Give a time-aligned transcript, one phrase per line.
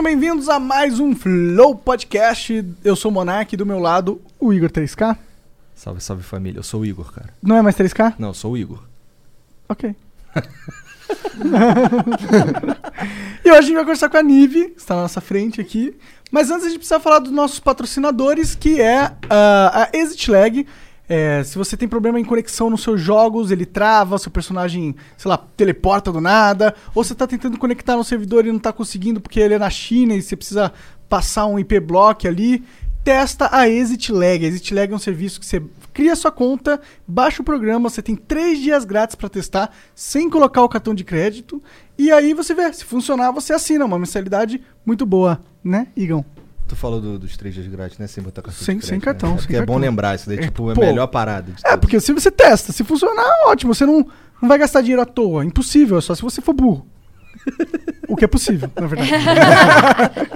[0.00, 2.64] Sejam bem-vindos a mais um Flow Podcast.
[2.82, 5.14] Eu sou o Monark, do meu lado, o Igor 3K.
[5.74, 6.60] Salve, salve família.
[6.60, 7.28] Eu sou o Igor, cara.
[7.42, 8.14] Não é mais 3K?
[8.18, 8.82] Não, eu sou o Igor.
[9.68, 9.94] Ok.
[13.44, 15.94] e hoje a gente vai conversar com a Nive, que está na nossa frente aqui.
[16.30, 20.66] Mas antes a gente precisa falar dos nossos patrocinadores, que é ah, a Exit Lag.
[21.12, 25.28] É, se você tem problema em conexão nos seus jogos, ele trava, seu personagem, sei
[25.28, 29.20] lá, teleporta do nada, ou você está tentando conectar no servidor e não está conseguindo
[29.20, 30.72] porque ele é na China e você precisa
[31.08, 32.62] passar um IP block ali,
[33.02, 34.44] testa a Exit Lag.
[34.44, 35.60] A Exit Lag é um serviço que você
[35.92, 40.62] cria sua conta, baixa o programa, você tem três dias grátis para testar, sem colocar
[40.62, 41.60] o cartão de crédito,
[41.98, 46.24] e aí você vê, se funcionar, você assina uma mensalidade muito boa, né, Igão?
[46.70, 48.06] Tu falou do- dos três dias grátis, né?
[48.06, 49.36] Sem botar cartão Sem- de sem crédito, cartão, Né?
[49.36, 49.74] É sem é cartão.
[49.74, 50.82] bom lembrar isso daí, É, tipo, é pô.
[50.82, 54.06] a melhor parada de É, porque se você testa, se funcionar, ótimo, você não,
[54.40, 56.86] não vai gastar dinheiro à toa, impossível, é só se você for burro.
[58.08, 59.10] o que é possível, na verdade.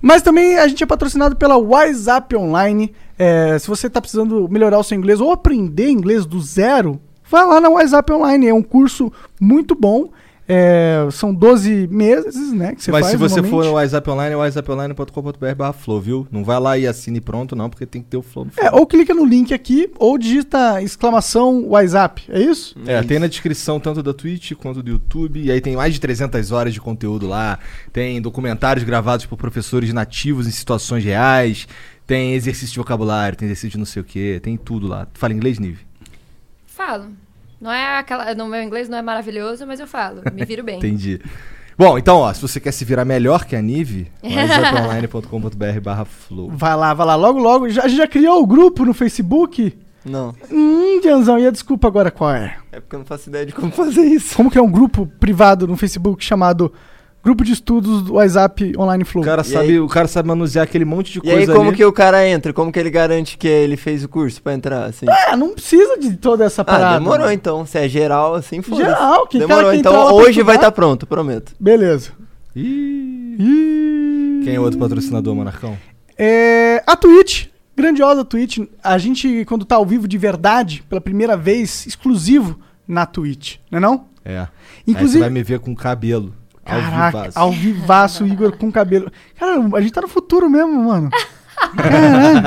[0.00, 2.92] Mas também a gente é patrocinado pela WhatsApp Online.
[3.18, 7.44] É, se você está precisando melhorar o seu inglês ou aprender inglês do zero, vai
[7.46, 8.48] lá na WhatsApp Online.
[8.48, 10.10] É um curso muito bom.
[10.48, 12.74] É, são 12 meses, né?
[12.74, 16.26] Que você Mas faz se você for no WhatsApp Online, é whatsapponline.com.br barra flow, viu?
[16.30, 18.70] Não vai lá e assine pronto, não, porque tem que ter o flow no É,
[18.72, 22.22] ou clica no link aqui, ou digita exclamação WhatsApp.
[22.30, 22.74] É isso?
[22.86, 25.42] É, tem na descrição tanto da Twitch quanto do YouTube.
[25.42, 27.58] E aí tem mais de 300 horas de conteúdo lá.
[27.92, 31.68] Tem documentários gravados por professores nativos em situações reais.
[32.06, 34.40] Tem exercício de vocabulário, tem exercício de não sei o que.
[34.40, 35.06] Tem tudo lá.
[35.12, 35.86] Fala inglês, Nive?
[36.66, 37.10] Falo.
[37.60, 38.34] Não é aquela.
[38.34, 40.22] No meu inglês não é maravilhoso, mas eu falo.
[40.32, 40.76] Me viro bem.
[40.78, 41.20] Entendi.
[41.76, 46.50] Bom, então, ó, se você quer se virar melhor que a Nive, whatsapponline.com.br barra flow.
[46.50, 47.14] Vai lá, vai lá.
[47.14, 47.68] Logo, logo.
[47.68, 49.76] Já, a gente já criou o grupo no Facebook?
[50.04, 52.56] Não, Hum, Dianzão, e a desculpa agora qual é?
[52.72, 54.34] é porque eu não faço ideia de como fazer isso.
[54.36, 56.72] Como que é um grupo privado no Facebook chamado
[57.22, 59.22] Grupo de Estudos do WhatsApp Online Flow?
[59.22, 59.80] O cara, E sabe, aí?
[59.80, 61.76] o cara sabe manusear aquele monte de E coisa aí, como ali.
[61.76, 62.52] que o cara entra?
[62.52, 65.04] Como que ele garante que ele fez o curso pra entrar, assim?
[65.08, 66.96] É, não precisa de toda essa parada.
[66.96, 67.32] Ah, demorou mano.
[67.32, 67.66] então.
[67.66, 71.52] Se é geral, assim, foda Geral, cara Demorou, que então hoje vai estar pronto, prometo.
[71.60, 72.12] Beleza.
[72.56, 74.40] Ih, E...
[74.44, 75.76] Quem é o outro patrocinador, Monarcão?
[76.16, 77.46] É, a Twitch,
[77.76, 78.58] grandiosa Twitch.
[78.82, 83.76] A gente, quando tá ao vivo de verdade, pela primeira vez, exclusivo na Twitch, não
[83.76, 84.04] é não?
[84.24, 84.38] É.
[84.38, 86.32] Aí você Inclusive, vai me ver com cabelo.
[86.68, 87.38] Ao caraca, vivaço.
[87.38, 89.10] ao vivaço, Igor com cabelo.
[89.38, 91.10] Cara, a gente tá no futuro mesmo, mano.
[91.76, 92.42] Caralho.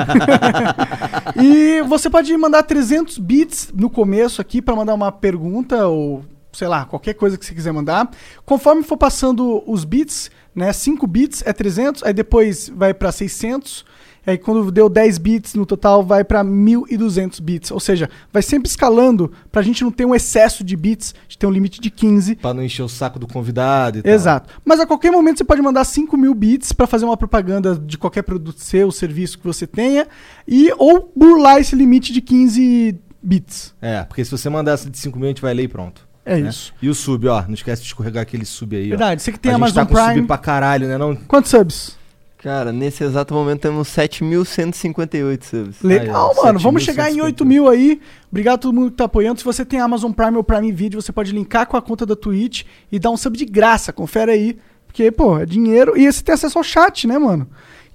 [1.42, 6.68] e você pode mandar 300 bits no começo aqui pra mandar uma pergunta ou sei
[6.68, 8.10] lá, qualquer coisa que você quiser mandar.
[8.44, 13.84] Conforme for passando os bits, né, 5 bits é 300, aí depois vai pra 600,
[14.26, 18.68] aí quando deu 10 bits no total vai pra 1200 bits, ou seja, vai sempre
[18.68, 21.90] escalando pra gente não ter um excesso de bits, a gente tem um limite de
[21.90, 22.36] 15.
[22.36, 24.12] Pra não encher o saco do convidado e tal.
[24.12, 24.54] Exato.
[24.64, 27.98] Mas a qualquer momento você pode mandar 5 mil bits pra fazer uma propaganda de
[27.98, 30.06] qualquer produto seu, serviço que você tenha,
[30.46, 33.74] e ou burlar esse limite de 15 bits.
[33.80, 36.12] É, porque se você mandar essa de 5 mil, a gente vai ler e pronto.
[36.24, 36.48] É né?
[36.48, 36.72] isso.
[36.80, 37.42] E o sub, ó.
[37.46, 38.90] Não esquece de escorregar aquele sub aí, ó.
[38.90, 40.14] Verdade, você que tem a gente Amazon tá com Prime.
[40.14, 40.96] sub pra caralho, né?
[40.96, 41.16] Não...
[41.16, 41.98] Quantos subs?
[42.42, 45.82] Cara, nesse exato momento temos 7.158 subs.
[45.82, 46.58] Legal, Aí, ó, mano.
[46.58, 46.84] Vamos 7.150.
[46.84, 48.00] chegar em 8 mil aí.
[48.30, 49.38] Obrigado a todo mundo que tá apoiando.
[49.38, 52.16] Se você tem Amazon Prime ou Prime Video, você pode linkar com a conta da
[52.16, 53.92] Twitch e dar um sub de graça.
[53.92, 54.58] Confere aí.
[54.86, 55.96] Porque, pô, é dinheiro.
[55.96, 57.48] E você tem acesso ao chat, né, mano?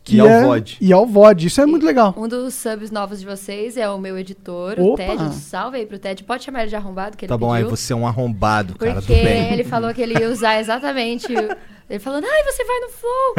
[0.10, 0.42] E ao é...
[0.46, 0.78] VOD.
[0.80, 1.48] E ao VOD.
[1.48, 2.16] Isso é muito legal.
[2.18, 4.94] Um dos subs novos de vocês é o meu editor, Opa!
[4.94, 5.24] o Ted.
[5.24, 6.24] Um salve aí pro Ted.
[6.24, 7.76] Pode chamar ele de arrombado, que ele Tá bom, aí pediu.
[7.76, 8.96] você é um arrombado, cara.
[8.96, 9.52] Porque bem.
[9.52, 11.28] ele falou que ele ia usar exatamente.
[11.90, 13.36] Ele falando, ai, você vai no flow.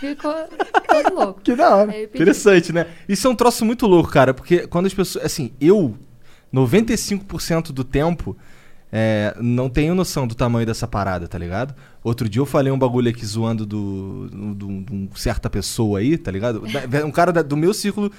[0.00, 0.34] Ficou
[0.88, 1.40] todo louco.
[1.44, 2.02] Que da hora.
[2.02, 2.86] Interessante, né?
[3.08, 5.24] Isso é um troço muito louco, cara, porque quando as pessoas.
[5.24, 5.96] Assim, eu,
[6.52, 8.36] 95% do tempo,
[8.92, 11.74] é, não tenho noção do tamanho dessa parada, tá ligado?
[12.04, 15.98] Outro dia eu falei um bagulho aqui zoando do, do, do- de um certa pessoa
[16.00, 16.62] aí, tá ligado?
[17.06, 18.10] Um cara da- do meu círculo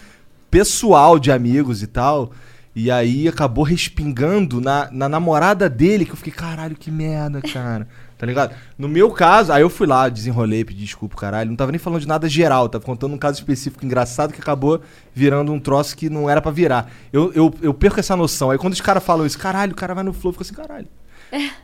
[0.50, 2.32] pessoal de amigos e tal.
[2.76, 7.88] E aí acabou respingando na, na namorada dele, que eu fiquei, caralho, que merda, cara.
[8.24, 8.56] Tá ligado?
[8.78, 11.50] No meu caso, aí eu fui lá, desenrolei, pedi desculpa, caralho.
[11.50, 14.80] Não tava nem falando de nada geral, tava contando um caso específico engraçado que acabou
[15.14, 16.90] virando um troço que não era pra virar.
[17.12, 18.50] Eu, eu, eu perco essa noção.
[18.50, 20.54] Aí quando os caras falam isso, caralho, o cara vai no flow, eu fico assim,
[20.54, 20.88] caralho.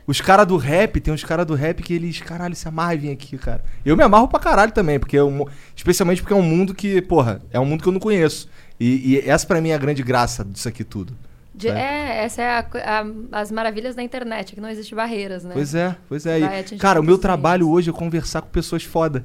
[0.06, 2.98] Os caras do rap, tem uns caras do rap que eles, caralho, se amarram e
[2.98, 3.64] vêm aqui, cara.
[3.82, 7.00] Eu me amarro pra caralho também, porque é um, especialmente porque é um mundo que,
[7.00, 8.50] porra, é um mundo que eu não conheço.
[8.78, 11.16] E, e essa pra mim é a grande graça disso aqui tudo.
[11.54, 11.72] De- É.
[11.72, 12.60] é, essa é a
[13.00, 15.50] a- as maravilhas da internet, que não existe barreiras, né?
[15.52, 16.38] Pois é, pois é.
[16.40, 19.24] E, cara, o meu trabalho hoje é conversar com pessoas foda.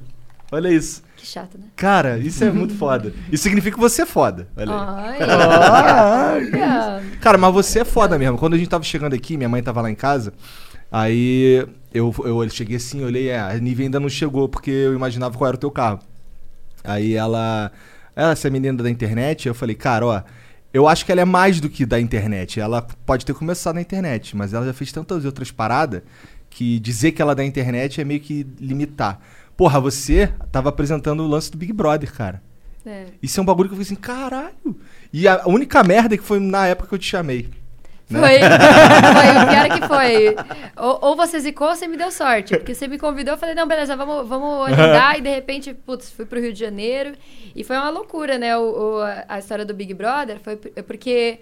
[0.52, 1.02] Olha isso.
[1.16, 1.64] Que chato, né?
[1.74, 3.12] Cara, isso é muito foda.
[3.32, 4.46] Isso significa que você é foda.
[4.56, 5.18] Olha aí.
[6.50, 7.10] Ai.
[7.20, 8.38] Cara, mas você é foda mesmo.
[8.38, 10.32] Quando a gente tava chegando aqui, minha mãe tava lá em casa,
[10.90, 15.36] aí eu, eu cheguei assim, olhei, é, a Nive ainda não chegou, porque eu imaginava
[15.36, 16.00] qual era o teu carro.
[16.84, 17.70] Aí ela.
[18.14, 20.22] Ela, essa menina da internet, eu falei, cara, ó.
[20.76, 22.60] Eu acho que ela é mais do que da internet.
[22.60, 26.02] Ela pode ter começado na internet, mas ela já fez tantas outras paradas
[26.50, 29.18] que dizer que ela é da internet é meio que limitar.
[29.56, 32.42] Porra, você tava apresentando o lance do Big Brother, cara.
[32.84, 33.06] É.
[33.22, 34.78] Isso é um bagulho que eu falei assim, caralho.
[35.10, 37.48] E a única merda é que foi na época que eu te chamei.
[38.10, 38.20] Né?
[38.20, 40.36] Foi, foi, o pior é que foi.
[40.76, 42.56] Ou, ou você zicou ou você me deu sorte.
[42.56, 45.18] Porque você me convidou, eu falei, não, beleza, vamos, vamos agendar.
[45.18, 47.12] e de repente, putz, fui pro Rio de Janeiro.
[47.54, 48.56] E foi uma loucura, né?
[48.56, 48.62] O,
[48.98, 51.38] o- a história do Big Brother foi p- porque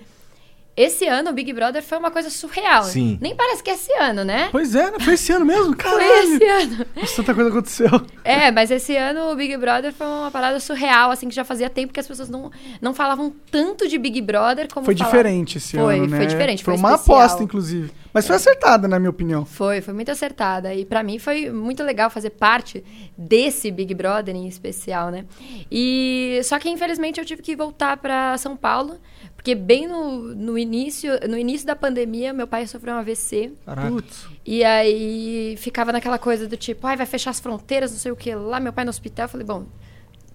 [0.76, 2.84] esse ano o Big Brother foi uma coisa surreal.
[2.84, 3.18] Sim.
[3.20, 4.48] Nem parece que é esse ano, né?
[4.50, 4.98] Pois é, né?
[5.00, 5.74] Foi esse ano mesmo?
[5.76, 6.04] Caralho.
[6.04, 6.86] Foi esse ano.
[6.96, 7.90] Nossa, tanta coisa aconteceu.
[8.24, 11.70] É, mas esse ano o Big Brother foi uma parada surreal, assim, que já fazia
[11.70, 12.50] tempo que as pessoas não,
[12.80, 15.16] não falavam tanto de Big Brother como Foi falavam.
[15.18, 16.16] diferente esse Foi, ano, né?
[16.16, 17.18] foi diferente, Foi, foi uma especial.
[17.20, 17.92] aposta, inclusive.
[18.12, 19.44] Mas foi acertada, na minha opinião.
[19.44, 20.72] Foi, foi muito acertada.
[20.72, 22.84] E pra mim foi muito legal fazer parte
[23.18, 25.24] desse Big Brother em especial, né?
[25.70, 28.98] E só que infelizmente eu tive que voltar pra São Paulo,
[29.44, 33.52] porque bem no, no início, no início da pandemia, meu pai sofreu um AVC.
[33.67, 34.02] Caraca.
[34.43, 38.17] E aí ficava naquela coisa do tipo, ai, vai fechar as fronteiras, não sei o
[38.17, 39.67] que lá, meu pai no hospital, eu falei, bom,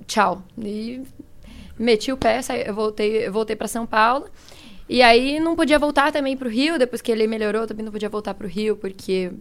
[0.05, 0.43] tchau.
[0.55, 1.01] E
[1.75, 4.29] meti o pé, saí, eu voltei, eu voltei para São Paulo.
[4.87, 8.09] E aí não podia voltar também pro Rio, depois que ele melhorou, também não podia
[8.09, 9.31] voltar pro Rio, porque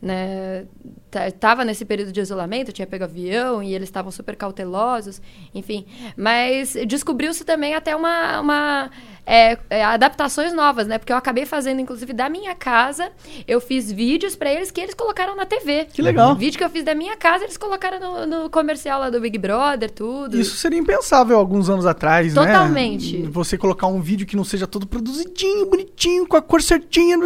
[0.00, 0.64] né,
[1.10, 5.20] ta- tava nesse período de isolamento, tinha pego avião e eles estavam super cautelosos,
[5.54, 5.86] enfim.
[6.16, 8.90] Mas descobriu-se também até uma, uma
[9.26, 10.98] é, é, adaptações novas, né?
[10.98, 13.10] Porque eu acabei fazendo, inclusive, da minha casa,
[13.48, 15.86] eu fiz vídeos pra eles que eles colocaram na TV.
[15.86, 16.34] Que legal.
[16.34, 19.38] Vídeo que eu fiz da minha casa, eles colocaram no, no comercial lá do Big
[19.38, 20.38] Brother, tudo.
[20.38, 23.18] Isso seria impensável alguns anos atrás, Totalmente.
[23.18, 23.28] né?
[23.30, 27.16] Você colocar um vídeo que não seja todo produzidinho, bonitinho, com a cor certinha.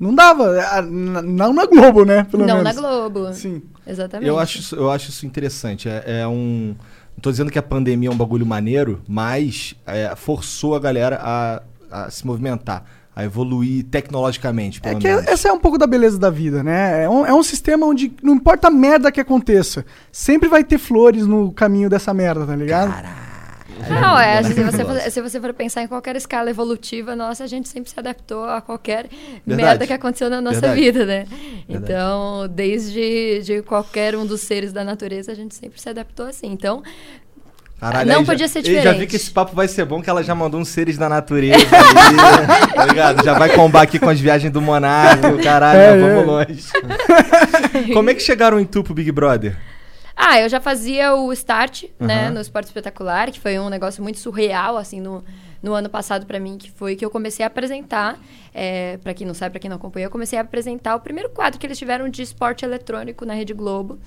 [0.00, 0.80] Não dava.
[0.82, 2.24] N- Não na Globo, né?
[2.30, 2.74] Pelo Não, menos.
[2.74, 3.32] na Globo.
[3.34, 3.62] Sim.
[3.86, 4.26] Exatamente.
[4.28, 5.88] Eu acho, isso- eu acho isso interessante.
[5.88, 6.74] É, é um.
[7.14, 11.20] Não tô dizendo que a pandemia é um bagulho maneiro, mas é, forçou a galera
[11.22, 12.82] a, a se movimentar,
[13.14, 15.26] a evoluir tecnologicamente, É pelo que menos.
[15.26, 17.02] essa é um pouco da beleza da vida, né?
[17.04, 20.78] É um, é um sistema onde não importa a merda que aconteça, sempre vai ter
[20.78, 22.90] flores no caminho dessa merda, tá ligado?
[23.88, 27.46] Não, é, se você, for, se você for pensar em qualquer escala evolutiva, nossa, a
[27.46, 29.06] gente sempre se adaptou a qualquer
[29.46, 29.62] Verdade.
[29.68, 30.80] merda que aconteceu na nossa Verdade.
[30.80, 31.24] vida, né?
[31.68, 31.92] Verdade.
[31.92, 36.46] Então, desde de qualquer um dos seres da natureza, a gente sempre se adaptou assim.
[36.48, 36.82] Então,
[37.80, 39.06] Caralho, Não aí já- podia ser eu Já vi diferente.
[39.06, 42.74] que esse papo vai ser bom, que ela já mandou uns seres da natureza ali,
[42.76, 43.24] tá ligado?
[43.24, 46.26] Já vai combar aqui com as viagens do Monarca, caralho, É, vamos é.
[46.26, 46.64] longe.
[47.94, 49.56] Como é que chegaram em tu pro Big Brother?
[50.22, 52.30] Ah, eu já fazia o start, né, Aham.
[52.34, 55.24] no Esporte Espetacular, que foi um negócio muito surreal, assim, no,
[55.62, 58.18] no ano passado pra mim, que foi que eu comecei a apresentar,
[58.54, 61.30] é, para quem não sabe, pra quem não acompanha, eu comecei a apresentar o primeiro
[61.30, 63.98] quadro que eles tiveram de esporte eletrônico na Rede Globo.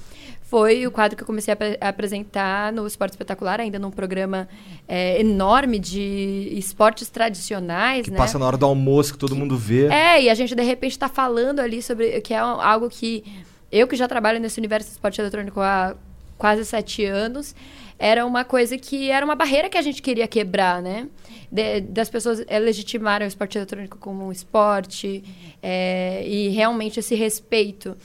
[0.43, 4.47] Foi o quadro que eu comecei a, a apresentar no Esporte Espetacular, ainda num programa
[4.87, 8.17] é, enorme de esportes tradicionais, Que né?
[8.17, 9.87] passa na hora do almoço, que todo mundo vê.
[9.87, 12.21] É, e a gente de repente tá falando ali sobre.
[12.21, 13.23] que é algo que.
[13.71, 15.95] Eu que já trabalho nesse universo do esporte eletrônico há
[16.43, 17.55] quase sete anos,
[17.97, 21.07] era uma coisa que era uma barreira que a gente queria quebrar, né?
[21.49, 25.23] De- das pessoas eh, legitimarem o esporte eletrônico como um esporte
[25.61, 27.95] é, e realmente esse respeito.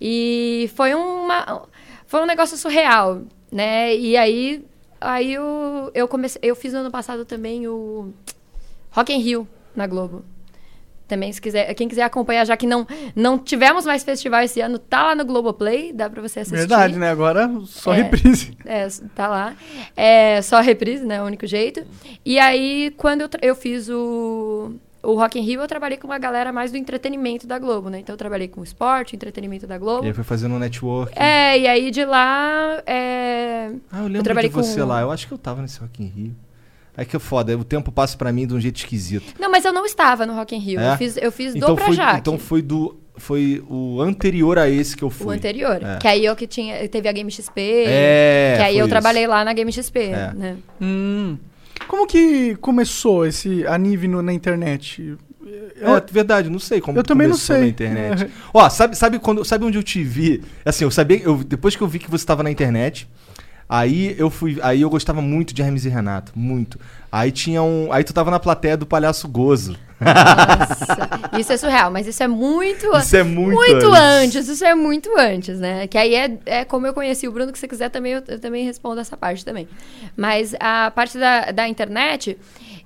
[0.00, 1.66] E foi uma.
[2.06, 3.96] Foi um negócio surreal, né?
[3.96, 4.64] E aí.
[5.00, 6.40] Aí eu, eu comecei.
[6.44, 8.12] Eu fiz no ano passado também o
[8.92, 10.24] Rock in Rio na Globo.
[11.08, 12.86] Também, se quiser, quem quiser acompanhar, já que não,
[13.16, 16.58] não tivemos mais festival esse ano, tá lá no Globoplay, dá pra você assistir.
[16.58, 17.08] Verdade, né?
[17.10, 18.02] Agora só É.
[18.02, 18.56] reprise.
[18.66, 19.54] É, tá lá.
[19.96, 21.22] É só reprise, né?
[21.22, 21.82] O único jeito.
[22.24, 26.18] E aí, quando eu, eu fiz o, o Rock in Rio, eu trabalhei com uma
[26.18, 28.00] galera mais do entretenimento da Globo, né?
[28.00, 30.04] Então, eu trabalhei com esporte, entretenimento da Globo.
[30.04, 31.18] E aí foi fazendo um network.
[31.18, 32.82] É, e aí de lá.
[32.86, 33.70] É...
[33.90, 35.00] Ah, eu lembro trabalhei de você com- lá.
[35.00, 36.36] Eu acho que eu tava nesse Rock in Rio.
[36.98, 39.32] Aí que é foda, o tempo passa pra mim de um jeito esquisito.
[39.38, 40.80] Não, mas eu não estava no Rock in Rio.
[40.80, 40.92] É?
[40.92, 42.18] Eu fiz, eu fiz Então do foi, Projac.
[42.18, 45.26] então foi do foi o anterior a esse que eu fui.
[45.28, 45.80] O anterior.
[45.82, 45.96] É.
[45.98, 46.88] Que aí eu que tinha.
[46.88, 47.60] Teve a Game XP.
[47.86, 48.88] É, Que aí eu isso.
[48.90, 50.32] trabalhei lá na Game XP, É.
[50.34, 50.56] né?
[50.80, 51.36] Hum.
[51.86, 55.16] Como que começou esse Anive no- na internet?
[55.80, 57.62] É, verdade, não sei como Eu também não começou sei.
[57.64, 58.30] na internet.
[58.52, 60.42] Ó, sabe, sabe quando, sabe onde eu te vi?
[60.64, 63.08] Assim, eu sabia, eu, depois que eu vi que você estava na internet,
[63.68, 66.78] aí eu fui, aí eu gostava muito de Hermes e Renato, muito.
[67.10, 69.76] Aí tinha um, aí tu tava na plateia do Palhaço Gozo.
[70.00, 72.86] Nossa, isso é surreal, mas isso é muito.
[72.98, 74.36] Isso é muito muito antes.
[74.36, 74.48] antes.
[74.48, 75.86] Isso é muito antes, né?
[75.86, 78.22] Que aí é, é como eu conheci o Bruno, que se você quiser também, eu,
[78.28, 79.68] eu também respondo essa parte também.
[80.16, 82.38] Mas a parte da, da internet,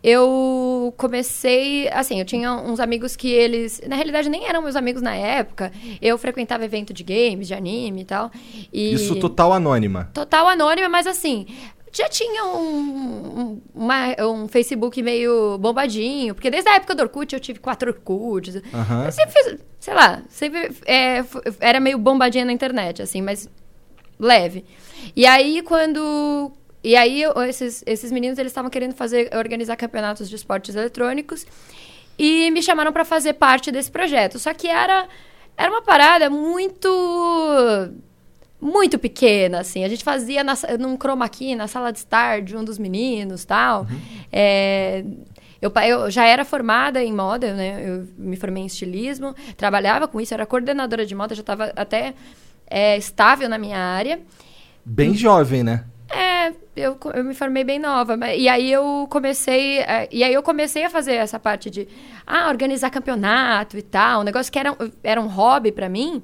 [0.02, 5.00] eu comecei, assim, eu tinha uns amigos que eles, na realidade nem eram meus amigos
[5.02, 5.70] na época.
[6.00, 8.30] Eu frequentava evento de games, de anime e tal.
[8.72, 10.10] E Isso total anônima.
[10.12, 11.46] total anônima, mas assim,
[11.92, 12.58] já tinha um,
[13.40, 17.90] um, uma- um Facebook meio bombadinho, porque desde a época do Orkut eu tive quatro
[17.90, 18.56] Orkuts.
[18.74, 19.04] Aham.
[19.04, 21.22] Eu sempre fiz, sei lá, sempre é,
[21.60, 23.48] era meio bombadinha na internet, assim, mas
[24.18, 24.64] leve.
[25.14, 26.50] E aí, quando.
[26.84, 31.46] E aí, esses, esses meninos, eles estavam querendo fazer, organizar campeonatos de esportes eletrônicos
[32.18, 34.38] e me chamaram para fazer parte desse projeto.
[34.38, 35.06] Só que era,
[35.56, 36.88] era uma parada muito
[38.60, 39.84] muito pequena, assim.
[39.84, 43.44] A gente fazia na, num chroma key, na sala de estar de um dos meninos,
[43.44, 43.86] tal.
[44.32, 45.04] É,
[45.60, 47.82] eu, eu já era formada em moda, né?
[47.84, 52.14] Eu me formei em estilismo, trabalhava com isso, era coordenadora de moda, já estava até
[52.68, 54.20] é, estável na minha área.
[54.84, 55.84] Bem jovem, né?
[56.74, 58.16] Eu, eu me formei bem nova.
[58.34, 59.80] E aí eu comecei.
[59.80, 61.86] é, e aí eu comecei a fazer essa parte de
[62.26, 64.20] ah, organizar campeonato e tal.
[64.20, 66.22] Um negócio que era, um- era um hobby pra mim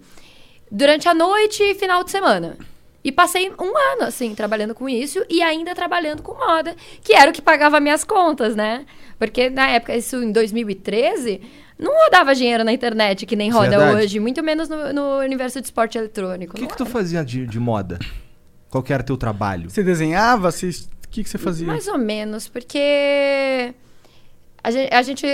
[0.71, 2.57] durante a noite e final de semana.
[3.05, 7.31] E passei um ano, assim, trabalhando com isso e ainda trabalhando com moda, que era
[7.31, 8.85] o que pagava minhas contas, né?
[9.19, 11.41] Porque na época, isso em 2013,
[11.79, 13.97] não rodava dinheiro na internet que nem roda Verdade.
[13.97, 16.57] hoje, muito menos no, no universo de esporte eletrônico.
[16.57, 17.99] O que, que tu fazia de, de moda?
[18.71, 19.71] Qual que era teu trabalho?
[19.71, 20.51] Você desenhava?
[20.51, 20.69] Você...
[20.69, 21.67] O que, que você fazia?
[21.67, 23.75] Mais ou menos, porque
[24.63, 25.27] a gente, a, gente,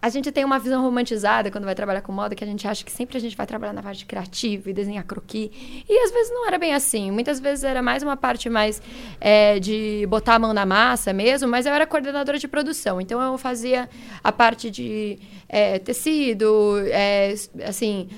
[0.00, 2.84] a gente tem uma visão romantizada quando vai trabalhar com moda, que a gente acha
[2.84, 5.50] que sempre a gente vai trabalhar na parte criativa e desenhar croquis.
[5.88, 7.10] E às vezes não era bem assim.
[7.10, 8.80] Muitas vezes era mais uma parte mais
[9.20, 13.00] é, de botar a mão na massa mesmo, mas eu era coordenadora de produção.
[13.00, 13.88] Então eu fazia
[14.22, 15.18] a parte de
[15.48, 17.34] é, tecido, é,
[17.66, 18.08] assim.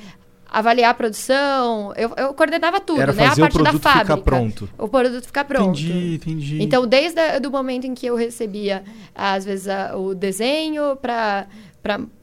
[0.52, 3.26] Avaliar a produção, eu, eu coordenava tudo, Era né?
[3.26, 4.16] A parte da fábrica.
[4.16, 4.68] pronto.
[4.76, 5.78] O produto ficar pronto.
[5.78, 6.62] Entendi, entendi.
[6.62, 8.82] Então, desde o momento em que eu recebia,
[9.14, 11.46] às vezes, a- o desenho para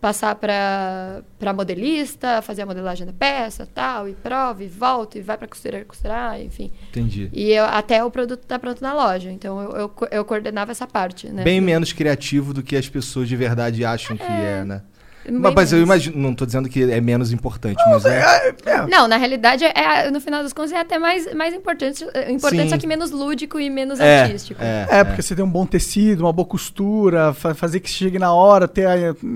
[0.01, 5.37] passar para modelista, fazer a modelagem da peça, tal, e prova, e volta, e vai
[5.37, 6.69] para costureira costurar, enfim.
[6.89, 7.29] Entendi.
[7.31, 9.31] E eu- até o produto tá pronto na loja.
[9.31, 11.43] Então, eu, eu, eu coordenava essa parte, né?
[11.43, 14.81] Bem menos criativo do que as pessoas de verdade acham que é, né?
[15.27, 18.87] Bem Mas, mas eu imagino, não tô dizendo que é menos importante, mas é.
[18.89, 22.63] Não, na realidade, é, no final das contas, é até mais, mais importante, é importante
[22.63, 22.69] Sim.
[22.69, 24.61] só que menos lúdico e menos É, artístico.
[24.63, 28.17] é, É, porque você tem um bom tecido, uma boa costura, fa- fazer que chegue
[28.17, 28.95] na hora, ter a...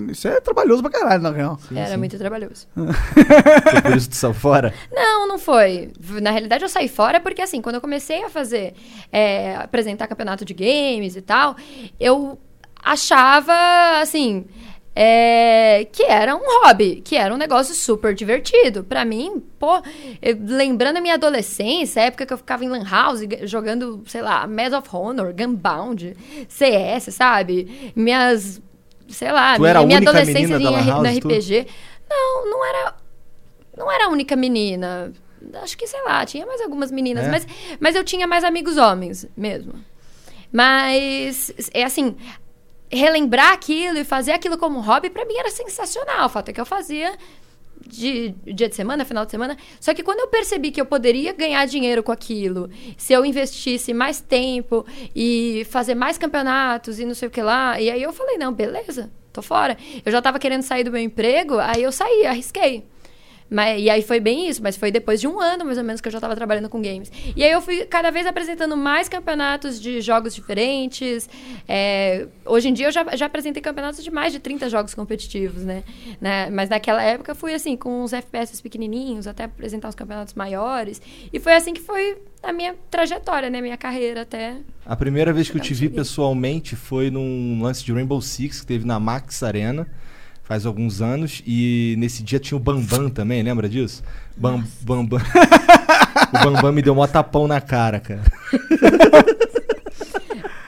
[0.09, 1.59] Isso é trabalhoso pra caralho, na real.
[1.75, 2.67] Era muito trabalhoso.
[2.75, 4.73] Foi por isso que tu saiu fora?
[4.91, 5.91] Não, não foi.
[6.21, 8.73] Na realidade, eu saí fora porque, assim, quando eu comecei a fazer,
[9.11, 11.55] é, apresentar campeonato de games e tal,
[11.99, 12.39] eu
[12.83, 13.53] achava,
[14.01, 14.45] assim,
[14.95, 18.83] é, que era um hobby, que era um negócio super divertido.
[18.83, 19.81] Pra mim, pô,
[20.21, 24.21] eu- lembrando a minha adolescência, a época que eu ficava em Lan House jogando, sei
[24.21, 26.15] lá, Medal of Honor, Gunbound,
[26.49, 27.91] CS, sabe?
[27.95, 28.61] Minhas.
[29.07, 31.27] Sei lá, Tu era minha, minha única adolescência em- Lan no House, tu?
[31.29, 31.67] RPG.
[32.09, 32.95] Não, não era
[33.77, 35.11] não era a única menina.
[35.63, 37.25] Acho que, sei lá, tinha mais algumas meninas.
[37.25, 37.29] É?
[37.29, 37.47] Mas,
[37.79, 39.73] mas eu tinha mais amigos homens mesmo.
[40.51, 42.15] Mas, é assim,
[42.91, 46.25] relembrar aquilo e fazer aquilo como hobby, pra mim era sensacional.
[46.25, 47.17] O fato é que eu fazia
[47.87, 49.57] de dia de semana, final de semana.
[49.79, 53.93] Só que quando eu percebi que eu poderia ganhar dinheiro com aquilo, se eu investisse
[53.93, 58.13] mais tempo e fazer mais campeonatos e não sei o que lá, e aí eu
[58.13, 59.77] falei, não, beleza, tô fora.
[60.05, 62.83] Eu já tava querendo sair do meu emprego, aí eu saí, arrisquei.
[63.51, 65.99] Mas, e aí foi bem isso, mas foi depois de um ano, mais ou menos,
[65.99, 67.11] que eu já estava trabalhando com games.
[67.35, 71.29] E aí eu fui cada vez apresentando mais campeonatos de jogos diferentes.
[71.67, 75.65] É, hoje em dia eu já, já apresentei campeonatos de mais de 30 jogos competitivos,
[75.65, 75.83] né?
[76.21, 76.49] né?
[76.49, 81.01] Mas naquela época eu fui assim, com uns FPS pequenininhos, até apresentar uns campeonatos maiores.
[81.33, 83.59] E foi assim que foi a minha trajetória, né?
[83.59, 84.55] Minha carreira até.
[84.85, 88.65] A primeira vez que eu te vi pessoalmente foi num lance de Rainbow Six que
[88.65, 89.85] teve na Max Arena
[90.43, 94.03] faz alguns anos e nesse dia tinha o Bambam também, lembra disso?
[94.35, 95.19] Bam, Bambam.
[96.33, 98.21] o Bambam me deu um tapão na cara, cara.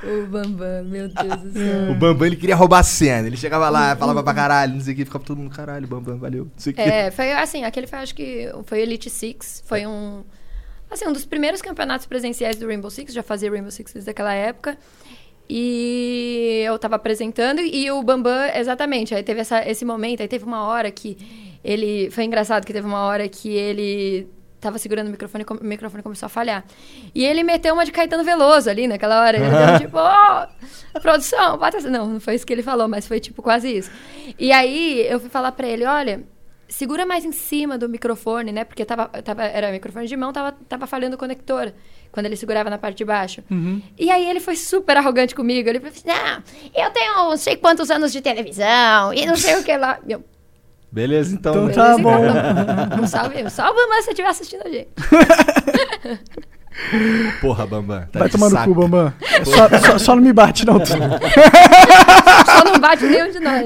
[0.04, 1.92] O Bambam, meu Deus do céu.
[1.92, 3.26] O Bambam ele queria roubar a cena.
[3.26, 6.18] Ele chegava lá, falava pra caralho, não sei o que, ficava todo mundo caralho, Bambam,
[6.18, 6.44] valeu.
[6.44, 6.82] Não sei o que.
[6.82, 10.24] É, foi assim, aquele foi, acho que foi Elite Six, foi um
[10.92, 14.34] assim, um dos primeiros campeonatos presenciais do Rainbow Six, já fazia Rainbow Six desde aquela
[14.34, 14.78] época.
[15.50, 20.46] E eu tava apresentando e o Bambam, exatamente, aí teve essa, esse momento, aí teve
[20.46, 21.18] uma hora que
[21.64, 24.28] ele, foi engraçado que teve uma hora que ele
[24.60, 26.64] tava segurando o microfone e o microfone começou a falhar.
[27.14, 30.48] E ele meteu uma de Caetano Veloso ali naquela hora, ele deu tipo, ó,
[31.02, 31.90] produção, bota essa...
[31.90, 33.92] Não, não foi isso que ele falou, mas foi tipo quase isso.
[34.40, 36.24] E aí eu fui falar pra ele, olha,
[36.74, 38.64] segura mais em cima do microfone, né?
[38.64, 41.72] Porque tava, tava, era microfone de mão, tava, tava falhando o conector.
[42.14, 43.44] Quando ele segurava na parte de baixo.
[44.00, 45.68] E aí ele foi super arrogante comigo.
[45.68, 46.42] Ele falou assim: Não,
[46.86, 49.98] eu tenho não sei quantos anos de televisão e não sei o que lá.
[50.08, 50.24] Eu,
[50.92, 51.54] Beleza, então.
[51.54, 51.74] Então né?
[51.74, 52.26] tá Beleza, bom.
[52.86, 53.04] então.
[53.04, 54.90] Um salve, salve, Bambam, se você estiver assistindo a gente.
[57.42, 58.02] Porra, Bambam.
[58.12, 58.74] Tá Vai tomar no saco.
[58.74, 59.14] cu, Bambam.
[59.44, 60.80] Só, só- só não me bate, não.
[62.46, 63.64] Só não bate nenhum de nós.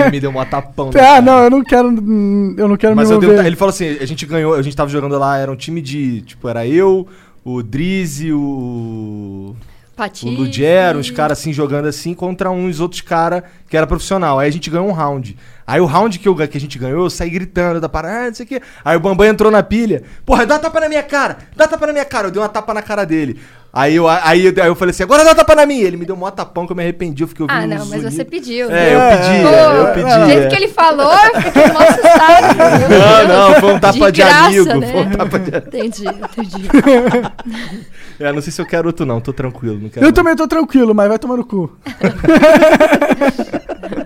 [0.00, 0.90] Ele me deu um tapão.
[0.90, 1.22] na Ah, cara.
[1.22, 1.88] não, eu não quero.
[1.88, 4.62] Eu não quero Mas me eu dei um ele falou assim: a gente ganhou, a
[4.62, 6.22] gente tava jogando lá, era um time de.
[6.22, 7.06] Tipo, era eu,
[7.44, 9.54] o Drizzy, o.
[9.94, 10.26] Pati.
[10.26, 14.38] O Lugero, uns caras assim jogando assim contra uns outros caras que era profissional.
[14.38, 15.36] Aí a gente ganhou um round.
[15.66, 18.26] Aí o round que, eu, que a gente ganhou, eu saí gritando da parada, ah,
[18.28, 18.60] não sei o quê.
[18.84, 20.02] Aí o Bambam entrou na pilha.
[20.26, 22.26] Porra, dá uma tapa na minha cara, dá uma tapa na minha cara.
[22.28, 23.38] Eu dei uma tapa na cara dele.
[23.74, 25.82] Aí eu, aí, eu- aí eu falei assim, agora dá uma tapa na minha.
[25.84, 27.86] Ele me deu um maior tapão que eu me arrependi, eu fiquei ouvindo Ah, não,
[27.86, 28.70] um mas você pediu.
[28.70, 30.18] É, eu É, pedi, é, eu pedi.
[30.18, 30.46] do jeito é.
[30.48, 32.52] que ele falou, eu fiquei mal assustado.
[32.92, 34.74] Não, não, foi um tapa de, graça, amigo.
[34.74, 34.92] né?
[34.92, 35.56] Foi um tapa de...
[35.56, 36.68] Entendi, entendi.
[38.20, 39.78] É, não sei se eu quero outro não, tô tranquilo.
[39.80, 40.12] Não quero Eu não.
[40.12, 41.74] também tô tranquilo, mas vai tomar no cu.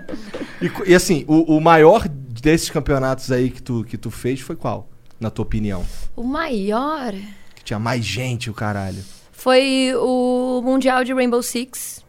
[0.61, 4.55] E, e assim, o, o maior desses campeonatos aí que tu, que tu fez foi
[4.55, 4.87] qual?
[5.19, 5.83] Na tua opinião?
[6.15, 7.13] O maior
[7.55, 9.03] Que tinha mais gente, o caralho.
[9.31, 12.05] foi o Mundial de Rainbow Six.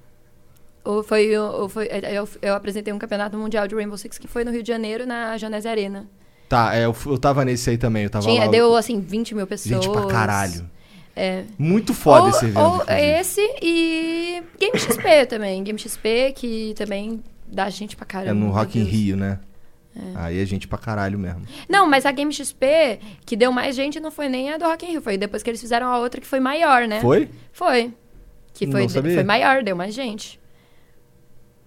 [0.85, 4.45] Ou foi, ou foi, eu, eu apresentei um campeonato mundial de Rainbow Six que foi
[4.45, 6.09] no Rio de Janeiro, na Janese Arena.
[6.49, 8.51] Tá, é, eu, eu tava nesse aí também, eu tava Tinha, lá.
[8.51, 9.85] deu, assim, 20 mil pessoas.
[9.85, 10.69] gente pra caralho.
[11.15, 11.45] É.
[11.59, 12.59] Muito foda ou, esse evento.
[12.61, 13.01] ou inclusive.
[13.03, 15.63] esse e Game XP também.
[15.65, 18.31] Game XP que também dá gente pra caramba.
[18.31, 18.85] É no Rock in.
[18.85, 19.39] Rio, né?
[20.15, 21.43] Aí é gente pra caralho mesmo.
[21.69, 24.87] Não, mas a Game XP que deu mais gente não foi nem a do Rock
[24.87, 25.03] in Rio.
[25.03, 27.01] Foi depois que eles fizeram a outra que foi maior, né?
[27.01, 27.29] Foi?
[27.53, 27.93] Foi.
[28.55, 30.39] Que foi, foi maior, deu mais gente.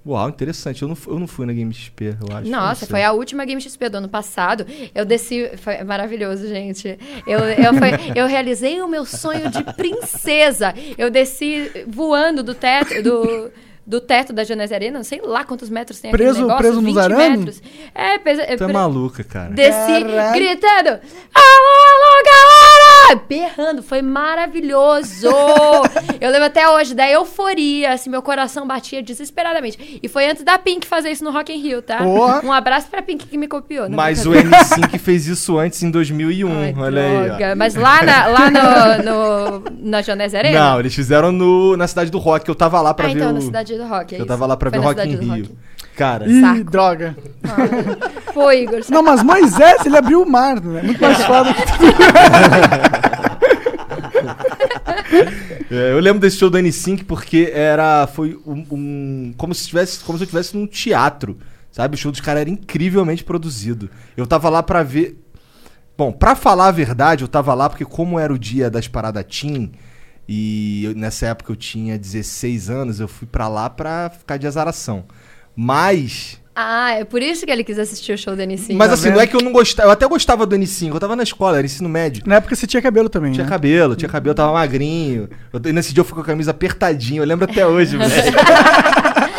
[0.06, 0.82] Uau, interessante.
[0.82, 2.50] Eu não, eu não fui na Game XP, eu acho.
[2.50, 4.66] Nossa, foi a última Game XP do ano passado.
[4.96, 5.52] Eu desci.
[5.58, 6.98] Foi maravilhoso, gente.
[7.28, 10.74] Eu, eu, foi- eu realizei o meu sonho de princesa.
[10.98, 13.02] Eu desci voando do teto.
[13.04, 13.52] Do,
[13.86, 16.82] do teto da Janese Arena, não sei lá quantos metros tem Preso- aquele negócio, preso
[16.82, 17.38] nos 20 arames?
[17.40, 17.62] metros.
[17.96, 19.50] É, pesa, é, Tu é pre- maluca, cara.
[19.52, 20.34] Desci Caralho.
[20.34, 20.90] gritando:
[21.34, 21.81] Alô,
[23.16, 25.28] Berrando, foi maravilhoso!
[26.22, 30.00] eu lembro até hoje da euforia, assim, meu coração batia desesperadamente.
[30.02, 31.98] E foi antes da Pink fazer isso no Rock in Rio, tá?
[31.98, 32.42] Porra.
[32.44, 33.90] Um abraço pra Pink que me copiou.
[33.90, 34.66] Mas o brincadeira.
[34.66, 36.52] N5 fez isso antes em 2001.
[36.52, 37.30] Ai, olha aí.
[37.32, 37.42] ó.
[37.42, 37.56] droga.
[37.56, 40.60] Mas lá, na, lá no, no, na Janese Arena?
[40.60, 43.16] Não, eles fizeram no, na cidade do rock, que eu tava lá pra ah, ver
[43.16, 43.34] então, o...
[43.34, 44.14] na Cidade do Rock.
[44.14, 44.28] é Eu isso.
[44.28, 45.46] tava lá pra Foi ver Rock in Rio.
[45.46, 45.58] Rock.
[46.02, 46.64] Cara, Ih, Saco.
[46.64, 47.16] droga.
[48.34, 48.80] Pô, Igor.
[48.90, 50.82] Não, mas Moisés, ele abriu o mar, né?
[50.82, 51.62] Muito mais foda que
[55.70, 60.00] É, eu lembro desse show do N5 porque era foi um, um- como se tivesse
[60.04, 61.38] como se eu estivesse num teatro,
[61.72, 61.96] sabe?
[61.96, 63.90] O show dos caras era incrivelmente produzido.
[64.18, 65.18] Eu tava lá pra ver
[65.98, 69.24] Bom, pra falar a verdade, eu tava lá porque como era o dia das paradas
[69.26, 69.70] Team
[70.28, 74.48] e eu- nessa época eu tinha 16 anos, eu fui pra lá pra ficar de
[74.48, 75.04] azaração.
[75.56, 78.74] Mas Ah, é por isso que ele quis assistir o show do N5.
[78.76, 79.14] mas tá assim, vendo?
[79.16, 81.58] não é que eu não gostava, eu até gostava do N5, eu tava na escola,
[81.58, 82.24] era ensino médio.
[82.26, 83.50] Na época você tinha cabelo também, Tinha né?
[83.50, 85.30] cabelo, tinha cabelo, tava magrinho.
[85.54, 88.12] Eu, nesse dia eu fui com a camisa apertadinha, eu lembro até hoje, velho.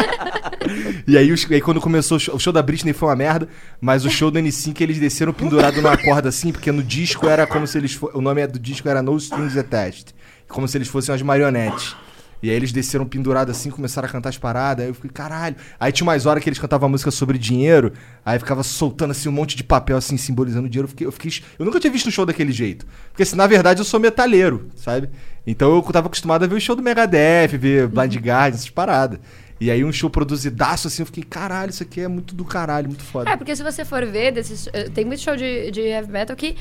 [1.06, 3.48] E aí, os- aí quando começou o show, o show da Britney foi uma merda,
[3.80, 7.46] mas o show do N5 eles desceram pendurado numa corda assim, porque no disco era
[7.46, 10.14] como se eles fo- o nome do disco era No Strings Attached,
[10.48, 11.96] como se eles fossem umas marionetes.
[12.42, 15.54] E aí eles desceram pendurado assim, começaram a cantar as paradas, aí eu fiquei, caralho.
[15.78, 17.92] Aí tinha umas horas que eles cantavam a música sobre dinheiro,
[18.24, 20.86] aí ficava soltando assim um monte de papel assim, simbolizando dinheiro.
[20.86, 21.32] Eu fiquei, eu fiquei.
[21.58, 22.84] Eu nunca tinha visto um show daquele jeito.
[23.10, 25.08] Porque assim, na verdade eu sou metalheiro, sabe?
[25.46, 29.20] Então eu tava acostumado a ver o show do Megadeth, ver Blind Guardian, essas paradas.
[29.60, 32.88] E aí um show produzidaço assim, eu fiquei, caralho, isso aqui é muito do caralho,
[32.88, 33.30] muito foda.
[33.30, 36.34] É, porque se você for ver, desses, eh, tem muito show de, de heavy metal
[36.34, 36.56] que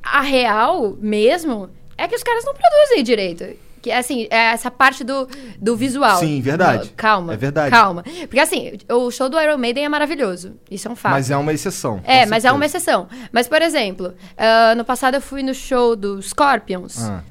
[0.00, 3.44] a real mesmo é que os caras não produzem direito.
[3.84, 6.18] Que assim, é essa parte do, do visual.
[6.18, 6.88] Sim, verdade.
[6.96, 7.34] Calma.
[7.34, 7.70] É verdade.
[7.70, 8.02] Calma.
[8.20, 10.54] Porque assim, o show do Iron Maiden é maravilhoso.
[10.70, 11.12] Isso é um fato.
[11.12, 12.00] Mas é uma exceção.
[12.02, 13.06] É, mas é uma exceção.
[13.30, 16.98] Mas, por exemplo, ah, no passado eu fui no show do Scorpions.
[16.98, 17.22] Ah.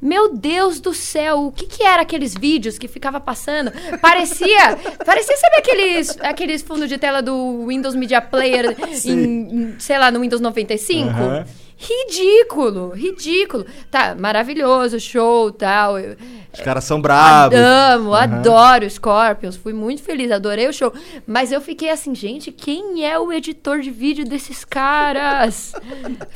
[0.00, 3.72] Meu Deus do céu, o que que era aqueles vídeos que ficava passando?
[4.00, 9.98] Parecia, parecia, sabe aqueles, aqueles fundos de tela do Windows Media Player em, em, sei
[9.98, 11.08] lá, no Windows 95?
[11.08, 11.44] Aham.
[11.78, 13.66] Ridículo, ridículo.
[13.90, 15.98] Tá, maravilhoso, show, tal.
[15.98, 16.16] Eu
[16.52, 17.58] Os caras são bravos.
[17.58, 18.22] amo, Aham.
[18.38, 20.92] adoro Scorpions, fui muito feliz, adorei o show.
[21.26, 25.74] Mas eu fiquei assim, gente, quem é o editor de vídeo desses caras?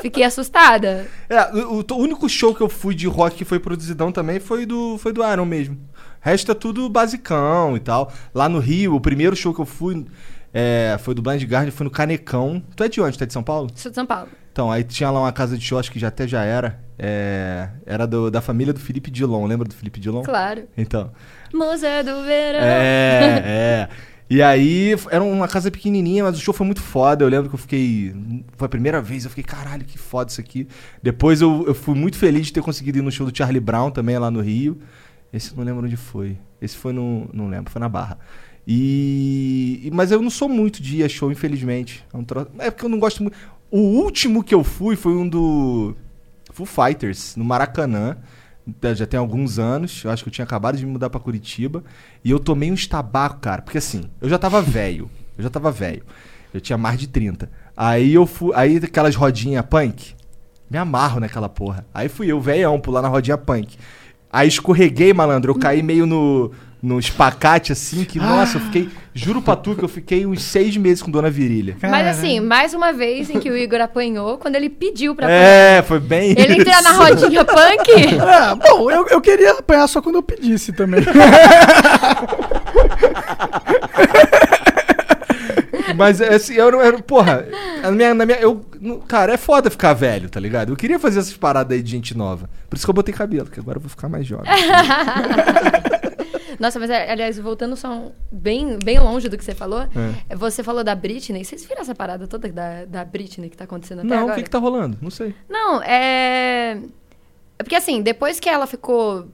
[0.00, 1.08] fiquei assustada.
[1.28, 4.66] É, o, o único show que eu fui de rock que foi produzidão também foi
[4.66, 5.74] do, foi do Iron mesmo.
[5.74, 5.78] O
[6.20, 8.12] resto é tudo basicão e tal.
[8.34, 10.04] Lá no Rio, o primeiro show que eu fui,
[10.52, 12.62] é, foi do Blind Guardian, foi no Canecão.
[12.76, 13.16] Tu é de onde?
[13.16, 13.70] Tu é de São Paulo?
[13.74, 14.28] Sou de São Paulo.
[14.52, 16.80] Então, aí tinha lá uma casa de show, acho que já até já era.
[16.98, 19.46] É, era do- da família do Felipe Dilon.
[19.46, 20.22] Lembra do Felipe Dilon?
[20.22, 20.64] Claro.
[20.76, 21.12] Então.
[21.54, 22.60] Musa do verão.
[22.60, 23.88] É, é.
[24.28, 27.24] E aí, era uma casa pequenininha, mas o show foi muito foda.
[27.24, 28.14] Eu lembro que eu fiquei.
[28.56, 30.68] Foi a primeira vez, eu fiquei, caralho, que foda isso aqui.
[31.02, 33.90] Depois eu, eu fui muito feliz de ter conseguido ir no show do Charlie Brown
[33.90, 34.78] também, lá no Rio.
[35.32, 36.36] Esse eu não lembro onde foi.
[36.60, 37.28] Esse foi no.
[37.32, 38.18] Não lembro, foi na Barra.
[38.66, 39.80] E.
[39.84, 42.04] e- Mas eu não sou muito de ir a show, infelizmente.
[42.12, 42.46] É, um tro...
[42.58, 43.36] é porque eu não gosto muito.
[43.70, 45.94] O último que eu fui foi um do.
[46.52, 48.16] Foo Fighters, no Maracanã.
[48.94, 50.02] Já- tem alguns anos.
[50.04, 51.82] Eu acho que eu tinha acabado de me mudar pra Curitiba.
[52.24, 53.62] E eu tomei uns tabaco, cara.
[53.62, 55.10] Porque assim, eu já tava velho.
[55.36, 56.02] Eu já tava velho.
[56.52, 57.50] Eu tinha mais de 30.
[57.76, 58.52] Aí eu fui.
[58.54, 60.14] Aí aquelas rodinhas punk.
[60.68, 61.84] Me amarro naquela porra.
[61.92, 63.76] Aí fui eu, velhão, pular na rodinha punk.
[64.32, 65.50] Aí escorreguei, malandro.
[65.52, 68.88] Eu caí meio no, no espacate, assim, que, nossa, eu fiquei.
[69.12, 71.76] Juro pra tu que eu fiquei uns seis meses com dona virilha.
[71.82, 75.42] Mas assim, mais uma vez em que o Igor apanhou, quando ele pediu pra apanhar.
[75.42, 76.30] É, foi bem.
[76.38, 76.98] Ele entra na isso.
[77.02, 77.90] rodinha punk.
[78.30, 81.02] É, bom, eu, eu queria apanhar só quando eu pedisse também.
[85.96, 86.80] Mas assim, eu não.
[86.80, 87.46] eu- porra,
[87.82, 88.64] na minha, na minha, eu,
[89.08, 90.72] cara, é foda ficar velho, tá ligado?
[90.72, 92.48] Eu queria fazer essas paradas aí de gente nova.
[92.68, 94.46] Por isso que eu botei cabelo, que agora eu vou ficar mais jovem.
[96.60, 99.80] Nossa, mas aliás, voltando só bem, bem longe do que você falou,
[100.36, 101.42] você falou da Britney.
[101.42, 104.36] Vocês viram essa parada toda da, da Britney que tá acontecendo até não, o agora?
[104.36, 104.98] que que tá rolando?
[105.00, 105.34] Não sei.
[105.48, 106.78] Não, é.
[107.58, 109.26] É porque assim, depois que ela ficou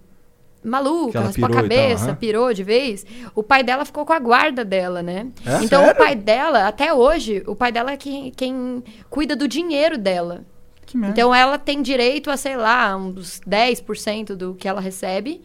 [0.62, 2.14] maluca, ela raspou a tal, cabeça, aham.
[2.14, 5.28] pirou de vez, o pai dela ficou com a guarda dela, né?
[5.44, 5.64] É?
[5.64, 5.94] Então Sério?
[5.94, 10.44] o pai dela, até hoje, o pai dela é quem, quem cuida do dinheiro dela.
[10.84, 11.12] Que merda.
[11.12, 15.40] Então ela tem direito a, sei lá, uns 10% do que ela recebe,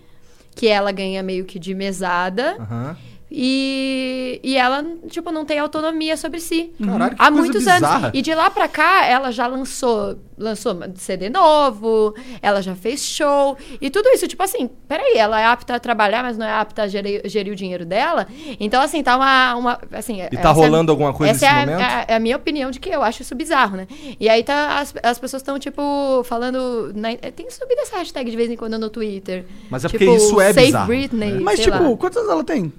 [0.56, 2.56] que ela ganha meio que de mesada.
[2.60, 2.98] Aham.
[3.34, 6.74] E, e ela, tipo, não tem autonomia sobre si.
[6.84, 7.98] Caralho, que Há coisa muitos bizarra.
[8.08, 8.12] anos.
[8.14, 13.58] E de lá pra cá, ela já lançou, lançou CD novo, ela já fez show.
[13.80, 16.84] E tudo isso, tipo assim, peraí, ela é apta a trabalhar, mas não é apta
[16.84, 18.28] a gerir, gerir o dinheiro dela.
[18.60, 19.56] Então, assim, tá uma.
[19.56, 21.82] uma assim, E tá rolando alguma coisa essa nesse é a- momento?
[21.90, 23.88] É, é a minha opinião de que eu acho isso bizarro, né?
[24.20, 25.82] E aí tá, as, as pessoas estão, tipo,
[26.26, 26.92] falando.
[26.94, 29.46] na- tem subido essa hashtag de vez em quando no Twitter.
[29.70, 31.32] Mas é tipo, porque isso é Save bizarro, Britney.
[31.32, 31.40] né?
[31.40, 31.98] Mas, sei tipo, lá.
[31.98, 32.74] quantos anos ela tem?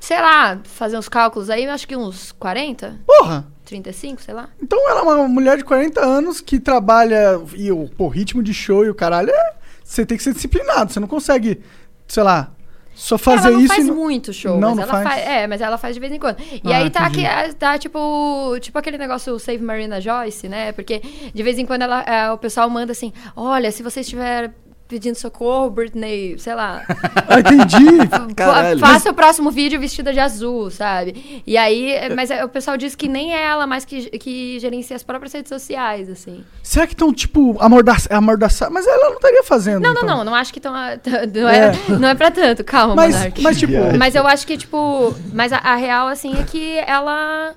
[0.00, 3.46] Sei lá, fazer uns cálculos aí, acho que uns 40, Porra!
[3.64, 4.48] 35, sei lá.
[4.62, 7.40] Então ela é uma mulher de 40 anos que trabalha.
[7.56, 9.54] E o pô, ritmo de show e o caralho é.
[9.82, 10.92] Você tem que ser disciplinado.
[10.92, 11.60] Você não consegue,
[12.06, 12.52] sei lá,
[12.94, 13.74] só fazer ela não isso.
[13.74, 13.94] faz não...
[13.94, 15.08] muito show, Não, mas não ela faz?
[15.08, 15.26] faz.
[15.28, 16.38] É, mas ela faz de vez em quando.
[16.40, 17.26] E Ah, aí tá, entendi.
[17.26, 20.70] aqui, tá tipo, tipo aquele negócio Save Marina Joyce, né?
[20.72, 21.02] Porque
[21.34, 24.52] de vez em quando ela, é, o pessoal manda assim: olha, se você estiver
[24.88, 26.84] pedindo socorro, Britney, sei lá.
[27.28, 28.08] Ah, entendi.
[28.36, 28.78] Caralho.
[28.78, 31.42] Faça o próximo vídeo vestida de azul, sabe?
[31.44, 34.94] E aí, mas é, o pessoal diz que nem é ela mais que, que gerencia
[34.94, 36.44] as próprias redes sociais, assim.
[36.62, 38.08] Será que estão, tipo, amordaça...
[38.14, 38.70] amordaçar?
[38.70, 39.82] Mas ela não estaria fazendo.
[39.82, 40.04] Não, então.
[40.04, 40.72] não, não, não acho que tão,
[41.34, 43.42] não, é, não é pra tanto, calma, Mas, Monark.
[43.42, 43.72] mas tipo.
[43.98, 45.14] Mas eu acho que, tipo.
[45.32, 47.54] Mas a, a real, assim, é que ela.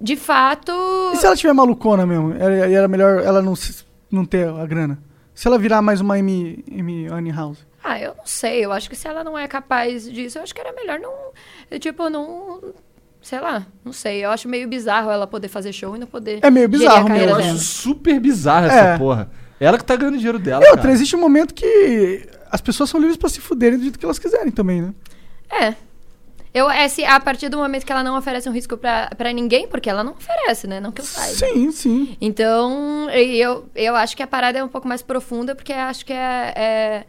[0.00, 0.72] De fato.
[1.12, 2.34] E se ela tiver malucona mesmo?
[2.34, 4.98] Era, era melhor ela não, se- não ter a grana?
[5.34, 6.64] Se ela virar mais uma Amy,
[7.10, 7.58] Amy House?
[7.82, 8.64] Ah, eu não sei.
[8.64, 11.12] Eu acho que se ela não é capaz disso, eu acho que era melhor não.
[11.70, 12.60] eu, tipo, não.
[13.20, 14.24] Sei lá, não sei.
[14.24, 16.40] Eu acho meio bizarro ela poder fazer show e não poder.
[16.42, 18.68] É meio bizarro carreira Eu acho super bizarra É.
[18.68, 19.30] essa porra.
[19.60, 20.62] Ela que tá ganhando dinheiro dela.
[20.62, 20.92] E outra, cara.
[20.92, 24.18] existe um momento que as pessoas são livres pra se fuderem do jeito que elas
[24.18, 24.92] quiserem também, né?
[25.48, 25.74] É.
[26.54, 29.32] Eu, é, se, a partir do momento que ela não oferece um risco pra, pra
[29.32, 30.80] ninguém, porque ela não oferece, né?
[30.80, 31.34] Não que eu saiba.
[31.34, 32.16] Sim, sim.
[32.20, 36.12] Então, eu, eu acho que a parada é um pouco mais profunda, porque acho que
[36.12, 36.52] é.
[36.54, 37.04] é,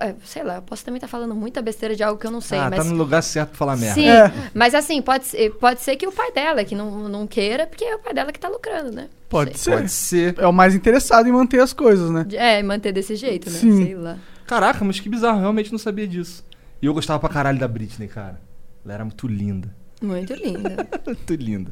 [0.00, 2.42] é, sei lá, eu posso também estar falando muita besteira de algo que eu não
[2.42, 2.80] sei, ah, mas.
[2.80, 3.94] tá no lugar certo pra falar merda.
[3.94, 4.30] Sim, É.
[4.52, 7.84] mas assim, pode ser, pode ser que o pai dela que não, não queira, porque
[7.84, 9.08] é o pai dela que tá lucrando, né?
[9.30, 9.72] Pode Sei.
[9.72, 9.78] ser.
[9.78, 10.34] Pode ser.
[10.38, 12.26] É o mais interessado em manter as coisas, né?
[12.32, 13.58] É, manter desse jeito, né?
[13.58, 13.82] Sim.
[13.82, 14.18] Sei lá.
[14.46, 16.44] Caraca, mas que bizarro, eu realmente não sabia disso.
[16.82, 18.40] E eu gostava pra caralho da Britney, cara.
[18.84, 19.74] Ela era muito linda.
[20.00, 20.88] Muito linda.
[21.04, 21.70] muito linda.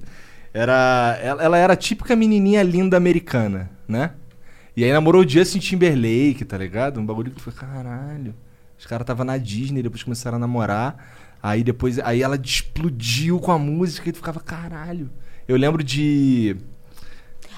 [0.53, 4.13] Era, ela, ela era a típica menininha linda americana, né?
[4.77, 7.01] E aí namorou o Justin Timberlake, tá ligado?
[7.01, 8.35] Um bagulho que foi, caralho.
[8.79, 10.97] Os caras tava na Disney, depois começaram a namorar.
[11.43, 15.11] Aí depois, aí ela explodiu com a música e tu ficava, caralho.
[15.47, 16.57] Eu lembro de...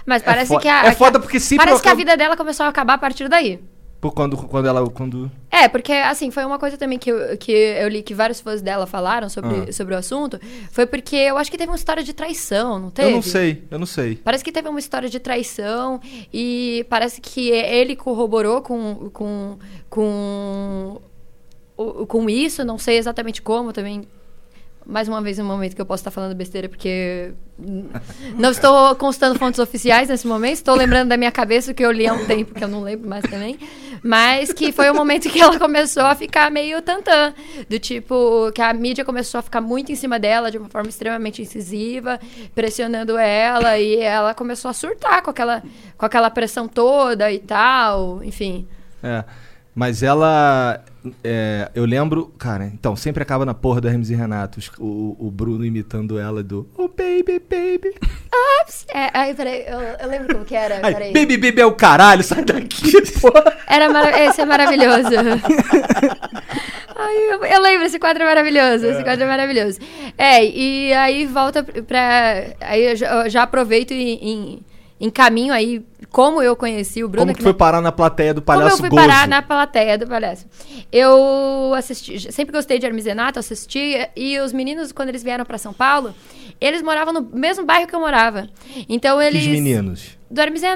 [0.07, 0.87] Mas parece fo- que a.
[0.87, 3.29] é foda porque sempre Parece eu que a vida dela começou a acabar a partir
[3.29, 3.61] daí.
[4.01, 4.89] Pô, quando, quando ela...
[4.89, 5.31] Quando...
[5.51, 8.63] É, porque, assim, foi uma coisa também que eu, que eu li que vários fãs
[8.63, 9.73] dela falaram sobre, Ah.
[9.73, 10.41] sobre o assunto.
[10.71, 13.11] Foi porque eu acho que teve uma história de traição, não teve?
[13.11, 14.17] Eu não sei, eu não sei.
[14.17, 16.01] Parece que teve uma história de traição
[16.33, 19.59] e parece que ele corroborou com, com,
[19.91, 20.99] com,
[22.09, 24.05] com isso, não sei exatamente como também.
[24.91, 27.33] Mais uma vez um momento que eu posso estar falando besteira, porque
[28.37, 30.57] não estou constando fontes oficiais nesse momento.
[30.57, 33.09] Estou lembrando da minha cabeça que eu li há um tempo, que eu não lembro
[33.09, 33.57] mais também.
[34.03, 37.33] Mas que foi o momento que ela começou a ficar meio tantã.
[37.69, 40.89] Do tipo, que a mídia começou a ficar muito em cima dela de uma forma
[40.89, 42.19] extremamente incisiva,
[42.55, 45.63] pressionando ela, e ela começou a surtar com aquela,
[45.97, 48.67] com aquela pressão toda e tal, enfim.
[49.03, 49.23] É.
[49.75, 50.83] Mas ela.
[51.25, 52.33] É, eu lembro.
[52.39, 54.61] Cara, então, sempre acaba na porra do Hermes e Renato.
[54.79, 56.69] O, o Bruno imitando ela do.
[56.77, 57.95] Oh, baby, baby.
[58.95, 61.13] É, aí, peraí, eu, eu lembro como que era, Ai, peraí.
[61.13, 63.57] baby, baby é o caralho, sai daqui, porra.
[63.67, 65.09] Era mara- Esse é maravilhoso.
[66.97, 68.87] Ai, eu, eu lembro, esse quadro é maravilhoso.
[68.87, 69.79] Esse quadro é maravilhoso.
[70.17, 72.45] É, e aí volta pra.
[72.61, 74.61] Aí eu já, eu já aproveito e em,
[75.01, 77.27] encaminho aí como eu conheci o Bruno.
[77.27, 79.03] Como que foi na- parar na plateia do como palhaço eu fui Gozo?
[79.03, 80.47] parar na plateia do palhaço?
[80.93, 85.45] Eu assisti, sempre gostei de Hermes e Renato, assisti, e os meninos, quando eles vieram
[85.45, 86.15] pra São Paulo,
[86.61, 88.49] eles moravam no mesmo bairro que eu morava.
[88.89, 89.43] Então eles.
[89.43, 90.19] Os meninos.
[90.31, 90.67] Do Hermes e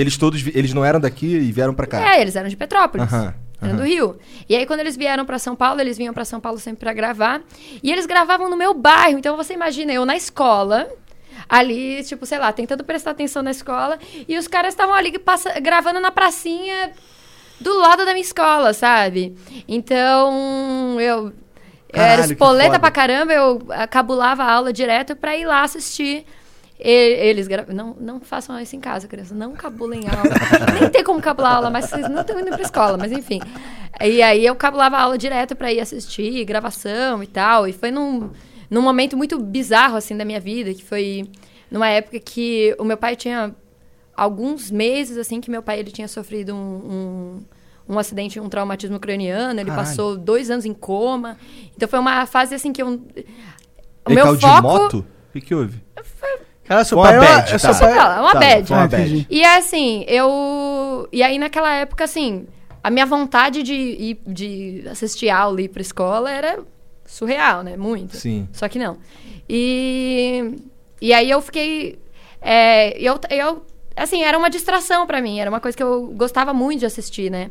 [0.00, 0.44] eles todos.
[0.54, 2.14] Eles não eram daqui e vieram pra cá.
[2.16, 3.06] É, eles eram de Petrópolis.
[3.12, 3.76] Aham, aham.
[3.76, 4.16] do Rio.
[4.48, 6.92] E aí, quando eles vieram pra São Paulo, eles vinham pra São Paulo sempre pra
[6.92, 7.40] gravar.
[7.82, 9.18] E eles gravavam no meu bairro.
[9.18, 10.88] Então, você imagina, eu na escola,
[11.48, 13.98] ali, tipo, sei lá, tentando prestar atenção na escola.
[14.28, 16.92] E os caras estavam ali passa- gravando na pracinha
[17.60, 19.36] do lado da minha escola, sabe?
[19.66, 21.32] Então, eu.
[21.90, 25.46] Eu era Caralho, que espoleta pra caramba, eu ah, cabulava a aula direto pra ir
[25.46, 26.26] lá assistir.
[26.78, 26.86] E-
[27.28, 27.64] Eles gra...
[27.68, 29.34] não, não façam isso em casa, criança.
[29.34, 30.22] Não cabulem aula.
[30.78, 33.40] Nem tem como cabular aula, mas vocês não estão indo pra escola, mas enfim.
[34.02, 37.66] E aí eu cabulava aula direto pra ir assistir, gravação e tal.
[37.66, 38.30] E foi num,
[38.70, 41.28] num momento muito bizarro, assim, da minha vida, que foi
[41.70, 43.54] numa época que o meu pai tinha
[44.16, 46.58] alguns meses, assim, que meu pai ele tinha sofrido um,
[47.88, 49.60] um, um acidente, um traumatismo craniano.
[49.60, 49.88] Ele Caralho.
[49.88, 51.36] passou dois anos em coma.
[51.76, 52.88] Então foi uma fase, assim, que eu...
[52.88, 54.56] O Ele meu caiu foco...
[54.56, 54.98] de moto?
[55.28, 55.82] O que, que houve?
[56.64, 57.74] Cara, seu Foi pai uma é- bad, é tá.
[57.74, 57.92] pai...
[57.92, 58.72] é uma Tá, bad.
[58.72, 59.26] uma Ah, bad.
[59.30, 61.08] E é assim, eu.
[61.10, 62.46] E aí naquela época, assim,
[62.82, 66.58] a minha vontade de ir de assistir aula e ir pra escola era
[67.08, 67.76] surreal, né?
[67.76, 68.16] Muito.
[68.16, 68.48] Sim.
[68.52, 68.98] Só que não.
[69.48, 70.56] E.
[71.00, 71.98] E aí eu fiquei.
[72.40, 73.62] É, eu, eu.
[73.96, 77.30] Assim, era uma distração pra mim, era uma coisa que eu gostava muito de assistir,
[77.30, 77.50] né?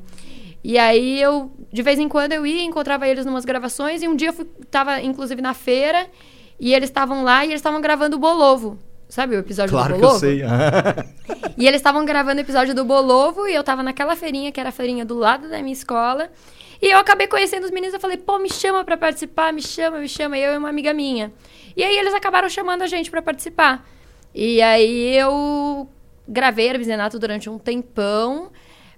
[0.64, 4.16] E aí eu, de vez em quando, eu ia, encontrava eles numas gravações, e um
[4.16, 6.08] dia eu fui, tava, inclusive, na feira,
[6.60, 8.78] e eles estavam lá e eles estavam gravando o Bolovo.
[9.10, 10.20] Sabe o episódio Claro do que eu Bolovo?
[10.20, 10.42] sei.
[11.58, 14.70] E eles estavam gravando o episódio do Bolovo e eu tava naquela feirinha, que era
[14.70, 16.30] a feirinha do lado da minha escola.
[16.82, 20.00] E eu acabei conhecendo os meninos, eu falei, pô, me chama pra participar, me chama,
[20.00, 20.38] me chama.
[20.38, 21.32] Eu e uma amiga minha.
[21.76, 23.88] E aí eles acabaram chamando a gente pra participar.
[24.34, 25.90] E aí eu
[26.28, 28.52] gravei Hermes Renato durante um tempão,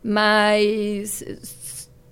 [0.03, 1.23] mas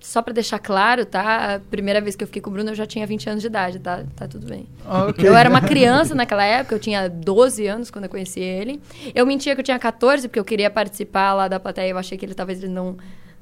[0.00, 1.56] só pra deixar claro, tá?
[1.56, 3.46] A primeira vez que eu fiquei com o Bruno eu já tinha 20 anos de
[3.46, 4.04] idade, tá?
[4.16, 4.66] Tá tudo bem.
[4.86, 5.28] Ah, ok.
[5.28, 8.80] Eu era uma criança naquela época, eu tinha 12 anos quando eu conheci ele.
[9.14, 11.90] Eu mentia que eu tinha 14, porque eu queria participar lá da plateia.
[11.90, 12.96] Eu achei que ele talvez ele não.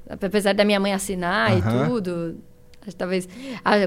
[0.08, 1.58] Apesar da minha mãe assinar Aham.
[1.84, 2.36] e tudo.
[2.96, 3.28] Talvez.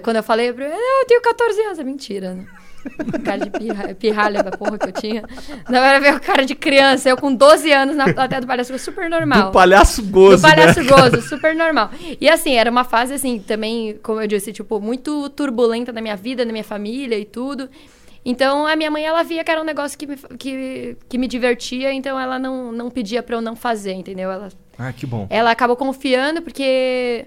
[0.03, 2.45] Quando eu falei, eu, eu tenho 14 anos, é mentira, né?
[3.25, 5.23] cara de pirra- pirralha da porra que eu tinha.
[5.69, 8.77] Na verdade, veio o cara de criança, eu com 12 anos na plateia do palhaço,
[8.79, 9.47] super normal.
[9.47, 10.89] Do palhaço gozo, Do palhaço né?
[10.89, 11.91] gozo, super normal.
[12.19, 16.15] E assim, era uma fase assim, também, como eu disse, tipo, muito turbulenta na minha
[16.15, 17.69] vida, na minha família e tudo.
[18.25, 21.27] Então, a minha mãe, ela via que era um negócio que me, que, que me
[21.27, 24.29] divertia, então ela não, não pedia pra eu não fazer, entendeu?
[24.31, 24.49] Ela,
[24.79, 25.27] Ah, que bom.
[25.29, 27.25] ela acabou confiando, porque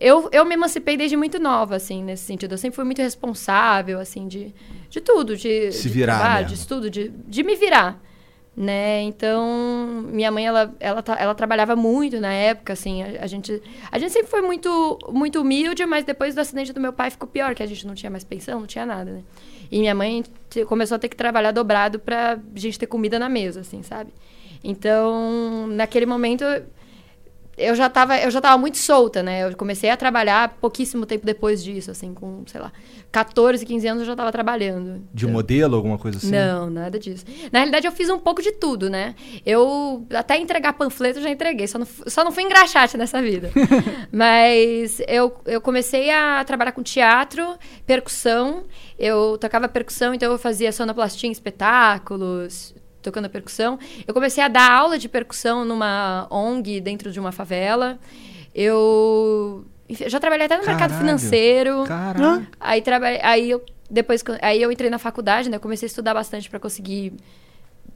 [0.00, 2.52] eu, eu me emancipei desde muito nova, assim, nesse sentido.
[2.52, 4.52] Eu sempre fui muito responsável, assim, de,
[4.90, 5.36] de tudo.
[5.36, 8.02] De, Se de virar trabalho, de estudo, de, de me virar,
[8.56, 9.02] né?
[9.02, 13.02] Então, minha mãe, ela, ela, ela trabalhava muito na época, assim.
[13.02, 16.80] A, a gente, a gente sempre foi muito, muito humilde, mas depois do acidente do
[16.80, 19.22] meu pai ficou pior, que a gente não tinha mais pensão, não tinha nada, né?
[19.70, 20.24] E minha mãe
[20.66, 24.12] começou a ter que trabalhar dobrado pra gente ter comida na mesa, assim, sabe?
[24.68, 26.44] Então, naquele momento,
[27.58, 29.44] eu já tava, eu já tava muito solta, né?
[29.44, 32.70] Eu comecei a trabalhar pouquíssimo tempo depois disso, assim, com, sei lá,
[33.10, 35.02] 14, 15 anos eu já tava trabalhando.
[35.14, 36.30] De Então- modelo, alguma coisa assim?
[36.32, 37.24] Não, nada disso.
[37.50, 39.14] Na realidade, eu fiz um pouco de tudo, né?
[39.46, 43.50] Eu até entregar panfleto eu já entreguei, só não, só não fui engraxate nessa vida.
[44.12, 48.64] Mas eu, eu comecei a trabalhar com teatro, percussão.
[48.98, 52.74] Eu tocava percussão, então eu fazia sonoplastia em espetáculos,
[53.06, 53.78] tocando percussão.
[54.06, 57.98] Eu comecei a dar aula de percussão numa ONG dentro de uma favela.
[58.54, 61.06] Eu já trabalhei até no mercado Caralho.
[61.06, 61.84] financeiro.
[61.84, 62.46] Caralho.
[62.58, 65.56] Aí trabalhei, aí eu depois aí eu entrei na faculdade, né?
[65.56, 67.12] Eu comecei a estudar bastante para conseguir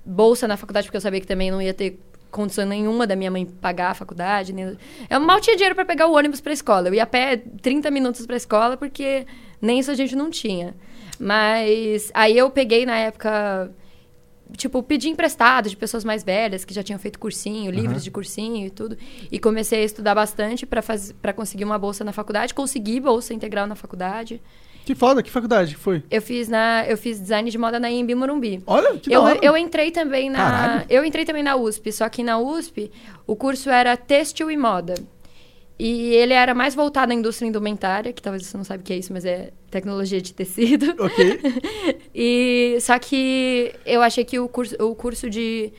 [0.04, 1.98] bolsa na faculdade, porque eu sabia que também não ia ter
[2.30, 4.52] condição nenhuma da minha mãe pagar a faculdade.
[4.52, 4.76] Nem...
[5.08, 6.88] Eu mal tinha dinheiro para pegar o ônibus para escola.
[6.88, 9.26] Eu ia a pé 30 minutos para escola porque
[9.60, 10.74] nem isso a gente não tinha.
[11.18, 13.70] Mas aí eu peguei na época
[14.56, 18.66] tipo, pedi emprestado de pessoas mais velhas que já tinham feito cursinho, livros de cursinho
[18.66, 18.96] e tudo.
[19.30, 22.54] E comecei a estudar bastante para conseguir uma bolsa na faculdade.
[22.54, 24.40] Consegui bolsa integral na faculdade.
[24.84, 26.02] Que foda, que faculdade foi?
[26.10, 28.62] Eu fiz na eu fiz design de moda na Imbi Morumbi.
[28.66, 30.86] Olha, que eu, eu entrei também na Caralho.
[30.88, 32.90] eu entrei também na USP, só que na USP
[33.26, 34.94] o curso era têxtil e moda.
[35.82, 38.92] E ele era mais voltado à indústria indumentária, que talvez você não saiba o que
[38.92, 40.94] é isso, mas é tecnologia de tecido.
[41.00, 41.40] Ok.
[42.14, 45.72] E só que eu achei que o curso, o curso de,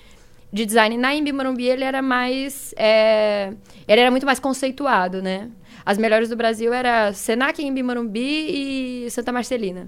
[0.51, 3.53] de design na Imbi Morumbi ele era mais é,
[3.87, 5.51] ele era muito mais conceituado, né?
[5.85, 9.87] As melhores do Brasil era Senac, Imbi Morumbi e Santa Marcelina.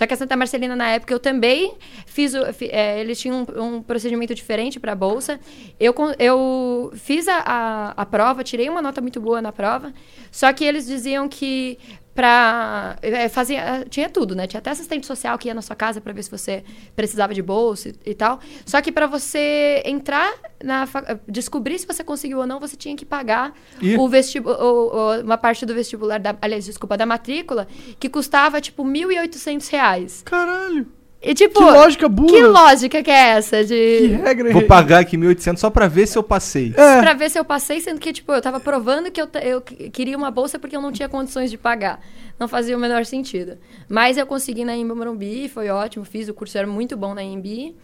[0.00, 1.74] Só que a Santa Marcelina, na época, eu também
[2.06, 2.32] fiz.
[2.32, 2.38] o-
[2.70, 5.38] é, eles tinham um, um procedimento diferente para a bolsa.
[5.78, 9.92] Eu, eu fiz a, a, a prova, tirei uma nota muito boa na prova.
[10.32, 11.78] Só que eles diziam que
[12.20, 12.96] para
[13.30, 13.56] fazer
[13.88, 14.46] tinha tudo, né?
[14.46, 16.62] Tinha até assistente social que ia na sua casa para ver se você
[16.94, 18.38] precisava de bolsa e, e tal.
[18.66, 20.30] Só que para você entrar
[20.62, 20.86] na
[21.26, 23.96] descobrir se você conseguiu ou não, você tinha que pagar Ih.
[23.96, 27.66] o vestibu o- o- uma parte do vestibular da, aliás, desculpa, da matrícula,
[27.98, 30.22] que custava tipo 1.800 reais.
[30.24, 30.86] Caralho.
[31.22, 32.28] E tipo, Que lógica burra.
[32.30, 36.06] que lógica que é essa Que de regra Vou pagar aqui 1.800 só pra ver
[36.06, 36.72] se eu passei.
[36.74, 37.00] É.
[37.02, 39.90] Pra ver se eu passei, sendo que, tipo, eu tava provando que eu, eu que-
[39.90, 42.00] queria uma bolsa porque eu não tinha condições de pagar.
[42.38, 43.58] Não fazia o menor sentido.
[43.86, 47.22] Mas eu consegui na Imbi Morumbi, foi ótimo, fiz, o curso era muito bom na
[47.22, 47.76] Imbi.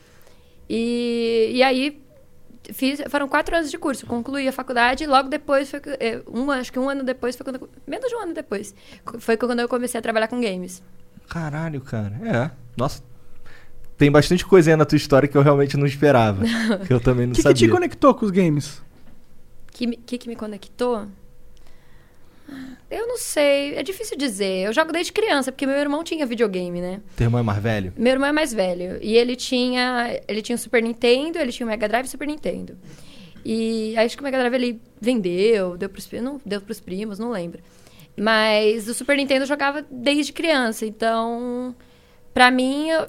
[0.69, 2.01] E, e aí,
[2.73, 6.23] fiz, foram quatro anos de curso, concluí a faculdade e logo depois, foi, que- eh,
[6.33, 8.75] um, acho que um ano depois, foi quando, menos de um ano depois,
[9.19, 10.83] foi quando eu comecei a trabalhar com games.
[11.29, 12.15] Caralho, cara.
[12.25, 12.51] É.
[12.79, 13.03] Nossa.
[13.99, 16.43] Tem bastante coisa aí na tua história que eu realmente não esperava.
[16.87, 17.55] que eu também não O que, que sabia.
[17.67, 18.79] te conectou com os games?
[19.69, 21.07] O que, me- que, que me conectou?
[22.89, 24.67] Eu não sei, é difícil dizer.
[24.67, 27.01] Eu jogo desde criança, porque meu irmão tinha videogame, né?
[27.17, 27.93] Teu irmão é mais velho?
[27.97, 28.99] Meu irmão é mais velho.
[29.03, 30.21] E ele tinha.
[30.29, 32.77] Ele tinha o Super Nintendo, ele tinha o Mega Drive e o Super Nintendo.
[33.45, 37.31] E acho que o Mega Drive ele vendeu, deu pros, não, deu pros primos, não
[37.31, 37.61] lembro.
[38.17, 40.87] Mas o Super Nintendo eu jogava desde criança.
[40.87, 41.75] Então,
[42.33, 43.07] pra mim, eu-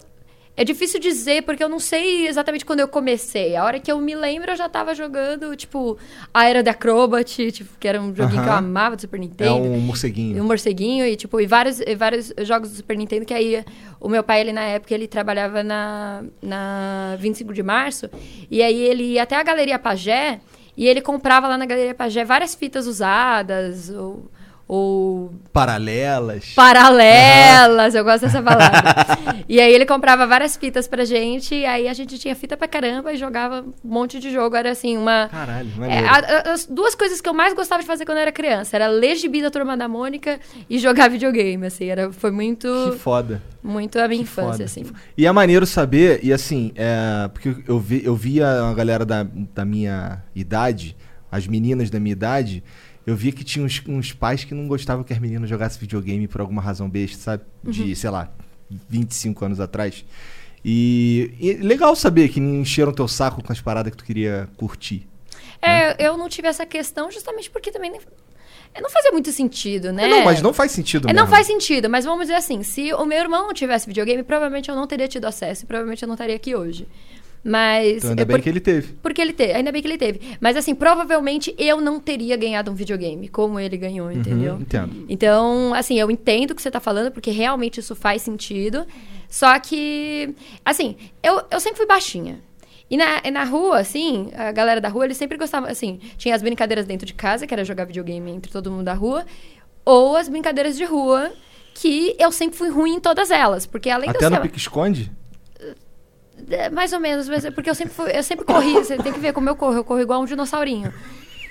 [0.57, 3.55] é difícil dizer, porque eu não sei exatamente quando eu comecei.
[3.55, 5.97] A hora que eu me lembro, eu já tava jogando, tipo,
[6.33, 9.19] a Era da Acrobat, tipo, que era um joguinho que eu amava do Super É
[9.19, 9.55] Nintendo.
[9.55, 10.43] um E morceguinho.
[10.43, 13.63] um morceguinho e, tipo, e vários, e vários jogos do Super Nintendo que aí
[13.99, 18.09] o meu pai, ele na época, ele trabalhava na, na 25 de março
[18.49, 20.39] e aí ele ia até a Galeria Pagé
[20.75, 24.29] e ele comprava lá na Galeria Pagé várias fitas usadas ou,
[24.67, 26.51] ou Paralelas.
[26.53, 28.83] paralelas, eu gosto dessa palavra.
[29.47, 32.67] e aí ele comprava várias fitas pra gente e aí a gente tinha fita pra
[32.67, 34.55] caramba e jogava um monte de jogo.
[34.55, 35.29] Era assim, uma...
[35.31, 36.11] Caralho, É, a-
[36.49, 38.87] a- as duas coisas que eu mais gostava de fazer quando eu era criança era
[38.87, 43.41] ler gibi da Turma da Mônica e jogar videogame, assim, era, foi muito, Que foda.
[43.63, 44.63] muito a minha Que infância, foda.
[44.65, 44.83] assim.
[45.17, 49.23] E é maneiro saber, e assim, é, porque eu, vi, eu via uma galera da,
[49.23, 50.95] da minha idade,
[51.31, 52.63] as meninas da minha idade,
[53.07, 56.27] eu via que tinha uns, uns pais que não gostavam que as meninas jogassem videogame
[56.27, 57.43] por alguma razão besta, sabe?
[57.63, 58.29] De, sei lá,
[58.89, 60.05] 25 anos atrás.
[60.63, 64.49] E, e legal saber que não encheram teu saco com as paradas que tu queria
[64.57, 65.07] curtir.
[65.61, 68.01] É, eu não tive essa questão justamente porque também nem-
[68.73, 70.07] é, não fazia muito sentido, né?
[70.07, 71.25] Não, mas não faz sentido É, mesmo.
[71.25, 74.69] não faz sentido, mas vamos dizer assim, se o meu irmão não tivesse videogame, provavelmente
[74.69, 76.87] eu não teria tido acesso, e provavelmente eu não estaria aqui hoje.
[77.49, 78.93] Mas Então ainda é bem por- que ele teve.
[79.01, 80.19] Porque ele teve, ainda bem que ele teve.
[80.41, 84.55] Mas assim, provavelmente eu não teria ganhado um videogame como ele ganhou, entendeu?
[84.55, 85.05] Uhum, entendo.
[85.07, 88.85] Então, assim, eu entendo o que você tá falando, porque realmente isso faz sentido.
[89.29, 92.41] Só que, assim, eu, eu sempre fui baixinha.
[92.89, 96.41] E na, na rua, assim, a galera da rua, eles sempre gostavam, assim, tinha as
[96.41, 99.25] brincadeiras dentro de casa, que era jogar videogame entre todo mundo da rua,
[99.85, 101.31] ou as brincadeiras de rua,
[101.73, 103.65] que eu sempre fui ruim em todas elas.
[103.65, 105.11] Porque além Até no ser- pique-esconde?
[106.49, 108.73] É, mais ou menos, mas é porque eu sempre, fui- eu sempre corri.
[108.73, 109.75] Você tem que ver como eu corro.
[109.75, 110.93] Eu corro igual um dinossaurinho.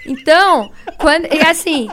[0.05, 1.27] Então, quando.
[1.33, 1.89] E assim.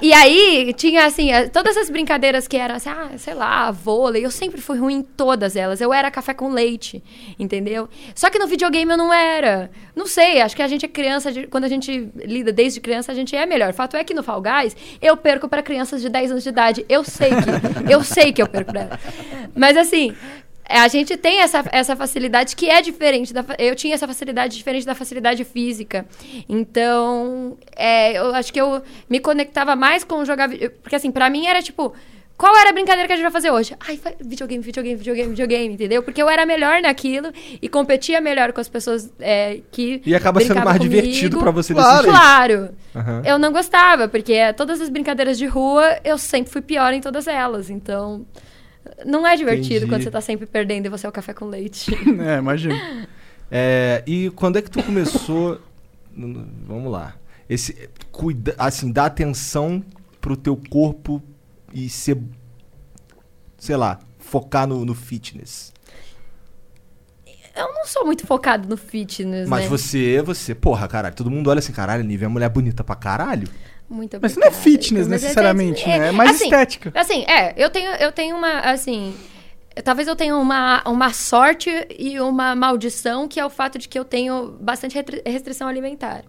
[0.00, 4.24] E aí, tinha assim, eh, todas as brincadeiras que eram assim, ah, sei lá, vôlei,
[4.24, 5.80] eu sempre fui ruim em todas elas.
[5.80, 7.02] Eu era café com leite,
[7.36, 7.88] entendeu?
[8.14, 9.68] Só que no videogame eu não era.
[9.96, 13.14] Não sei, acho que a gente é criança, quando a gente lida desde criança, a
[13.14, 13.72] gente é melhor.
[13.72, 16.86] Fato é que no Fall Guys, eu perco para crianças de 10 anos de idade.
[16.88, 17.92] Eu sei que.
[17.92, 19.00] eu sei que eu perco pra elas.
[19.52, 20.14] Mas assim,
[20.68, 23.44] a gente tem essa, essa facilidade que é diferente da.
[23.58, 26.04] Eu tinha essa facilidade diferente da facilidade física.
[26.48, 30.48] Então, é, eu acho que eu me conectava mais com jogar.
[30.82, 31.94] Porque, assim, pra mim era tipo.
[32.36, 33.74] qual era a brincadeira que a gente vai fazer hoje?
[33.80, 36.02] Ai, videogame, videogame, videogame, videogame, entendeu?
[36.02, 40.02] Porque eu era melhor naquilo e competia melhor com as pessoas é, que.
[40.04, 40.94] E acaba sendo mais comigo.
[40.94, 41.96] divertido pra você Claro.
[42.02, 42.10] decidir.
[42.10, 42.68] Claro.
[42.94, 43.22] Aham.
[43.24, 47.00] Eu não gostava, porque é, todas as brincadeiras de rua, eu sempre fui pior em
[47.00, 47.70] todas elas.
[47.70, 48.26] Então,
[49.04, 49.86] não é divertido Entendi.
[49.86, 51.90] quando você tá sempre perdendo e você é o café com leite.
[52.20, 53.08] É, imagina.
[53.50, 55.60] É, e quando é que tu começou.
[56.14, 57.14] Vamos lá.
[57.48, 57.88] Esse.
[58.10, 59.82] Cuida, assim, dar atenção
[60.20, 61.22] pro teu corpo
[61.72, 62.18] e ser.
[63.56, 65.72] Sei lá, focar no, no fitness.
[67.56, 69.68] Eu não sou muito focado no fitness, Mas né?
[69.68, 73.48] você, você, porra, caralho, todo mundo olha assim, caralho, Nívia é mulher bonita pra caralho.
[73.88, 74.70] Muito Mas isso não é obrigada.
[74.70, 76.08] fitness Mas é- necessariamente, né?
[76.08, 76.92] É mais assim, estética.
[76.94, 79.14] Assim, é, eu tenho, eu tenho uma, assim,
[79.82, 83.98] talvez eu tenha uma, uma sorte e uma maldição, que é o fato de que
[83.98, 86.22] eu tenho bastante restrição alimentar.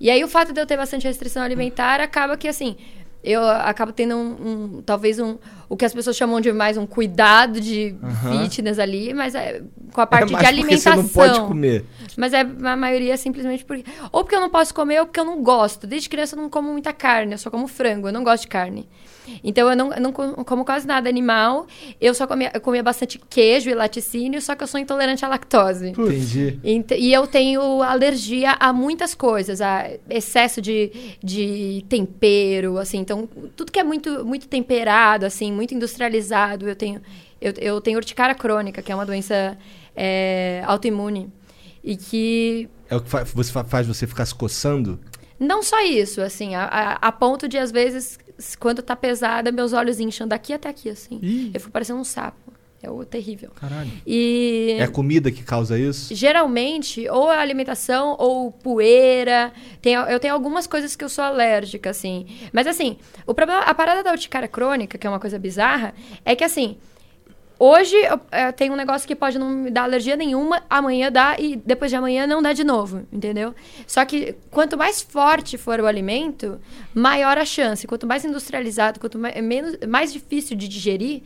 [0.00, 2.76] E aí o fato de eu ter bastante restrição alimentar acaba que, assim,
[3.22, 5.36] eu acabo tendo um, um- talvez um,
[5.70, 8.42] o que as pessoas chamam de mais um cuidado de Aham.
[8.42, 9.62] fitness ali, mas é
[9.94, 10.48] com a parte é de porque você
[10.88, 10.96] alimentação.
[10.96, 11.84] não pode comer.
[12.16, 13.84] Mas é a maioria é simplesmente porque.
[14.12, 15.86] Ou porque eu não posso comer, ou porque eu não gosto.
[15.86, 18.48] Desde criança eu não como muita carne, eu só como frango, eu não gosto de
[18.48, 18.86] carne.
[19.44, 21.66] Então eu não, eu não co- como quase nada animal.
[22.00, 25.28] Eu só comia, eu comia bastante queijo e laticínio, só que eu sou intolerante à
[25.28, 25.90] lactose.
[25.90, 26.58] Entendi.
[26.64, 30.90] Ent- E eu tenho alergia a muitas coisas, a excesso de,
[31.22, 32.98] de tempero, assim.
[32.98, 37.00] Então, tudo que é muito, muito temperado, assim, muito industrializado, eu tenho...
[37.40, 39.56] Eu, eu tenho urticária crônica, que é uma doença
[39.96, 41.30] é, autoimune.
[41.82, 44.98] E que É o que fa- você fa- faz você ficar se coçando?
[45.38, 48.18] não só isso, assim, a, a- a ponto de, às vezes,
[48.58, 51.18] quando tá pesada, meus olhos incham daqui até aqui, assim.
[51.22, 51.50] Ih.
[51.54, 52.52] Eu fico parecendo um sapo.
[52.82, 53.50] É o terrível.
[53.54, 53.90] Caralho.
[54.06, 54.76] E...
[54.78, 56.14] É a comida que causa isso?
[56.14, 59.52] Geralmente, ou é alimentação ou poeira.
[59.82, 62.26] Tem, eu tenho algumas coisas que eu sou alérgica, assim.
[62.54, 65.92] Mas, assim, o problema, a parada da urticária crônica, que é uma coisa bizarra,
[66.24, 66.78] é que, assim,
[67.58, 71.36] hoje eu, eh, tem um negócio que pode não me dar alergia nenhuma, amanhã dá
[71.38, 73.54] e depois de amanhã não dá de novo, entendeu?
[73.86, 76.58] Só que quanto mais forte for o alimento,
[76.94, 77.86] maior a chance.
[77.86, 81.22] Quanto mais industrializado, quanto mais, menos, mais difícil de digerir,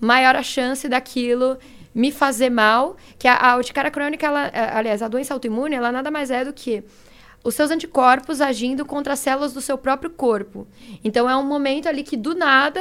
[0.00, 1.58] maior a chance daquilo
[1.94, 2.96] me fazer mal.
[3.18, 6.52] Que a, a urticária crônica, ela, aliás, a doença autoimune, ela nada mais é do
[6.52, 6.84] que
[7.42, 10.66] os seus anticorpos agindo contra as células do seu próprio corpo.
[11.02, 12.80] Então é um momento ali que do nada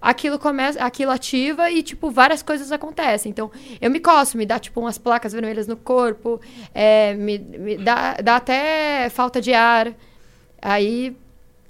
[0.00, 3.30] aquilo começa, aquilo ativa e tipo várias coisas acontecem.
[3.30, 3.50] Então
[3.80, 6.40] eu me coço, me dá tipo umas placas vermelhas no corpo,
[6.74, 9.92] é, me, me dá, dá até falta de ar.
[10.60, 11.16] Aí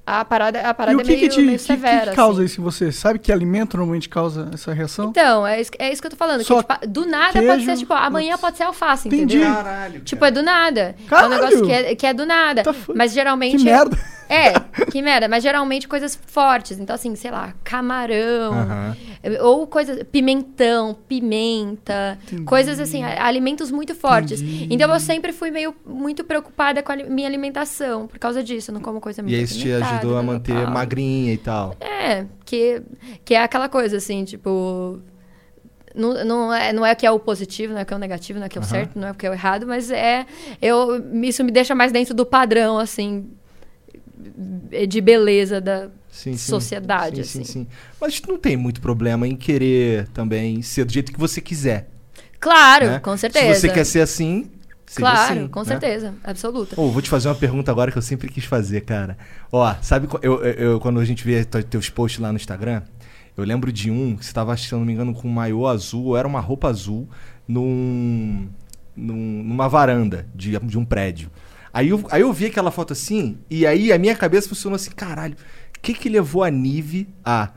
[0.05, 2.13] a parada, a E parada o é que, meio, que, te, meio que- que severa.
[2.13, 2.47] causa assim.
[2.47, 2.91] isso em você?
[2.93, 5.11] Sabe que alimento normalmente causa essa reação?
[5.11, 6.43] Então, é isso, é isso que eu tô falando.
[6.45, 8.41] Só que, tipo, do nada queijo, pode ser, tipo, amanhã putz.
[8.41, 9.37] pode ser alface, Entendi.
[9.39, 9.55] entendeu?
[9.55, 10.01] Caralho.
[10.01, 10.97] Tipo, é do nada.
[10.99, 11.27] É Caralho!
[11.29, 12.63] um negócio que é, que é do nada.
[12.65, 13.59] Tá Mas geralmente.
[13.59, 13.99] Que merda.
[14.29, 14.53] É,
[14.91, 15.29] que merda.
[15.29, 16.79] Mas geralmente coisas fortes.
[16.81, 18.53] Então, assim, sei lá, camarão.
[18.55, 18.97] Aham.
[19.43, 20.03] Ou coisas.
[20.11, 22.19] Pimentão, pimenta.
[22.25, 22.45] Entendi.
[22.45, 24.41] Coisas assim, alimentos muito fortes.
[24.41, 24.69] Entendi.
[24.71, 28.07] Então eu sempre fui meio muito preocupada com a minha alimentação.
[28.07, 28.71] Por causa disso.
[28.71, 30.73] Eu não como coisa muito E isso te ajudou a manter tal.
[30.73, 31.77] magrinha e tal.
[31.81, 32.83] É, que,
[33.25, 35.01] que é aquela coisa, assim, tipo.
[35.95, 38.39] Não, não, é, não é que é o positivo, não é que é o negativo,
[38.39, 38.71] não é que é o Aham.
[38.71, 40.27] certo, não é que é o errado, mas é.
[40.61, 43.29] Eu, isso me deixa mais dentro do padrão, assim.
[44.89, 46.37] De beleza da sim.
[46.37, 47.45] sociedade, Sim, assim.
[47.45, 47.67] sim, sim.
[48.01, 51.89] Mas não tem muito problema em querer também ser do jeito que você quiser.
[52.39, 52.99] Claro, né?
[53.01, 53.55] com certeza.
[53.55, 54.51] Se você quer ser assim,
[54.93, 55.67] seja Claro, assim, com né?
[55.67, 56.81] certeza, absoluta.
[56.81, 59.17] Ô, vou te fazer uma pergunta agora que eu sempre quis fazer, cara.
[59.51, 62.83] Ó, sabe eu, eu- quando a gente vê te- teus posts lá no Instagram,
[63.37, 66.05] eu lembro de um que você tava, se não me engano, com um maiô azul,
[66.07, 67.09] ou era uma roupa azul,
[67.49, 68.49] num,
[68.95, 71.31] num- numa varanda de, de um prédio.
[71.73, 74.91] Aí eu, aí eu vi aquela foto assim, e aí a minha cabeça funcionou assim,
[74.91, 77.51] caralho, o que que levou a Nive a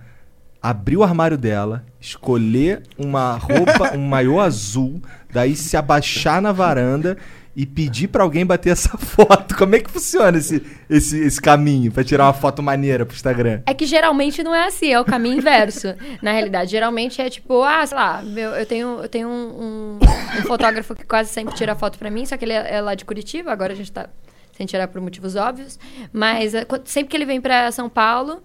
[0.70, 5.02] abrir o armário dela, escolher uma roupa, um maiô azul,
[5.32, 7.18] daí se abaixar na varanda
[7.56, 9.56] e pedir pra alguém bater essa foto.
[9.56, 13.62] Como é que funciona esse, esse, esse caminho pra tirar uma foto maneira pro Instagram?
[13.66, 15.94] É que geralmente não é assim, é o caminho inverso.
[16.22, 20.00] na realidade, geralmente é tipo, ah, sei lá, meu, eu tenho, eu tenho um, um-
[20.40, 22.94] um fotógrafo que quase sempre tira foto pra mim, só que ele é, é lá
[22.94, 24.10] de Curitiba, agora a gente tá
[24.58, 25.78] sem tirar por motivos óbvios.
[26.12, 28.42] Mas quando- sempre que ele vem pra São Paulo,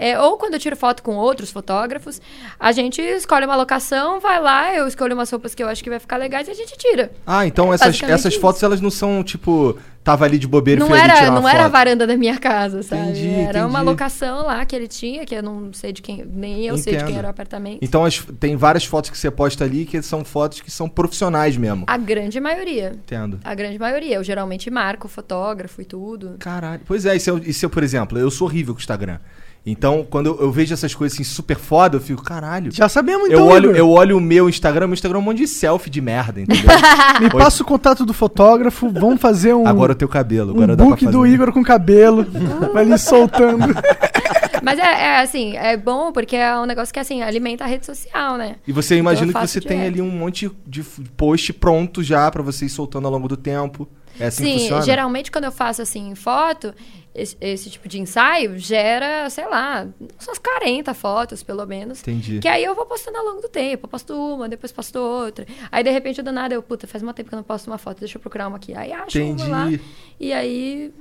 [0.00, 2.20] é, ou quando eu tiro foto com outros fotógrafos,
[2.58, 5.90] a gente escolhe uma locação, vai lá, eu escolho umas roupas que eu acho que
[5.90, 7.12] vai ficar legais e a gente tira.
[7.26, 8.40] Ah, então É essas, essas isso.
[8.40, 11.40] fotos elas não são tipo, tava ali de bobeira e Não ali era, tirar uma
[11.40, 11.72] não era a foto.
[11.72, 13.02] varanda da minha casa, sabe?
[13.10, 13.84] Entendi, era uma entendi.
[13.90, 16.98] locação lá que ele tinha, que eu não sei de quem, nem eu sei de
[16.98, 17.08] Entendo.
[17.08, 17.78] quem era o apartamento.
[17.82, 21.56] Então as- tem várias fotos que você posta ali que são fotos que são profissionais
[21.56, 21.84] mesmo.
[21.86, 22.92] A grande maioria.
[22.94, 23.38] Entendo.
[23.44, 24.16] A grande maioria.
[24.16, 26.36] Eu geralmente marco fotógrafo e tudo.
[26.38, 26.80] Caralho.
[26.86, 28.80] Pois é, e se, eu, e se eu, por exemplo, eu sou horrível com o
[28.80, 29.18] Instagram.
[29.64, 32.72] Então, quando eu, eu vejo essas coisas assim super foda, eu fico, caralho.
[32.72, 33.76] Já sabemos então, eu, olho, Igor.
[33.76, 36.64] eu olho o meu Instagram, meu Instagram é um monte de selfie de merda, entendeu?
[37.20, 40.76] Me passa o contato do fotógrafo, vamos fazer um, Agora o teu cabelo, um agora
[40.76, 41.16] dá pra book fazer.
[41.16, 42.26] do Igor com cabelo.
[42.72, 43.66] vai ali soltando.
[44.62, 47.86] Mas é, é, assim, é bom porque é um negócio que assim, alimenta a rede
[47.86, 48.56] social, né?
[48.66, 50.82] E você imagina Eu que você tem ali um monte de
[51.16, 53.88] post pronto já pra você ir soltando ao longo do tempo.
[54.18, 54.82] É assim que Sim, funciona?
[54.82, 56.74] geralmente quando eu faço assim foto,
[57.14, 59.86] esse, esse tipo de ensaio gera, sei lá,
[60.26, 62.00] umas 40 fotos, pelo menos.
[62.00, 62.38] Entendi.
[62.38, 63.84] Que aí eu vou postando ao longo do tempo.
[63.86, 65.46] Eu posto uma, depois posto outra.
[65.72, 67.78] Aí, de repente, do nada, eu, puta, faz um tempo que eu não posto uma
[67.78, 68.74] foto, deixa eu procurar uma aqui.
[68.74, 69.42] Aí acho Entendi.
[69.42, 69.78] uma lá.
[70.18, 70.92] E aí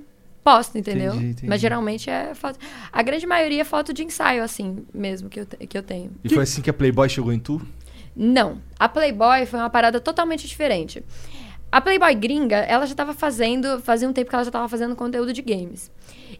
[0.43, 1.14] posto, entendeu?
[1.14, 1.47] Entendi, entendi.
[1.47, 2.57] Mas geralmente é foto.
[2.91, 6.12] A grande maioria é foto de ensaio, assim, mesmo, que eu, te- que eu tenho.
[6.24, 7.62] E foi assim que a Playboy chegou em tu?
[8.16, 8.57] Não.
[8.80, 11.03] A Playboy foi uma parada totalmente diferente.
[11.72, 14.95] A Playboy gringa, ela já tava fazendo, fazia um tempo que ela já tava fazendo
[14.95, 15.91] conteúdo de games.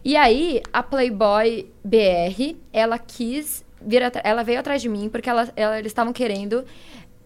[0.04, 5.48] E aí, a Playboy BR, ela quis vir ela veio atrás de mim porque ela,
[5.56, 6.64] ela- eles estavam querendo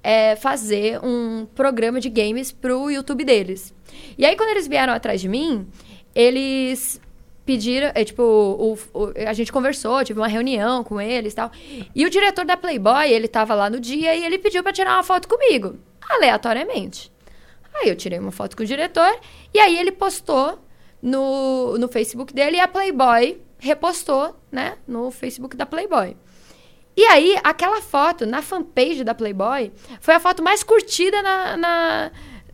[0.07, 3.73] é, fazer um programa de games pro YouTube deles.
[4.19, 5.67] E aí, quando eles vieram atrás de mim,
[6.15, 7.01] eles
[7.47, 11.51] pediram, é, tipo, o- o- a gente conversou, tive uma reunião com eles e tal.
[11.95, 14.95] E o diretor da Playboy, ele tava lá no dia e ele pediu pra tirar
[14.97, 15.77] uma foto comigo,
[16.07, 17.11] aleatoriamente.
[17.75, 19.19] Aí eu tirei uma foto com o diretor
[19.53, 20.59] e aí ele postou
[21.03, 26.17] no, no Facebook dele e a Playboy repostou, né, no Facebook da Playboy.
[26.97, 31.57] E aí, aquela foto na fanpage da Playboy foi a foto mais curtida na,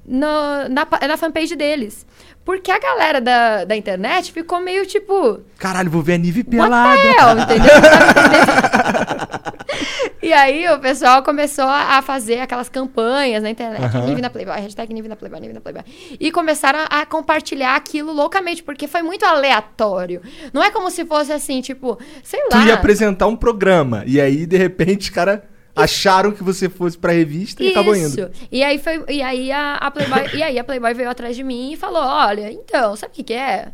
[0.07, 2.07] na, na, pa- na fanpage deles.
[2.43, 5.41] Porque a galera da, da internet ficou meio tipo.
[5.59, 6.99] Caralho, vou ver a Nive pelada.
[6.99, 7.71] hell, entendeu?
[10.23, 13.83] E aí o pessoal começou a fazer aquelas campanhas na internet.
[13.83, 14.07] Aham.
[14.07, 15.83] Nive na Playboy, hashtag Nive na Playboy, Nive na Playboy.
[16.21, 20.21] E começaram a compartilhar aquilo loucamente, porque foi muito aleatório.
[20.53, 22.65] Não é como se fosse assim, tipo, sei Tu lá.
[22.67, 24.05] ia apresentar um programa.
[24.07, 25.41] E aí, de repente, os caras
[25.75, 28.09] acharam que você fosse pra revista e acabou indo.
[28.09, 28.31] Isso.
[28.53, 31.43] E aí foi, e aí a, a Playboy, e aí a Playboy veio atrás de
[31.43, 33.69] mim e falou: "Olha, então, sabe o que que é?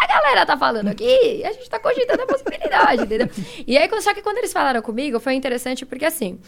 [0.00, 3.28] A galera tá falando aqui, a gente tá cogitando a possibilidade, entendeu?
[3.66, 6.38] E aí, só que quando eles falaram comigo, foi interessante porque, assim,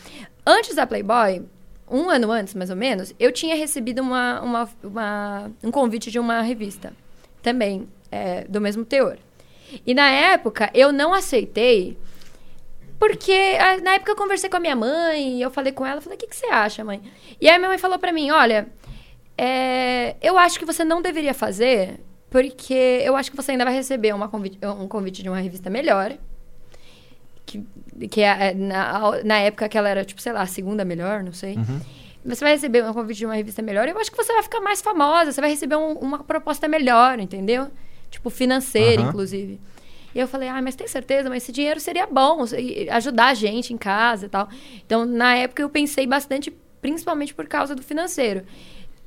[0.47, 1.43] antes da Playboy,
[1.91, 6.19] um ano antes, mais ou menos, eu tinha recebido uma, uma, uma- um convite de
[6.19, 6.95] uma revista,
[7.43, 9.19] também, é, do mesmo teor.
[9.87, 11.99] E na época, eu não aceitei,
[12.99, 16.17] porque na época eu conversei com a minha mãe, e eu falei com ela, falei,
[16.17, 17.03] o que, que você acha, mãe?
[17.41, 18.69] E aí minha mãe falou pra mim, olha,
[19.37, 21.99] é, eu acho que você não deveria fazer,
[22.33, 22.75] porque
[23.05, 26.15] eu acho que você ainda vai receber uma convite, um convite de uma revista melhor.
[27.45, 27.63] Que,
[28.11, 31.33] que é, na, na época que ela era, tipo, sei lá, a segunda melhor, não
[31.33, 31.59] sei.
[32.25, 33.87] Você vai receber um convite de uma revista melhor.
[33.89, 35.33] Eu acho que você vai ficar mais famosa.
[35.33, 37.69] Você vai receber um- uma proposta melhor, entendeu?
[38.11, 39.11] Tipo, financeira, Aham.
[39.11, 39.61] inclusive.
[40.15, 41.29] E eu falei, ah, mas tem certeza?
[41.29, 42.45] Mas esse dinheiro seria bom,
[42.91, 44.49] ajudar a gente em casa e tal.
[44.87, 48.43] Então, na época, eu pensei bastante, principalmente por causa do financeiro.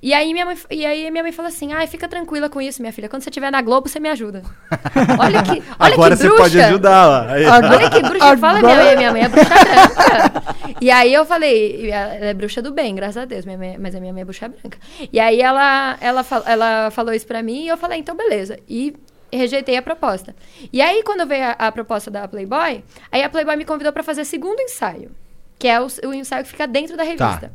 [0.05, 2.79] E aí, minha mãe, e aí minha mãe falou assim, ai, fica tranquila com isso,
[2.79, 3.09] minha filha.
[3.09, 4.43] Quando você estiver na Globo, você me ajuda.
[5.19, 6.43] Olha que, olha Agora que você bruxa.
[6.43, 7.29] pode ajudar.
[7.31, 10.55] Aí- Olha que bruxa fala, minha Agora- mãe, minha mãe é bruxa branca.
[10.79, 13.95] E aí eu falei, ela é bruxa do bem, graças a Deus, minha mãe- mas
[13.95, 14.77] a minha mãe é bruxa branca.
[15.11, 18.59] E aí ela, ela, ela falou isso pra mim e eu falei, então beleza.
[18.69, 18.93] E
[19.33, 20.35] rejeitei a proposta.
[20.71, 24.03] E aí quando veio a, a proposta da Playboy, aí a Playboy me convidou pra
[24.03, 25.09] fazer segundo ensaio,
[25.57, 27.51] que é o, o ensaio que fica dentro da revista.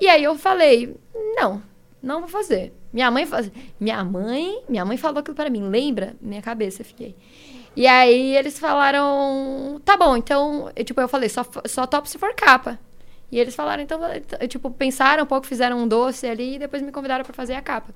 [0.00, 0.96] E aí eu falei,
[1.36, 1.60] não,
[2.02, 2.72] não vou fazer.
[2.92, 3.50] Minha mãe faz...
[3.78, 6.16] Minha mãe, minha mãe falou aquilo para mim, lembra?
[6.20, 7.14] Minha cabeça, fiquei.
[7.74, 12.18] E aí eles falaram, tá bom, então, eu, tipo, eu falei, só, só topo se
[12.18, 12.78] for capa.
[13.30, 13.98] E eles falaram, então,
[14.38, 17.54] eu, tipo, pensaram um pouco, fizeram um doce ali e depois me convidaram para fazer
[17.54, 17.94] a capa.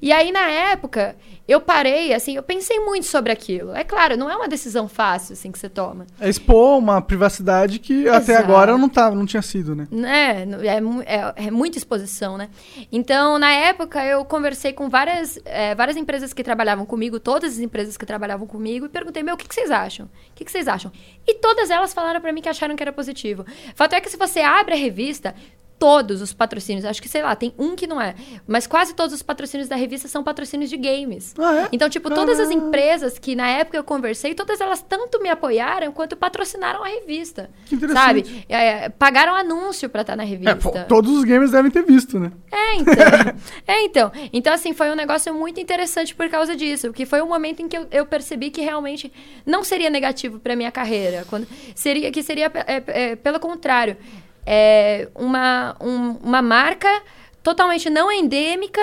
[0.00, 1.16] E aí, na época,
[1.48, 3.74] eu parei, assim, eu pensei muito sobre aquilo.
[3.74, 6.06] É claro, não é uma decisão fácil, assim, que você toma.
[6.20, 8.44] É expor uma privacidade que até Exato.
[8.44, 9.88] agora não, tá, não tinha sido, né?
[9.90, 10.46] né?
[10.64, 12.48] É, mu- é, é muita exposição, né?
[12.92, 17.58] Então, na época, eu conversei com várias, é, várias empresas que trabalhavam comigo, todas as
[17.58, 20.06] empresas que trabalhavam comigo, e perguntei, meu, o que, que vocês acham?
[20.06, 20.92] O que, que vocês acham?
[21.26, 23.44] E todas elas falaram pra mim que acharam que era positivo.
[23.74, 25.34] Fato é que se você abre a revista,
[25.80, 28.14] todos os patrocínios, acho que, sei lá, tem um que não é,
[28.46, 31.34] mas quase todos os patrocínios da revista são patrocínios de games.
[31.38, 31.68] Ah, é?
[31.72, 35.90] Então, tipo, todas as empresas que na época eu conversei, todas elas tanto me apoiaram
[35.90, 37.48] quanto patrocinaram a revista.
[37.64, 38.28] Que interessante.
[38.28, 38.44] Sabe?
[38.46, 40.56] É, é, pagaram anúncio pra estar na É, revista.
[40.56, 42.30] pô, todos os gamers devem ter visto, né?
[42.52, 42.94] É, então.
[43.66, 44.12] é, então.
[44.34, 46.92] Então, assim, foi um negócio muito interessante por causa disso.
[46.92, 49.10] Que foi um momento em que eu, eu percebi que realmente
[49.46, 51.24] não seria negativo pra minha carreira.
[51.30, 53.96] Quando, seria, que seria, é, é, pelo contrário,
[54.46, 57.02] é, uma, um- uma marca
[57.42, 58.80] totalmente não endêmica.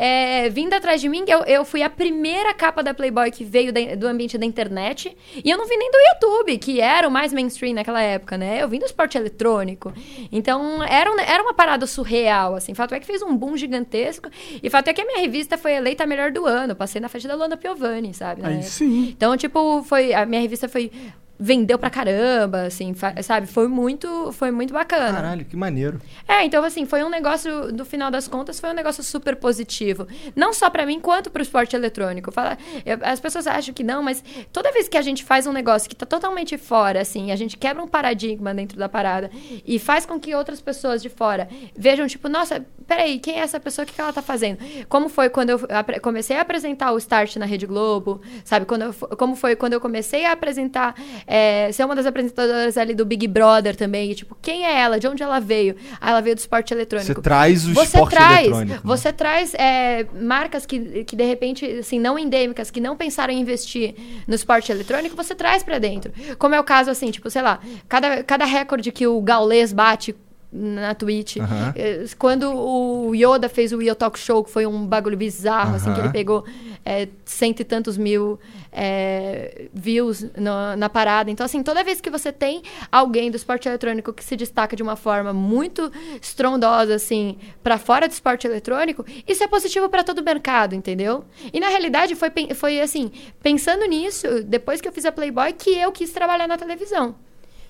[0.00, 3.72] é, vindo atrás de mim, eu, eu fui a primeira capa da Playboy que veio
[3.72, 5.16] da- do ambiente da internet.
[5.44, 8.62] E eu não vim nem do YouTube, que era o mais mainstream naquela época, né?
[8.62, 9.92] Eu vim do esporte eletrônico.
[10.30, 12.74] Então, era, um- era uma parada surreal, assim.
[12.74, 14.30] Fato é que fez um boom gigantesco.
[14.62, 16.76] E fato é que a minha revista foi eleita a melhor do ano.
[16.76, 18.42] Passei na frente da Luana Piovani, sabe?
[18.44, 18.68] Aí época.
[18.68, 19.08] sim.
[19.16, 20.14] Então, tipo, foi.
[20.14, 20.92] A minha revista foi.
[21.40, 23.46] Vendeu pra caramba, assim, sabe?
[23.46, 25.12] Foi muito, foi muito bacana.
[25.14, 26.00] Caralho, que maneiro.
[26.26, 30.06] É, então assim, foi um negócio, no final das contas, foi um negócio super positivo.
[30.34, 32.32] Não só pra mim, quanto pro esporte eletrônico.
[32.32, 34.22] Fala, eu- as pessoas acham que não, mas
[34.52, 37.56] toda vez que a gente faz um negócio que tá totalmente fora, assim, a gente
[37.56, 39.30] quebra um paradigma dentro da parada
[39.64, 43.60] e faz com que outras pessoas de fora vejam, tipo, nossa, peraí, quem é essa
[43.60, 43.84] pessoa?
[43.84, 44.58] O que que ela tá fazendo?
[44.88, 45.60] Como foi quando eu
[46.02, 48.66] comecei a apresentar o Start na Rede Globo, sabe?
[48.66, 50.94] Quando eu como foi quando eu comecei a apresentar,
[51.28, 54.98] é, ser uma das apresentadoras ali do Big Brother também, e, tipo, quem é ela?
[54.98, 55.76] De onde ela veio?
[56.00, 57.12] Ah, ela veio do esporte eletrônico.
[57.14, 58.74] Você traz o Você esporte traz, eletrônico.
[58.74, 58.80] né?
[58.82, 63.40] você traz é, marcas que, que de repente, assim, não endêmicas, que não pensaram em
[63.40, 63.94] investir
[64.26, 66.12] no esporte eletrônico, você traz pra dentro.
[66.38, 70.14] Como é o caso, assim, tipo, sei lá, cada, cada recorde que o Gaules bate
[70.50, 71.36] na Twitch.
[71.76, 75.92] Eh, Quando o Yoda fez o Yo Talk Show, que foi um bagulho bizarro, assim,
[75.92, 76.44] que ele pegou
[76.84, 78.38] é, cento e tantos mil
[78.72, 81.30] é, views no- na parada.
[81.30, 84.82] Então, assim, toda vez que você tem alguém do esporte eletrônico que se destaca de
[84.82, 85.92] uma forma muito
[86.22, 91.24] estrondosa, assim, pra fora do esporte eletrônico, isso é positivo pra todo o mercado, entendeu?
[91.52, 93.10] E na realidade foi, foi assim,
[93.42, 97.14] pensando nisso, depois que eu fiz a Playboy, que eu quis trabalhar na televisão.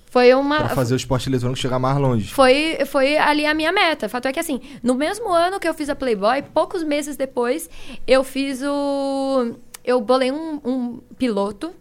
[0.09, 0.57] Foi uma.
[0.57, 2.33] Pra fazer o esporte eletrônico chegar mais longe.
[2.33, 4.07] Foi, foi ali a minha meta.
[4.07, 7.15] O fato é que, assim, no mesmo ano que eu fiz a Playboy, poucos meses
[7.15, 7.69] depois,
[8.07, 9.55] eu fiz o.
[9.85, 11.71] Eu bolei um, um piloto,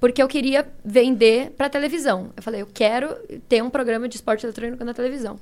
[0.00, 2.30] porque eu queria vender pra televisão.
[2.36, 3.14] Eu falei, eu quero
[3.48, 5.38] ter um programa de esporte eletrônico na televisão.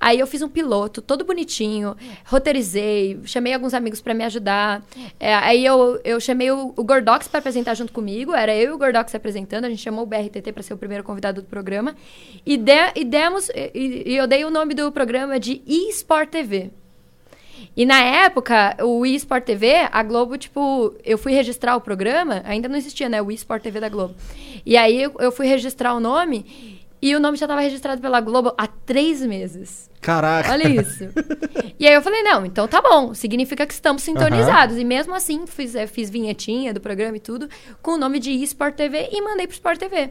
[0.00, 1.96] Aí eu fiz um piloto, todo bonitinho,
[2.26, 4.84] roteirizei, chamei alguns amigos pra me ajudar.
[5.18, 8.74] É, aí eu, eu chamei o, o Gordox pra apresentar junto comigo, era eu e
[8.74, 11.96] o Gordox apresentando, a gente chamou o BRTT pra ser o primeiro convidado do programa.
[12.44, 16.70] E, de- e demos, e, e eu dei o nome do programa de eSport TV.
[17.76, 22.68] E na época, o eSport TV, a Globo, tipo, eu fui registrar o programa, ainda
[22.68, 23.20] não existia, né?
[23.20, 24.14] O eSport TV da Globo.
[24.64, 28.20] E aí eu, eu fui registrar o nome e o nome já estava registrado pela
[28.20, 29.90] Globo há três meses.
[30.00, 30.50] Caraca.
[30.50, 31.04] Olha isso.
[31.78, 33.12] e aí eu falei, não, então tá bom.
[33.12, 34.78] Significa que estamos sintonizados.
[34.78, 37.48] E mesmo assim, fiz, eh, fiz vinhetinha do programa e tudo,
[37.82, 40.10] com o nome de eSport TV e mandei pro Sport TV.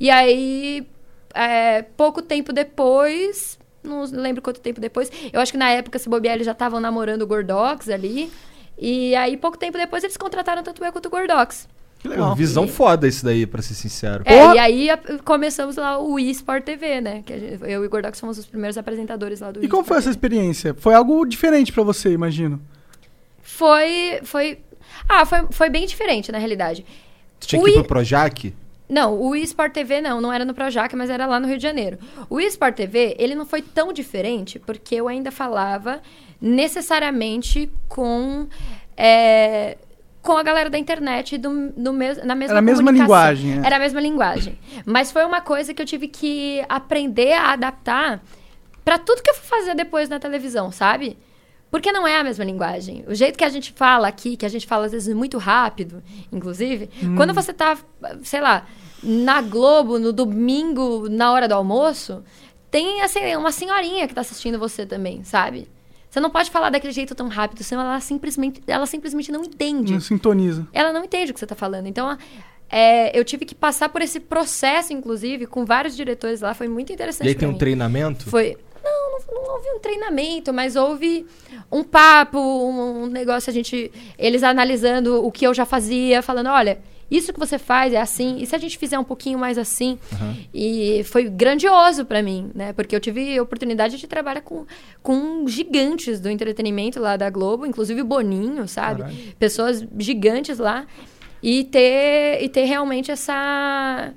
[0.00, 0.86] E aí,
[1.32, 3.58] é, pouco tempo depois,
[3.88, 6.80] não lembro quanto tempo depois, eu acho que na época, se bobear, eles já estavam
[6.80, 8.30] namorando o Gordox ali.
[8.78, 11.66] E aí, pouco tempo depois, eles contrataram tanto eu quanto o Gordox.
[11.98, 12.34] Que Pô, legal.
[12.36, 14.22] visão foda isso daí, pra ser sincero.
[14.26, 14.54] É, Porra!
[14.54, 17.22] e aí a- começamos lá o eSport TV, né?
[17.24, 19.82] Que a gente- eu e o Gordox fomos os primeiros apresentadores lá do E como
[19.82, 20.74] foi essa experiência?
[20.78, 22.60] Foi algo diferente pra você, imagino.
[23.42, 24.20] Foi.
[24.24, 24.58] Foi.
[25.08, 26.84] Ah, foi, foi bem diferente, na realidade.
[27.40, 28.54] Tu tinha o que ir I- pro Projac?
[28.88, 31.62] Não, o eSport TV não, não era no Projac, mas era lá no Rio de
[31.62, 31.98] Janeiro.
[32.30, 36.00] O eSport TV, ele não foi tão diferente, porque eu ainda falava
[36.40, 38.46] necessariamente com.
[38.96, 39.76] é,
[40.22, 43.66] com a galera da internet do, do mes, na mesma Era a mesma linguagem, é.
[43.66, 44.58] Era a mesma linguagem.
[44.84, 48.20] Mas foi uma coisa que eu tive que aprender a adaptar
[48.84, 51.16] pra tudo que eu fui fazer depois na televisão, sabe?
[51.70, 53.04] Porque não é a mesma linguagem.
[53.08, 56.02] O jeito que a gente fala aqui, que a gente fala às vezes muito rápido,
[56.32, 57.76] inclusive, quando você tá,
[58.22, 58.66] sei lá,
[59.02, 62.22] na Globo, no domingo, na hora do almoço,
[62.70, 65.68] tem assim, uma senhorinha que tá assistindo você também, sabe?
[66.08, 69.92] Você não pode falar daquele jeito tão rápido, senão ela simplesmente, ela simplesmente não entende
[69.92, 70.66] Não sintoniza.
[70.72, 71.86] ela não entende o que você está falando.
[71.88, 72.16] Então,
[72.70, 76.54] é, eu tive que passar por esse processo, inclusive, com vários diretores lá.
[76.54, 77.26] Foi muito interessante.
[77.26, 77.58] E aí tem um mim.
[77.58, 78.30] treinamento?
[78.30, 78.56] Foi.
[78.86, 81.26] Não, não, não houve um treinamento, mas houve
[81.70, 83.90] um papo, um, negócio, a gente.
[84.18, 86.78] Eles analisando o que eu já fazia, falando, olha.
[87.08, 89.96] Isso que você faz é assim, e se a gente fizer um pouquinho mais assim?
[90.52, 92.72] E foi grandioso pra mim, né?
[92.72, 94.66] Porque eu tive a oportunidade de trabalhar com,
[95.04, 99.04] com gigantes do entretenimento lá da Globo, inclusive o Boninho, sabe?
[99.38, 100.84] Pessoas gigantes lá.
[101.40, 104.12] E ter, e ter realmente essa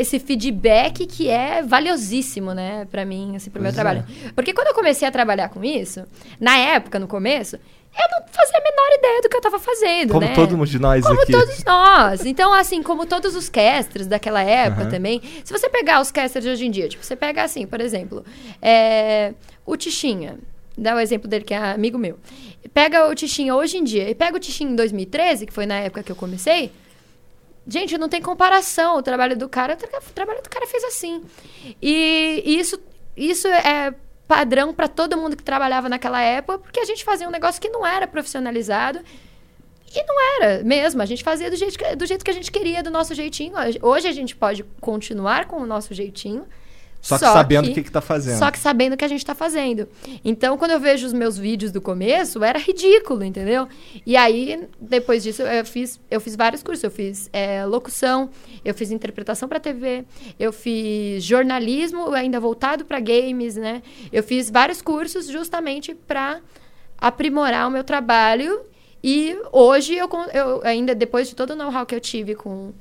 [0.00, 3.82] esse feedback que é valiosíssimo, né, pra mim, assim, pro meu Pois é.
[3.82, 4.04] trabalho.
[4.34, 6.04] Porque quando eu comecei a trabalhar com isso,
[6.40, 10.12] na época, no começo, eu não fazia a menor ideia do que eu tava fazendo,
[10.14, 10.34] Como né?
[10.34, 11.30] todo mundo de nós Como aqui.
[11.32, 12.24] todos nós.
[12.24, 14.90] Então, assim, como todos os casters daquela época Aham.
[14.90, 15.20] também.
[15.44, 18.24] Se você pegar os casters de hoje em dia, tipo, você pega assim, por exemplo,
[18.60, 19.34] é,
[19.66, 20.38] o Tichinha.
[20.76, 22.18] Dá o exemplo dele, que é amigo meu.
[22.72, 25.74] Pega o Tichinha hoje em dia e pega o Tichinha em 2013, que foi na
[25.80, 26.72] época que eu comecei.
[27.66, 28.96] Gente, não tem comparação.
[28.96, 31.22] O trabalho do cara, o tra- o trabalho do cara fez assim.
[31.80, 32.80] E, e isso,
[33.16, 33.94] isso é
[34.26, 37.68] padrão para todo mundo que trabalhava naquela época, porque a gente fazia um negócio que
[37.68, 39.00] não era profissionalizado.
[39.94, 42.82] E não era mesmo, a gente fazia do jeito, do jeito que a gente queria,
[42.82, 43.52] do nosso jeitinho.
[43.82, 46.46] Hoje a gente pode continuar com o nosso jeitinho.
[47.02, 48.38] Só que sabendo o que, que tá fazendo.
[48.38, 49.88] Só que sabendo o que a gente tá fazendo.
[50.24, 53.66] Então, quando eu vejo os meus vídeos do começo, era ridículo, entendeu?
[54.06, 56.84] E aí, depois disso, eu fiz, eu fiz vários cursos.
[56.84, 58.30] Eu fiz é, locução,
[58.64, 60.04] eu fiz interpretação para TV,
[60.38, 63.82] eu fiz jornalismo, ainda voltado para games, né?
[64.12, 66.40] Eu fiz vários cursos justamente para
[66.96, 68.60] aprimorar o meu trabalho.
[69.02, 72.72] E hoje, eu, eu ainda depois de todo o know-how que eu tive com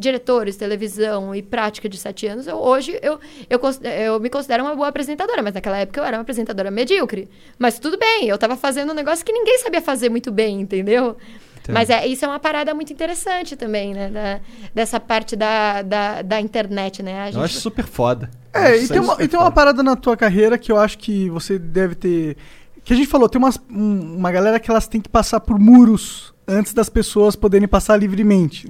[0.00, 4.74] diretores, televisão e prática de sete anos, eu, hoje eu, eu, eu me considero uma
[4.74, 7.28] boa apresentadora, mas naquela época eu era uma apresentadora medíocre.
[7.58, 11.16] Mas tudo bem, eu estava fazendo um negócio que ninguém sabia fazer muito bem, entendeu?
[11.60, 11.72] Entendi.
[11.72, 14.08] Mas é, isso é uma parada muito interessante também, né?
[14.08, 14.40] Da,
[14.74, 17.26] dessa parte da, da, da internet, né?
[17.26, 17.36] Gente...
[17.36, 18.30] Eu acho super foda.
[18.52, 21.28] É, e tem, uma, e tem uma parada na tua carreira que eu acho que
[21.28, 22.36] você deve ter.
[22.82, 26.29] Que a gente falou, tem umas, uma galera que elas têm que passar por muros
[26.50, 28.68] antes das pessoas poderem passar livremente.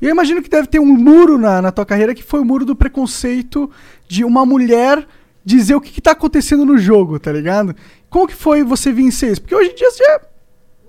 [0.00, 2.44] E eu imagino que deve ter um muro na, na tua carreira que foi o
[2.44, 3.70] muro do preconceito
[4.06, 5.06] de uma mulher
[5.44, 7.74] dizer o que, está acontecendo no jogo, tá ligado?
[8.08, 9.40] Como que foi você vencer isso?
[9.40, 10.20] Porque hoje em dia você já,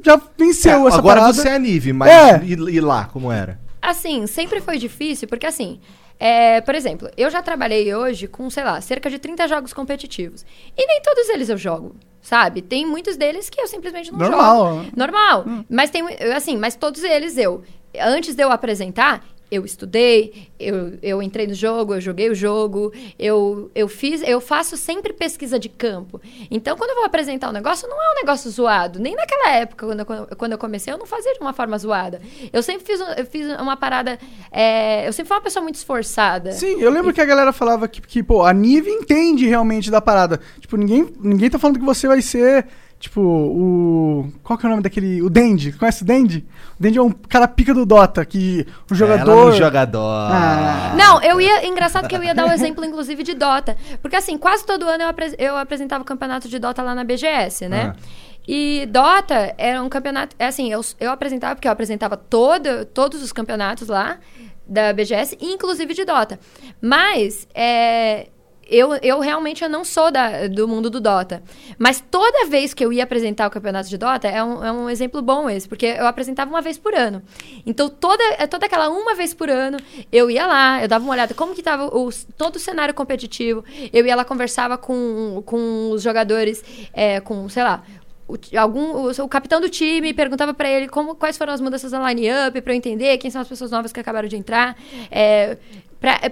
[0.03, 1.29] já venceu é, essa agora parada.
[1.29, 2.43] Agora você é a Nive, mas é.
[2.45, 3.59] E, e lá, como era?
[3.81, 5.79] Assim, sempre foi difícil, porque assim,
[6.26, 10.45] é, por exemplo, eu já trabalhei hoje com, sei lá, cerca de 30 jogos competitivos.
[10.78, 12.61] E nem todos eles eu jogo sabe?
[12.61, 14.76] Tem muitos deles que eu simplesmente não Normal.
[14.78, 14.91] jogo.
[14.95, 15.43] Normal.
[15.45, 15.65] Hum.
[15.69, 16.01] Mas tem,
[16.34, 17.61] assim, mas todos eles eu,
[17.99, 19.21] antes de eu apresentar,
[19.53, 24.41] eu estudei, eu, eu entrei no jogo, eu joguei o jogo, eu, eu fiz, eu
[24.41, 26.19] faço sempre pesquisa de campo.
[26.49, 28.99] Então, quando eu vou apresentar um negócio, não é um negócio zoado.
[28.99, 32.19] Nem naquela época, quando eu, quando eu comecei, eu não fazia de uma forma zoada.
[32.51, 34.17] Eu sempre fiz, eu fiz uma parada.
[34.51, 36.51] É, eu sempre fui uma pessoa muito esforçada.
[36.53, 37.13] Sim, eu lembro e...
[37.13, 40.39] que a galera falava que, que, pô, a Nive entende realmente da parada.
[40.59, 42.65] Tipo, ninguém, ninguém tá falando que você vai ser
[43.03, 44.31] Tipo, o.
[44.41, 45.21] Qual que é o nome daquele.
[45.21, 45.73] O Dendi.
[45.73, 46.45] Conhece o Dendi?
[46.79, 49.29] O Dendi é um cara pica do Dota, que o jogador.
[49.29, 50.31] Ela no jogador.
[50.31, 50.93] Ah.
[50.95, 51.67] Não, eu ia.
[51.67, 53.75] Engraçado que eu ia dar o um exemplo, inclusive, de Dota.
[54.01, 55.35] Porque, assim, quase todo ano eu, apres...
[55.37, 57.93] eu apresentava o campeonato de Dota lá na BGS, né?
[57.93, 57.99] Ah.
[58.47, 60.33] E Dota era um campeonato.
[60.39, 64.17] É assim, eu, eu apresentava, porque eu apresentava todo, todos os campeonatos lá
[64.65, 66.39] da BGS, inclusive de Dota.
[66.81, 68.29] Mas é,
[68.74, 71.43] eu, eu realmente eu não sou da, do mundo do Dota.
[71.78, 74.89] Mas toda vez que eu ia apresentar o campeonato de Dota, é um, é um
[74.89, 77.21] exemplo bom esse, porque eu apresentava uma vez por ano.
[77.65, 79.78] Então, toda, toda aquela uma vez por ano,
[80.11, 81.89] eu ia lá, eu dava uma olhada como que estava
[82.36, 86.63] todo o cenário competitivo, eu ia lá, conversava com, com os jogadores,
[86.93, 87.84] é, com, sei lá,
[88.28, 91.91] o, algum, o, o, capitão do time perguntava para ele como, quais foram as mudanças
[91.91, 94.76] na line-up, para eu entender quem são as pessoas novas que acabaram de entrar.
[95.11, 95.57] É,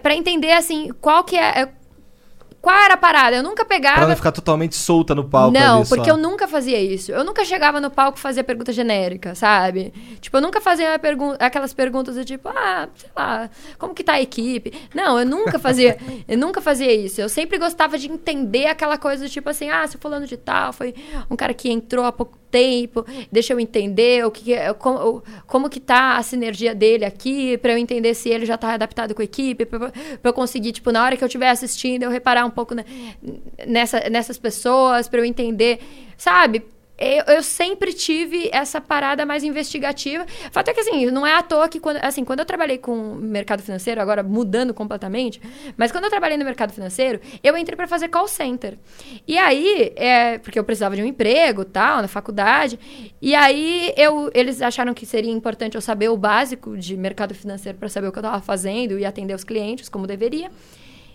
[0.02, 1.70] para entender, assim, qual que é, é
[2.62, 3.36] qual era a parada?
[3.36, 3.98] Eu nunca pegava.
[3.98, 5.52] Pra não ficar totalmente solta no palco.
[5.52, 6.12] Não, porque só.
[6.12, 7.12] eu nunca fazia isso.
[7.12, 9.92] Eu nunca chegava no palco e fazia pergunta genérica, sabe?
[10.20, 13.50] Tipo, eu nunca fazia pergun aquelas perguntas do tipo, ah, sei lá,
[13.80, 14.72] como que tá a equipe?
[14.94, 15.98] Não, eu nunca fazia.
[16.28, 17.20] eu nunca fazia isso.
[17.20, 20.72] Eu sempre gostava de entender aquela coisa do tipo assim, ah, se fulano de tal
[20.72, 20.94] foi
[21.30, 25.80] um cara que entrou há pouco tempo, deixa eu entender o que, como, como que
[25.80, 29.26] tá a sinergia dele aqui, para eu entender se ele já tá adaptado com a
[29.26, 29.92] equipe, para
[30.24, 32.76] eu conseguir, tipo, na hora que eu estiver assistindo, eu reparar um pouco
[33.66, 35.80] nessa, nessas pessoas, para eu entender,
[36.18, 36.64] sabe?
[37.02, 40.26] Eu, eu, sempre tive essa parada mais investigativa.
[40.52, 43.14] Fato é que, assim, não é à toa que, quando, assim, quando eu trabalhei com
[43.14, 45.42] o mercado financeiro, agora mudando completamente,
[45.76, 48.78] mas quando eu trabalhei no mercado financeiro, eu entrei para fazer call center.
[49.28, 52.80] E aí, é, porque eu precisava de um emprego, tal, na faculdade,
[53.22, 57.78] e aí eu, eles acharam que seria importante eu saber o básico de mercado financeiro
[57.78, 60.52] para saber o que eu estava fazendo e atender os clientes como deveria.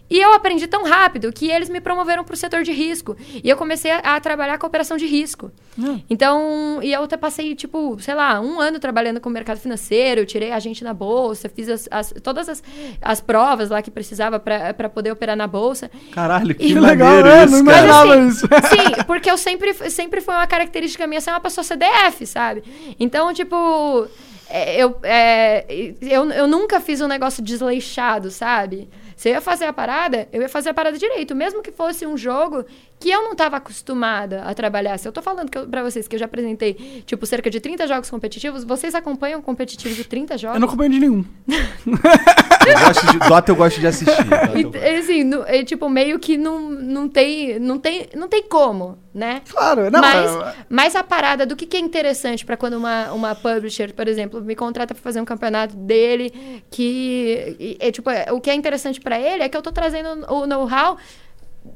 [0.08, 3.16] E eu aprendi tão rápido que eles me promoveram para o setor de risco.
[3.42, 5.50] E eu comecei a, a trabalhar com operação de risco.
[5.78, 6.00] Hum.
[6.08, 10.24] Então, e eu até passei, tipo, sei lá, um ano trabalhando com o mercado financeiro,
[10.24, 12.62] tirei a gente na bolsa, fiz as, as, todas as,
[13.02, 15.90] as provas lá que precisava para poder operar na bolsa.
[16.12, 18.46] Caralho, que e, legal, é, isso, não imaginava assim, isso.
[18.70, 22.62] Sim, porque eu sempre, sempre foi uma característica minha ser uma pessoa CDF, sabe?
[22.98, 24.08] Então, tipo,
[24.48, 25.66] é, eu, é,
[26.00, 28.88] eu, eu nunca fiz um negócio desleixado, sabe?
[29.16, 32.06] Se eu ia fazer a parada, eu ia fazer a parada direito, mesmo que fosse
[32.06, 32.64] um jogo
[33.00, 34.98] que eu não estava acostumada a trabalhar.
[34.98, 38.10] Se eu tô falando para vocês que eu já apresentei, tipo, cerca de 30 jogos
[38.10, 40.56] competitivos, vocês acompanham competitivo de 30 jogos?
[40.56, 41.24] Eu não acompanho de nenhum.
[41.48, 44.26] eu gosto de, Dota eu gosto de assistir.
[44.54, 48.98] E, assim, no, é, tipo, meio que não, não, tem, não, tem, não tem como,
[49.16, 49.40] né?
[49.48, 50.00] Claro, não.
[50.00, 50.54] Mas, é...
[50.68, 54.42] mas a parada do que, que é interessante para quando uma, uma publisher, por exemplo,
[54.42, 56.30] me contrata para fazer um campeonato dele,
[56.70, 60.46] que é tipo, o que é interessante para ele é que eu tô trazendo o
[60.46, 60.98] know-how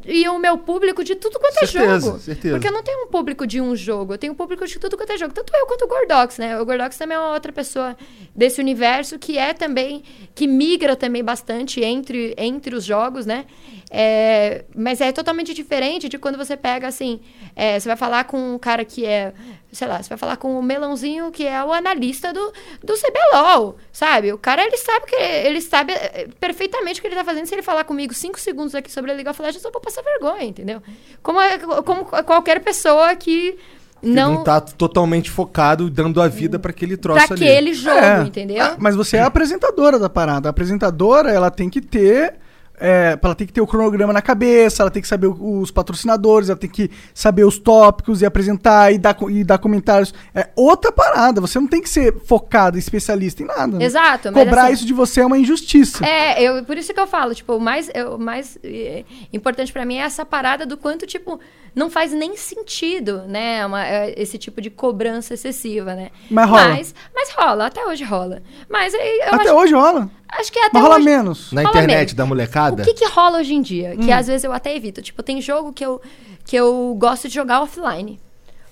[0.05, 2.19] e o meu público de tudo quanto Certeza, é jogo.
[2.19, 2.55] certeza.
[2.55, 4.97] Porque eu não tenho um público de um jogo, eu tenho um público de tudo
[4.97, 5.33] quanto é jogo.
[5.35, 6.59] Tanto eu quanto o Gordox, né?
[6.61, 7.97] O Gordox também é uma outra pessoa
[8.35, 10.03] desse universo que é também,
[10.35, 13.47] que migra também bastante entre, entre os jogos, né?
[13.91, 17.21] É, mas é totalmente diferente de quando você pega, assim,
[17.57, 19.33] é, você vai falar com um cara que é,
[19.73, 22.53] sei lá, você vai falar com o Melãozinho, que é o analista do,
[22.83, 24.33] do CBLOL, sabe?
[24.33, 27.47] O cara, ele sabe que ele sabe é, perfeitamente o que ele tá fazendo.
[27.47, 30.03] Se ele falar comigo cinco segundos aqui sobre a League of Legends, eu vou passar
[30.03, 30.83] vergonha, entendeu?
[31.23, 33.53] Como, é- como qualquer pessoa que
[34.01, 34.43] Que não, não...
[34.45, 37.49] tá totalmente focado, dando a vida pra aquele troço Pra ali.
[37.49, 38.23] aquele jogo, É.
[38.23, 38.65] entendeu?
[38.65, 40.49] Ah, Mas você é a apresentadora da parada.
[40.49, 42.40] A apresentadora, ela tem que ter.
[42.81, 46.49] É, ela tem que ter o cronograma na cabeça, ela tem que saber os patrocinadores,
[46.49, 50.13] ela tem que saber os tópicos e apresentar e dar, e dar comentários.
[50.35, 51.41] É outra parada.
[51.41, 53.79] Você não tem que ser focado, especialista em nada.
[53.79, 53.85] né?
[53.85, 56.05] Exato, Cobrar assim- isso de você é uma injustiça.
[56.07, 59.85] É, eu, por isso que eu falo, tipo, o mais, o mais eh, importante pra
[59.85, 61.39] mim é essa parada do quanto, tipo,
[61.75, 63.65] não faz nem sentido, né?
[63.67, 66.11] uma- é, esse tipo de cobrança excessiva, né?
[66.31, 66.69] Mas rola.
[66.69, 68.43] Mas, mas rola, até hoje rola.
[68.69, 69.01] Mas eu
[69.33, 70.11] Até acho, hoje rola.
[70.33, 71.05] Acho que até Mas rola hoje...
[71.05, 71.53] menos.
[71.53, 72.15] Na Rola internet menos.
[72.15, 72.83] da molecada?
[72.83, 73.95] O que que rola hoje em dia?
[73.99, 74.05] Hum.
[74.05, 75.03] Que às vezes eu até evito.
[75.03, 76.01] Tipo, tem jogo que eu,
[76.45, 78.19] que eu gosto de jogar offline.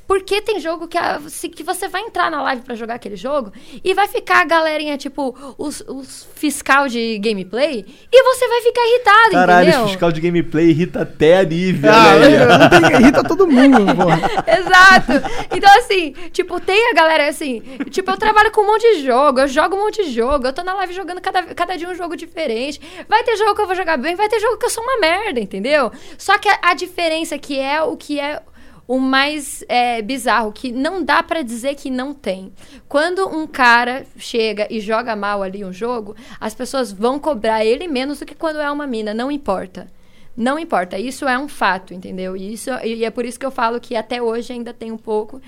[0.08, 3.14] Porque tem jogo que, a- se- que você vai entrar na live pra jogar aquele
[3.14, 3.52] jogo
[3.84, 8.80] e vai ficar a galerinha, tipo, os, os fiscal de gameplay e você vai ficar
[8.88, 9.88] irritado, Caralho, entendeu?
[9.88, 11.90] fiscal de gameplay irrita até a Nívia.
[11.92, 14.18] Ah, tem, irrita todo mundo, porra.
[14.58, 15.12] Exato.
[15.54, 17.60] Então, assim, tipo, tem a galera assim.
[17.90, 20.52] Tipo, eu trabalho com um monte de jogo, eu jogo um monte de jogo, eu
[20.54, 22.80] tô na live jogando cada, cada dia um jogo diferente.
[23.06, 24.98] Vai ter jogo que eu vou jogar bem, vai ter jogo que eu sou uma
[24.98, 25.92] merda, entendeu?
[26.16, 28.40] Só que a, a diferença que é o que é
[28.88, 32.50] o mais é, bizarro, que não dá pra dizer que não tem.
[32.88, 37.86] Quando um cara chega e joga mal ali um jogo, as pessoas vão cobrar ele
[37.86, 39.86] menos do que quando é uma mina, não importa.
[40.34, 42.36] Não importa, isso é um fato, entendeu?
[42.36, 44.96] E, isso, e é por isso que eu falo que até hoje ainda tem um
[44.96, 45.42] pouco.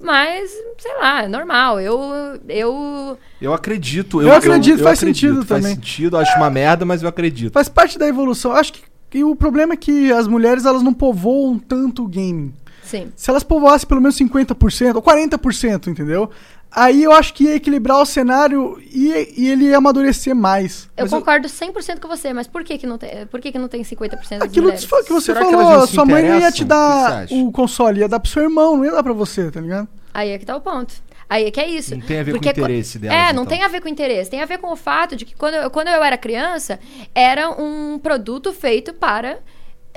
[0.00, 1.80] Mas, sei lá, é normal.
[1.80, 1.98] Eu.
[2.46, 3.18] Eu.
[3.40, 4.20] Eu acredito.
[4.20, 5.74] Eu acredito, faz sentido faz também.
[5.74, 7.52] sentido, acho uma merda, mas eu acredito.
[7.54, 8.52] Faz parte da evolução.
[8.52, 12.52] Acho que, que o problema é que as mulheres elas não povoam tanto o game.
[12.88, 13.12] Sim.
[13.14, 16.30] Se elas povoassem pelo menos 50% ou 40%, entendeu?
[16.70, 20.88] Aí eu acho que ia equilibrar o cenário e, e ele ia amadurecer mais.
[20.96, 23.58] Eu Mas concordo 100% com você, mas por que, que, não, tem, por que, que
[23.58, 26.66] não tem 50% das Aquilo que você Será falou, sua mãe não ia te O
[26.66, 29.88] dar o console, ia dar pro seu irmão, não ia dar pra você, tá ligado?
[30.12, 30.94] Aí é que tá o ponto.
[31.28, 31.94] Aí é que é isso.
[31.94, 33.46] Não tem a ver com Porque o interesse delas, É, não então.
[33.46, 34.30] tem a ver com interesse.
[34.30, 36.78] Tem a ver com o fato de que quando eu, quando eu era criança,
[37.14, 39.38] era um produto feito para.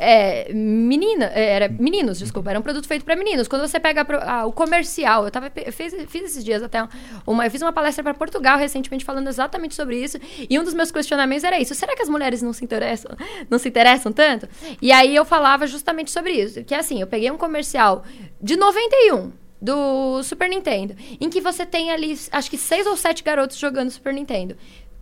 [0.03, 3.47] É, menina, é, era meninos, desculpa, era um produto feito para meninos.
[3.47, 6.87] Quando você pega ah, o comercial, eu tava eu fiz, fiz esses dias até
[7.25, 10.17] uma, eu fiz uma palestra para Portugal recentemente falando exatamente sobre isso,
[10.49, 13.15] e um dos meus questionamentos era isso: será que as mulheres não se interessam,
[13.47, 14.49] não se interessam tanto?
[14.81, 18.03] E aí eu falava justamente sobre isso, que é assim, eu peguei um comercial
[18.41, 19.31] de 91
[19.61, 23.91] do Super Nintendo, em que você tem ali, acho que seis ou sete garotos jogando
[23.91, 24.57] Super Nintendo.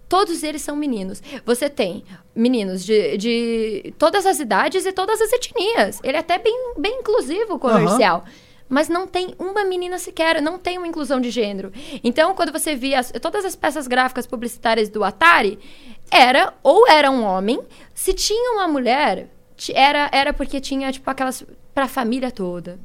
[0.10, 1.22] Todos eles são meninos.
[1.45, 2.03] Você tem
[2.36, 5.99] meninos de, de todas as idades e todas as etnias.
[6.03, 8.26] Ele é até bem, bem inclusivo, o comercial.
[8.68, 11.72] Mas não tem uma menina sequer, não tem uma inclusão de gênero.
[12.03, 15.57] Então, quando você via as- todas as peças gráficas publicitárias do Atari,
[16.12, 17.60] era ou era um homem,
[17.95, 19.28] se tinha uma mulher,
[19.74, 21.43] era, era porque tinha, tipo, aquelas.
[21.74, 22.80] pra família toda.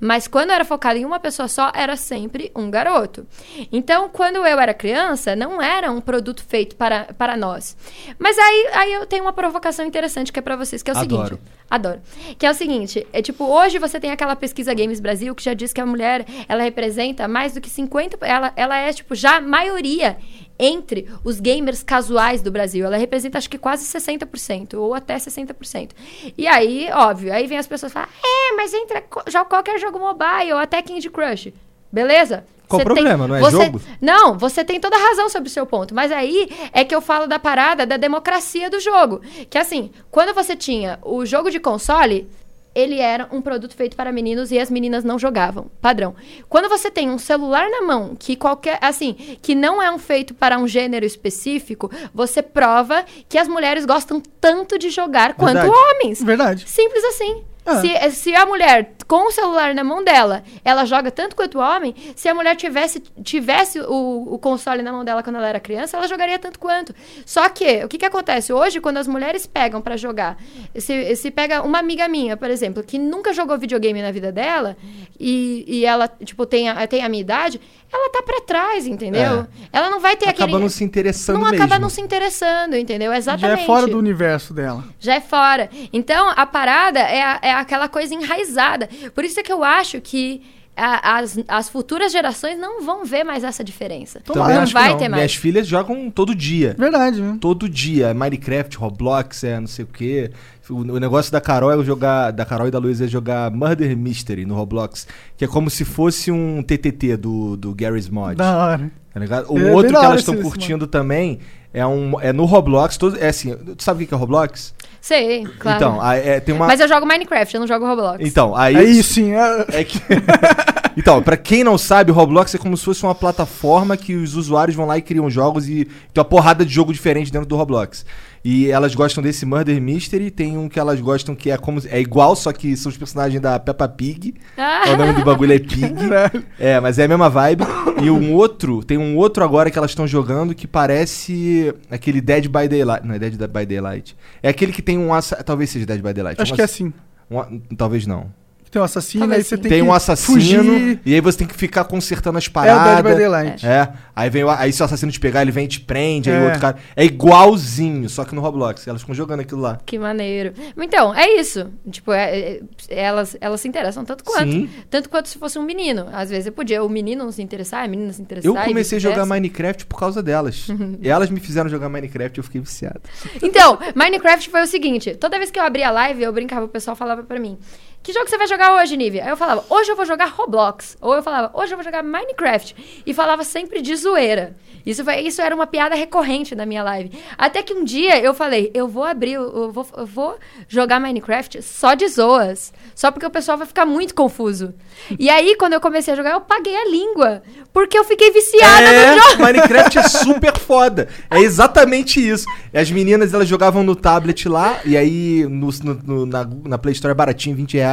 [0.00, 3.26] Mas quando era focado em uma pessoa só, era sempre um garoto.
[3.70, 7.76] Então, quando eu era criança, não era um produto feito para, para nós.
[8.18, 10.98] Mas aí, aí eu tenho uma provocação interessante que é para vocês, que é o
[10.98, 11.28] Adoro.
[11.28, 11.42] seguinte.
[11.70, 12.00] Adoro.
[12.38, 15.54] Que é o seguinte, é tipo, hoje você tem aquela pesquisa Games Brasil que já
[15.54, 19.40] diz que a mulher, ela representa mais do que 50, ela, ela é tipo já
[19.40, 20.18] maioria
[20.58, 22.84] entre os gamers casuais do Brasil.
[22.86, 25.90] Ela representa acho que quase 60% ou até 60%.
[26.36, 30.52] E aí, óbvio, aí vem as pessoas falam: "É, mas entra já qualquer jogo mobile
[30.52, 31.52] ou até Candy Crush".
[31.90, 32.44] Beleza?
[32.68, 33.28] Qual o Você tem- problema?
[33.28, 33.80] Não é você- jogo?
[34.00, 35.94] não, você tem toda a razão sobre o seu ponto.
[35.94, 39.20] Mas aí é que eu falo da parada da democracia do jogo.
[39.50, 42.26] Que assim, quando você tinha o jogo de console,
[42.74, 45.70] ele era um produto feito para meninos e as meninas não jogavam.
[45.80, 46.14] Padrão.
[46.48, 48.78] Quando você tem um celular na mão, que qualquer.
[48.80, 53.84] Assim, que não é um feito para um gênero específico, você prova que as mulheres
[53.84, 55.74] gostam tanto de jogar quanto Verdade.
[55.74, 56.22] homens.
[56.22, 56.68] Verdade.
[56.68, 57.44] Simples assim.
[57.64, 57.80] Ah.
[57.80, 61.60] Se, se a mulher com o celular na mão dela, ela joga tanto quanto o
[61.60, 65.60] homem, se a mulher tivesse, tivesse o, o console na mão dela quando ela era
[65.60, 66.94] criança, ela jogaria tanto quanto.
[67.26, 68.52] Só que, o que, que acontece?
[68.52, 70.36] Hoje, quando as mulheres pegam pra jogar,
[70.76, 74.76] se, se pega uma amiga minha, por exemplo, que nunca jogou videogame na vida dela,
[75.18, 77.60] e, e ela, tipo, tem a, tem a minha idade,
[77.92, 79.46] ela tá pra trás, entendeu?
[79.72, 80.58] Ela não vai ter Acaba aquele...
[80.62, 81.56] não se interessando não mesmo.
[81.64, 83.12] acaba não se interessando, entendeu?
[83.12, 83.58] Exatamente.
[83.58, 84.82] Já é fora do universo dela.
[84.98, 85.68] Já é fora.
[85.92, 88.88] Então, a parada é, a- é aquela coisa enraizada.
[89.14, 90.42] Por isso é que eu acho que
[90.76, 94.20] a- as, as futuras gerações não vão ver mais essa diferença.
[94.20, 94.96] Também não vai não.
[94.96, 95.20] ter mais.
[95.20, 96.74] Minhas filhas jogam todo dia.
[96.78, 97.36] Verdade, né?
[97.40, 98.14] Todo dia.
[98.14, 100.30] Minecraft, Roblox, é não sei o quê.
[100.70, 102.30] O, o negócio da Carol é jogar.
[102.30, 105.06] Da Carol e da Luísa é jogar Murder Mystery no Roblox.
[105.36, 108.36] Que é como se fosse um TTT do, do Gary's Mod.
[108.36, 108.90] Da hora.
[109.12, 109.52] Tá ligado?
[109.52, 111.38] O É outro que elas estão curtindo também
[111.72, 112.96] é, um, é no Roblox.
[112.96, 114.74] Todo, é assim, tu sabe o que é Roblox?
[115.00, 115.76] Sei, claro.
[115.76, 116.66] Então, aí, é, tem uma.
[116.66, 118.24] Mas eu jogo Minecraft, eu não jogo Roblox.
[118.24, 118.76] Então, aí.
[118.76, 119.66] Aí sim, é...
[119.80, 120.00] É que...
[120.96, 124.36] então, pra quem não sabe, o Roblox é como se fosse uma plataforma que os
[124.36, 127.56] usuários vão lá e criam jogos e tem uma porrada de jogo diferente dentro do
[127.56, 128.06] Roblox.
[128.44, 132.00] E elas gostam desse Murder Mystery, tem um que elas gostam que é como é
[132.00, 134.34] igual, só que são os personagens da Peppa Pig.
[134.58, 134.82] Ah.
[134.92, 135.92] O nome do bagulho é Pig.
[136.58, 137.62] É, mas é a mesma vibe.
[138.02, 142.46] E um outro, tem um outro agora que elas estão jogando que parece aquele Dead
[142.48, 143.06] by Daylight.
[143.06, 144.16] Não é Dead by Daylight.
[144.42, 145.08] É aquele que tem um
[145.44, 146.40] talvez seja Dead by Daylight.
[146.42, 146.92] Acho Um que é ass- assim.
[147.30, 148.26] um talvez não.
[148.72, 149.62] Tem um assassino, Talvez aí você sim.
[149.62, 151.00] tem, Tem, que um assassino fugir.
[151.04, 153.04] e aí você tem que ficar consertando as É o paradas.
[153.04, 153.66] Dead by Daylight.
[153.66, 156.30] É, aí vem o- aí se o assassino te pegar, ele vem e te prende,
[156.30, 156.40] aí É.
[156.40, 156.76] o outro cara.
[156.96, 158.86] É igualzinho, só que no Roblox.
[158.88, 159.78] Elas ficam jogando aquilo lá.
[159.84, 160.54] Que maneiro.
[160.76, 161.70] Então, é isso.
[161.90, 164.50] Tipo, é- é- elas, elas se interessam tanto quanto.
[164.50, 164.70] Sim.
[164.88, 166.06] Tanto quanto se fosse um menino.
[166.12, 168.50] Às vezes eu podia o menino não se interessar, a menina se interessar.
[168.50, 169.26] Eu comecei a jogar.
[169.26, 170.66] Minecraft por causa delas.
[171.02, 173.00] e elas me fizeram jogar Minecraft e eu fiquei viciado.
[173.42, 176.68] Então, Minecraft foi o seguinte: toda vez que eu abria a live, eu brincava, o
[176.68, 177.58] pessoal falava pra mim:
[178.02, 179.22] Que jogo você vai jogar hoje, Nívia?
[179.24, 180.96] Aí eu falava: Hoje eu vou jogar Roblox.
[181.00, 183.02] Ou eu falava: Hoje eu vou jogar Minecraft.
[183.06, 184.56] E falava sempre de zoeira.
[184.84, 187.12] Isso, foi, isso era uma piada recorrente na minha live.
[187.38, 190.36] Até que um dia eu falei: Eu vou abrir, eu vou, eu vou
[190.66, 192.72] jogar Minecraft só de zoas.
[192.92, 194.74] Só porque o pessoal vai ficar muito confuso.
[195.16, 197.42] E aí, quando eu comecei a jogar, eu paguei a língua.
[197.72, 199.42] Porque eu fiquei viciada é, no jogo.
[199.44, 201.08] Minecraft é super foda.
[201.30, 202.46] É exatamente isso.
[202.74, 206.92] As meninas, elas jogavam no tablet lá, e aí no, no- no- na, na Play
[206.94, 207.91] Store é baratinho, 20 reais.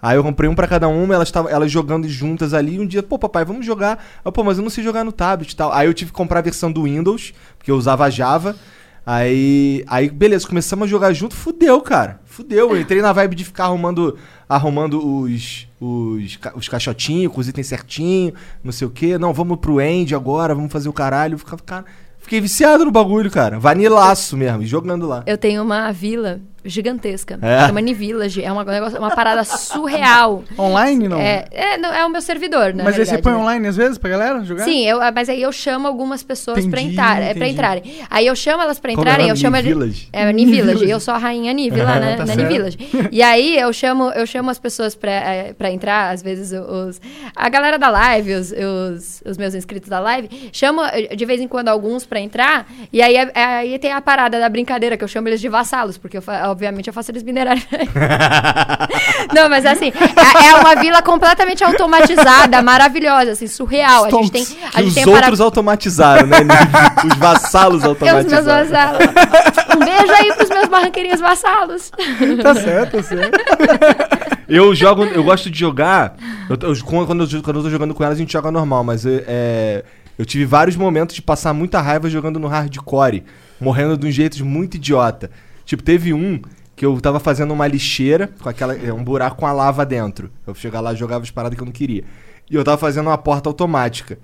[0.00, 2.78] Aí eu comprei um pra cada uma, elas, tavam, elas jogando juntas ali.
[2.78, 4.04] Um dia, pô, papai, vamos jogar.
[4.24, 5.72] Eu, pô, mas eu não sei jogar no tablet e tal.
[5.72, 8.56] Aí eu tive que comprar a versão do Windows, porque eu usava Java.
[9.04, 12.20] Aí, aí, beleza, começamos a jogar junto, fudeu, cara.
[12.24, 12.70] Fudeu.
[12.70, 14.16] Eu entrei na vibe de ficar arrumando,
[14.48, 18.32] arrumando os, os, os caixotinhos, com os itens certinho,
[18.62, 19.18] não sei o quê.
[19.18, 21.36] Não, vamos pro end agora, vamos fazer o caralho.
[21.36, 21.84] Ficava, cara,
[22.20, 23.58] fiquei viciado no bagulho, cara.
[23.58, 25.24] Vanilaço mesmo, jogando lá.
[25.26, 27.38] Eu tenho uma vila gigantesca.
[27.42, 27.66] É?
[27.66, 28.42] Chama Nivillage.
[28.42, 28.64] É uma,
[28.98, 30.44] uma parada surreal.
[30.58, 31.18] Online, não?
[31.18, 32.82] É, é, não, é o meu servidor, né?
[32.84, 34.64] Mas aí você põe online às vezes pra galera jogar?
[34.64, 37.82] Sim, eu, mas aí eu chamo algumas pessoas pra, Entendi, entrar, é, pra entrarem.
[38.10, 39.56] Aí eu chamo elas pra é entrarem, eu chamo...
[39.56, 40.08] Nivillage?
[40.12, 40.62] É, Nivillage.
[40.62, 40.90] Nivillage.
[40.90, 42.16] Eu sou a rainha Nive lá, né?
[42.16, 42.34] Tá na.
[42.34, 42.78] Nivillage.
[43.10, 47.00] E aí eu chamo, eu chamo as pessoas pra, é, pra entrar, às vezes os...
[47.34, 50.82] A galera da live, os, os, os meus inscritos da live, chamo
[51.14, 54.48] de vez em quando alguns pra entrar, e aí, é- aí tem a parada da
[54.48, 57.62] brincadeira, que eu chamo eles de vassalos, porque eu, fa- obviamente eu faço eles minerarem.
[59.34, 64.04] Não, mas assim, é, é uma vila completamente automatizada, maravilhosa, assim, surreal.
[64.04, 64.42] A gente tem,
[64.74, 66.38] a gente os tem a para- outros automatizaram, né?
[67.10, 68.98] os vassalos É os meus automatizaram.
[68.98, 69.76] vassalos.
[69.76, 71.90] Um beijo aí pros meus barranqueirinhos vassalos.
[72.42, 74.32] Tá certo, tá certo.
[74.48, 76.14] Eu jogo, eu gosto de jogar.
[76.50, 79.06] eu eu- quando, eu, quando eu tô jogando com elas, a gente joga normal, mas
[79.06, 79.82] eu, é,
[80.18, 83.24] eu tive vários momentos de passar muita raiva jogando no hardcore,
[83.58, 85.30] morrendo de um jeito muito idiota.
[85.64, 86.40] Tipo, teve um
[86.74, 88.76] que eu tava fazendo uma lixeira com aquela.
[88.76, 90.30] é, um buraco com a lava dentro.
[90.46, 92.04] Eu chegava lá e jogava as paradas que eu não queria.
[92.50, 94.18] E eu tava fazendo uma porta automática.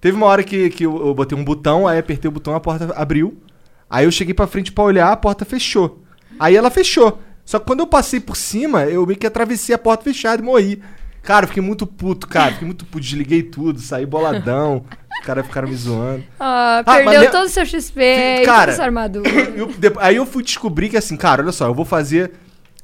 [0.00, 2.60] Teve uma hora que, que eu, eu botei um botão, aí apertei o botão, a
[2.60, 3.38] porta abriu.
[3.88, 6.02] Aí eu cheguei pra frente pra olhar, a porta fechou.
[6.38, 7.20] Aí ela fechou.
[7.44, 10.44] Só que quando eu passei por cima, eu meio que atravessei a porta fechada e
[10.44, 10.82] morri.
[11.22, 12.52] Cara, eu fiquei muito puto, cara.
[12.52, 14.84] Fiquei muito puto, desliguei tudo, saí boladão.
[15.24, 16.22] Os caras ficaram me zoando.
[16.38, 19.26] Ah, Ah, perdeu todo o seu XP e Cara, toda sua armadura.
[19.56, 22.32] Eu- depo- aí eu fui descobrir que assim, cara, olha só, eu vou fazer.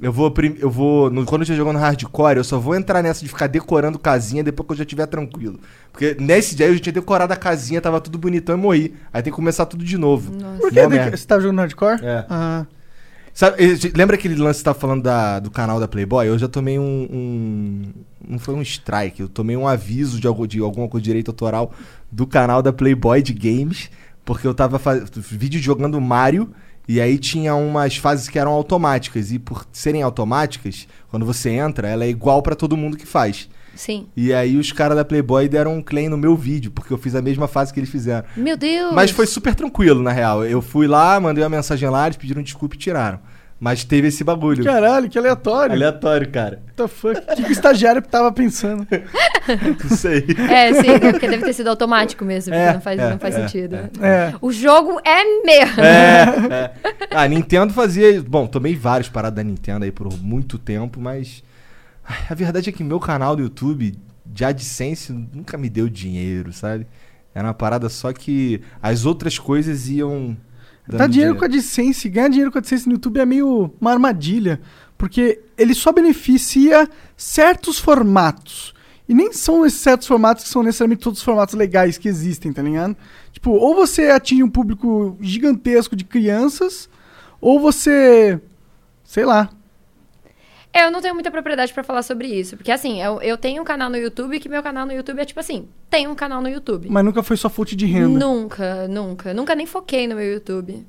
[0.01, 0.33] Eu vou.
[0.59, 1.11] Eu vou.
[1.11, 4.43] no- quando eu estiver jogando hardcore, eu só vou entrar nessa de ficar decorando casinha
[4.43, 5.61] depois que eu já estiver tranquilo.
[5.93, 8.95] Porque nesse dia eu já tinha decorado a casinha, tava tudo bonitão e morri.
[9.13, 10.33] Aí tem que começar tudo de novo.
[10.59, 10.81] Por que
[11.19, 12.01] você tava jogando hardcore?
[12.03, 12.25] É.
[12.31, 12.65] Ah,
[13.35, 13.57] Sabe,
[13.95, 16.27] lembra aquele lance que você tava falando da- do canal da Playboy?
[16.27, 17.83] Eu já tomei um, um-
[18.31, 21.31] Não foi um strike, eu tomei um aviso de, algo, de alguma coisa de direito
[21.31, 21.73] autoral
[22.11, 23.91] do canal da Playboy de games,
[24.25, 26.53] porque eu tava fazendo vídeo jogando Mario
[26.89, 29.33] E aí tinha umas fases que eram automáticas.
[29.33, 33.49] E por serem automáticas, quando você entra, ela é igual pra todo mundo que faz.
[33.75, 34.07] Sim.
[34.17, 37.15] E aí os caras da Playboy deram um claim no meu vídeo, porque eu fiz
[37.15, 38.27] a mesma fase que eles fizeram.
[38.37, 38.93] Meu Deus!
[38.93, 40.45] Mas foi super tranquilo, na real.
[40.45, 43.19] Eu fui lá, mandei uma mensagem lá, eles pediram desculpa e tiraram.
[43.61, 44.65] Mas teve esse bagulho.
[44.65, 45.75] Caralho, que aleatório.
[45.75, 46.63] Aleatório, cara.
[46.65, 47.21] What the fuck?
[47.21, 48.87] O que, que o estagiário tava pensando?
[49.91, 50.25] Não sei.
[50.49, 53.19] É, sim, é porque deve ter sido automático mesmo, porque É, não faz, é, não
[53.19, 53.77] faz é, sentido.
[54.01, 54.33] É.
[54.41, 55.85] O jogo é meu!
[55.85, 56.73] É,
[57.11, 57.17] é.
[57.17, 58.23] A Nintendo fazia.
[58.23, 61.45] Bom, tomei vários paradas da Nintendo aí por muito tempo, mas.
[62.03, 63.95] ai, A verdade é que meu canal do YouTube
[64.25, 66.87] de AdSense nunca me deu dinheiro, sabe?
[67.35, 70.35] Era uma parada só que as outras coisas iam.
[70.91, 73.73] Dando Dar dinheiro com a AdSense, ganhar dinheiro com a AdSense no YouTube é meio
[73.81, 74.61] uma armadilha.
[74.99, 78.75] Porque ele só beneficia certos formatos.
[79.09, 82.53] E nem são esses certos formatos que são necessariamente todos os formatos legais que existem,
[82.53, 82.97] tá ligado?
[83.33, 86.89] Tipo, ou você atinge um público gigantesco de crianças,
[87.41, 88.41] ou você.
[89.03, 89.51] Sei lá.
[90.73, 92.57] É, Eu não tenho muita propriedade pra falar sobre isso.
[92.57, 95.25] Porque, assim, eu, eu tenho um canal no YouTube que meu canal no YouTube é
[95.25, 96.89] tipo assim: tem um canal no YouTube.
[96.89, 98.19] Mas nunca foi sua fonte de renda.
[98.19, 99.35] Nunca, nunca.
[99.35, 100.87] Nunca nem foquei no meu YouTube.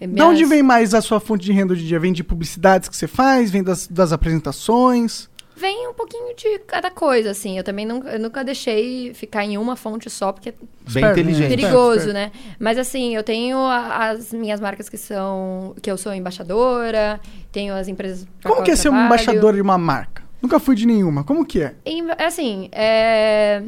[0.00, 2.00] É De onde vem mais a sua fonte de renda hoje em dia?
[2.00, 3.50] Vem de publicidades que você faz?
[3.50, 5.30] Vem das, das apresentações?
[5.54, 7.56] Vem um pouquinho de cada coisa, assim.
[7.58, 11.20] Eu também nunca, eu nunca deixei ficar em uma fonte só, porque é Bem Esperto,
[11.20, 11.50] inteligente.
[11.50, 11.56] né?
[11.56, 12.12] perigoso, esperto.
[12.14, 12.32] né?
[12.58, 15.74] Mas assim, eu tenho a- as minhas marcas que são.
[15.82, 17.20] que eu sou embaixadora,
[17.52, 18.26] tenho as empresas.
[18.42, 20.22] Como que é ser um embaixador de uma marca?
[20.40, 21.22] Nunca fui de nenhuma.
[21.22, 21.74] Como que é?
[21.84, 23.62] Em- Assim, é,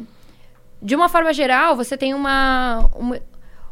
[0.81, 3.17] de uma forma geral, você tem uma, uma,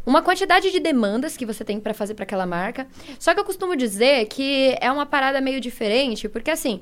[0.05, 2.87] uma quantidade de demandas que você tem pra fazer pra aquela marca.
[3.19, 6.79] Só que eu costumo dizer que é uma parada meio diferente, porque assim,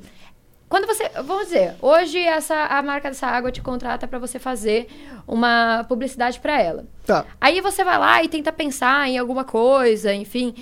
[0.72, 4.88] quando você, vamos dizer, hoje essa a marca dessa água te contrata pra você fazer
[5.28, 6.86] uma publicidade pra ela.
[7.06, 7.26] Tá.
[7.40, 10.56] Aí você vai lá e tenta pensar em alguma coisa, enfim.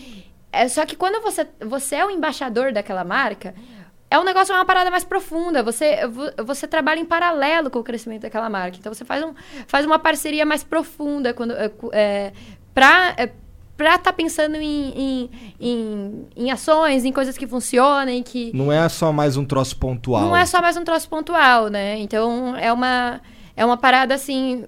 [0.51, 3.53] É, só que quando você, você é o embaixador daquela marca,
[4.10, 5.62] é um negócio, é uma parada mais profunda.
[5.62, 8.78] Você, vo- você trabalha em paralelo com o crescimento daquela marca.
[8.80, 9.34] Então você faz, um,
[9.68, 12.34] faz uma parceria mais profunda quando, é, é,
[12.74, 13.14] pra.
[13.16, 13.30] É,
[13.80, 18.90] Pra estar pensando em, em, em, em ações, em coisas que funcionem, que, Não é
[18.90, 20.22] só mais um troço pontual.
[20.22, 21.98] não é só mais um troço pontual, né?
[21.98, 23.22] Então é uma,
[23.56, 24.66] é uma parada assim.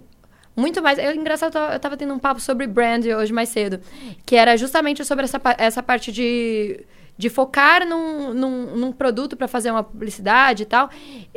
[0.56, 0.98] Muito mais.
[0.98, 3.82] Eu, engraçado, eu tava- tendo um papo sobre brand hoje mais cedo.
[4.26, 6.86] Que era justamente sobre essa, essa parte de,
[7.18, 10.90] de focar num, num, num produto para fazer uma publicidade e tal.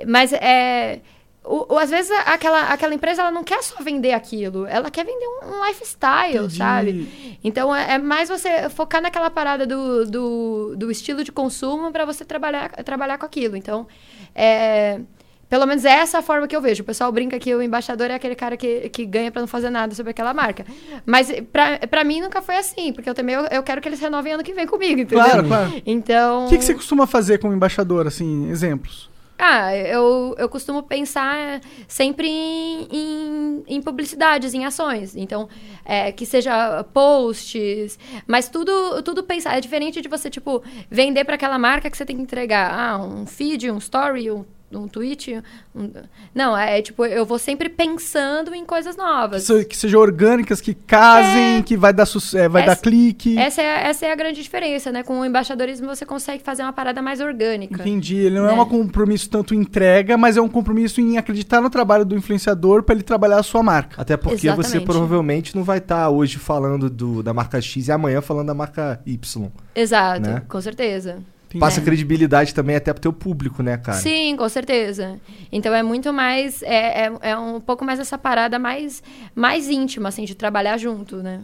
[0.06, 1.00] Mas é.
[1.44, 5.04] O, o- às vezes aquela, aquela empresa ela não quer só vender aquilo, ela quer
[5.04, 6.56] vender um, um lifestyle, Entendi.
[6.56, 7.38] sabe?
[7.44, 12.04] Então é, é mais você focar naquela parada do, do, do estilo de consumo para
[12.06, 13.56] você trabalhar, trabalhar com aquilo.
[13.56, 13.86] Então,
[14.34, 15.00] é,
[15.48, 16.82] pelo menos essa é a forma que eu vejo.
[16.82, 19.68] O pessoal brinca que o embaixador é aquele cara que, que ganha para não fazer
[19.68, 20.64] nada sobre aquela marca.
[21.04, 24.00] Mas pra, pra mim nunca foi assim, porque eu também eu, eu quero que eles
[24.00, 25.22] renovem ano que vem comigo, entendeu?
[25.24, 25.82] Claro, claro.
[25.84, 26.46] Então.
[26.46, 29.12] O que, que você costuma fazer como embaixador, assim, exemplos?
[29.38, 35.16] Ah, eu, eu costumo pensar sempre em, em, em publicidades, em ações.
[35.16, 35.48] Então,
[35.84, 39.56] é, que seja posts, mas tudo, tudo pensar.
[39.56, 42.72] É diferente de você, tipo, vender para aquela marca que você tem que entregar.
[42.72, 45.40] Ah, um feed, um story, um, um tweet.
[45.74, 45.90] um-
[46.34, 49.42] Não, é tipo, eu vou sempre pensando em coisas Que, novas.
[49.44, 53.38] se- que sejam orgânicas, que casem, que vai dar, é, vai Essa- dar clique.
[53.38, 55.02] Essa é, essa é a grande diferença, né?
[55.02, 57.80] Com o embaixadorismo você consegue fazer uma parada mais orgânica.
[57.82, 58.16] Entendi.
[58.16, 58.60] Ele não é né?
[58.60, 62.82] um compromisso tanto em entrega, mas é um compromisso em acreditar no trabalho do influenciador
[62.82, 64.00] para ele trabalhar a sua marca.
[64.00, 64.84] Até porque você Exatamente.
[64.86, 69.00] provavelmente não vai estar hoje falando do, da marca X e amanhã falando da marca
[69.06, 69.48] Y.
[69.74, 70.42] Exato, Né?
[70.48, 71.18] com certeza.
[71.58, 73.98] Passa credibilidade também até pro teu público, né, cara?
[73.98, 75.20] Sim, com certeza.
[75.52, 76.62] Então é muito mais.
[76.62, 79.02] É, é, é um pouco mais essa parada mais,
[79.34, 81.40] mais íntima, assim, de trabalhar junto, né?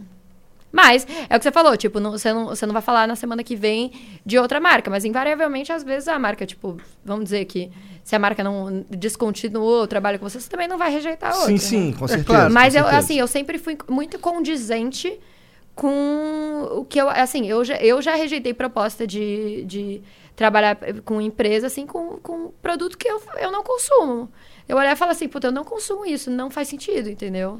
[0.73, 3.15] Mas, é o que você falou, tipo, não- você, não, você não vai falar na
[3.17, 3.91] semana que vem
[4.25, 7.69] de outra marca, mas invariavelmente, às vezes, a marca, tipo, vamos dizer que
[8.05, 11.47] se a marca não descontinuou o trabalho com você, você também não vai rejeitar outra.
[11.47, 11.59] Sim, né?
[11.59, 12.25] sim, com É certeza.
[12.27, 12.53] claro.
[12.53, 13.05] Mas com eu, certeza.
[13.05, 15.19] assim, eu sempre fui muito condizente
[15.75, 20.01] com o que eu, assim, eu já, eu já rejeitei proposta de, de
[20.35, 24.29] trabalhar com empresa, assim, com, com produto que eu, eu não consumo.
[24.67, 27.59] Eu olhar e falar assim, puta, eu não consumo isso, não faz sentido, entendeu?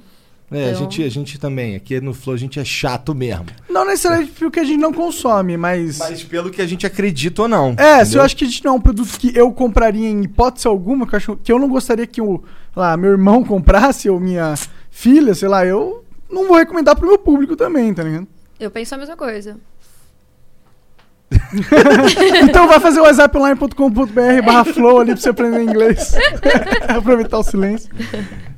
[0.51, 1.75] É, a, Então- gente, a gente também.
[1.77, 3.45] Aqui no Flow a gente é chato mesmo.
[3.69, 5.97] Não necessariamente porque a gente não consome, mas.
[5.97, 7.69] Mas pelo que a gente acredita ou não.
[7.77, 8.19] É, se entendeu?
[8.19, 11.07] eu acho que a gente não é um produto que eu compraria em hipótese alguma,
[11.07, 12.43] que eu, acho, que eu não gostaria que o,
[12.75, 14.53] lá, meu irmão comprasse ou minha
[14.89, 18.27] filha, sei lá, eu não vou recomendar pro meu público também, tá ligado?
[18.59, 19.57] Eu penso a mesma coisa.
[22.43, 26.13] Então vai fazer o whatsapponline.com.br barra flow ali pra você aprender inglês.
[26.87, 27.89] Aproveitar o silêncio.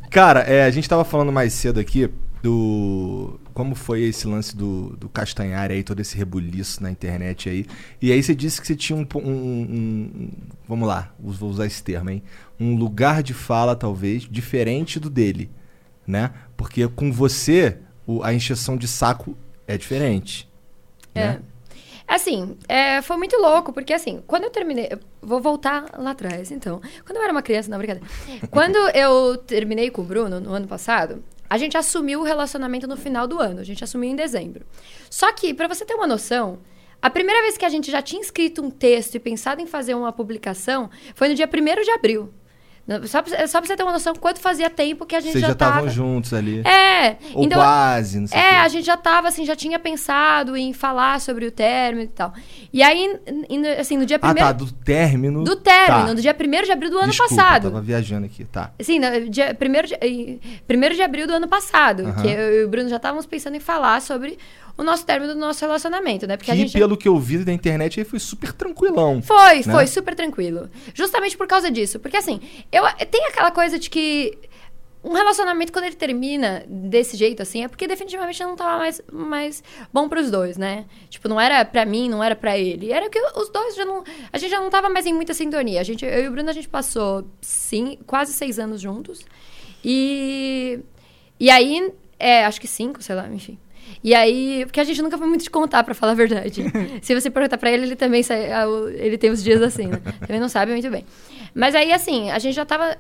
[0.10, 2.10] Cara, é, a gente tava falando mais cedo aqui
[2.42, 3.40] do.
[3.54, 7.66] Como foi esse lance do, do Castanhari aí, todo esse rebuliço na internet aí.
[8.02, 9.06] E aí você disse que você tinha um.
[9.20, 10.30] um- um-
[10.68, 12.24] vamos lá, vou usar esse termo, hein?
[12.60, 15.50] Um lugar de fala, talvez, diferente do dele,
[16.08, 16.32] né?
[16.64, 17.78] Porque com você,
[18.08, 19.38] o- a encheção de saco
[19.68, 20.50] é diferente.
[21.14, 21.28] É.
[21.28, 21.42] Né?
[22.08, 24.88] Assim, é, foi muito louco, porque assim, quando eu terminei.
[24.90, 26.82] eu Vou voltar lá atrás, então.
[27.06, 28.08] Quando eu era uma criança, não, brincadeira.
[28.50, 32.96] Quando eu terminei com o Bruno, no ano passado, a gente assumiu o relacionamento no
[32.96, 33.60] final do ano.
[33.60, 34.66] A gente assumiu em dezembro.
[35.10, 36.60] Só que, pra você ter uma noção,
[37.02, 39.96] a primeira vez que a gente já tinha escrito um texto e pensado em fazer
[39.96, 42.34] uma publicação foi no dia 1 de abril.
[43.06, 45.42] Só pra, só pra você ter uma noção quanto fazia tempo que a gente Vocês
[45.42, 45.90] já, já estavam tava...
[45.90, 46.60] juntos ali.
[46.68, 49.80] É, Ou então, quase, não sei o é, a gente já tava, assim, já tinha
[49.80, 52.34] pensado em falar sobre o término e tal.
[52.74, 53.18] E aí,
[53.80, 54.48] assim, no dia Ah, primeiro...
[54.50, 55.44] tá, do término.
[55.46, 56.14] Do término, Tá.
[56.14, 57.64] no dia 1 de abril do ano Desculpa, passado.
[57.70, 58.72] tava viajando aqui, tá.
[58.82, 62.14] Sim, no dia 1 de, primeiro de abril do ano passado.
[62.22, 64.38] Que eu e o Bruno já estávamos pensando em falar sobre
[64.78, 66.36] o nosso término do nosso relacionamento, né?
[66.36, 66.74] Porque a que, gente.
[66.74, 69.22] pelo que eu vi da internet, aí foi super tranquilão.
[69.22, 69.64] Foi, né?
[69.64, 70.70] foi super tranquilo.
[70.94, 72.00] Justamente por causa disso.
[72.00, 72.42] Porque assim,
[72.72, 74.38] eu tem aquela coisa de que
[75.04, 79.64] um relacionamento, quando ele termina desse jeito, assim, é porque definitivamente não tava mais, mais
[79.92, 80.86] bom pros dois, né?
[81.10, 82.92] Tipo, não era pra mim, não era pra ele.
[82.92, 84.04] Era que os dois já não.
[84.32, 85.82] A gente já não tava mais em muita sintonia.
[85.82, 89.26] A gente, eu e o Bruno, a gente passou sim, quase seis anos juntos.
[89.84, 90.80] E.
[91.38, 93.60] E aí, é, acho que cinco, sei lá, enfim.
[94.04, 96.66] E aí, porque a gente nunca foi muito de contar, pra falar a verdade.
[97.02, 98.50] Se você perguntar pra ele, ele também sai,
[98.96, 100.02] ele tem os dias assim, né?
[100.20, 101.06] Também não sabe muito bem.
[101.56, 102.98] Mas aí, assim, a gente já tava.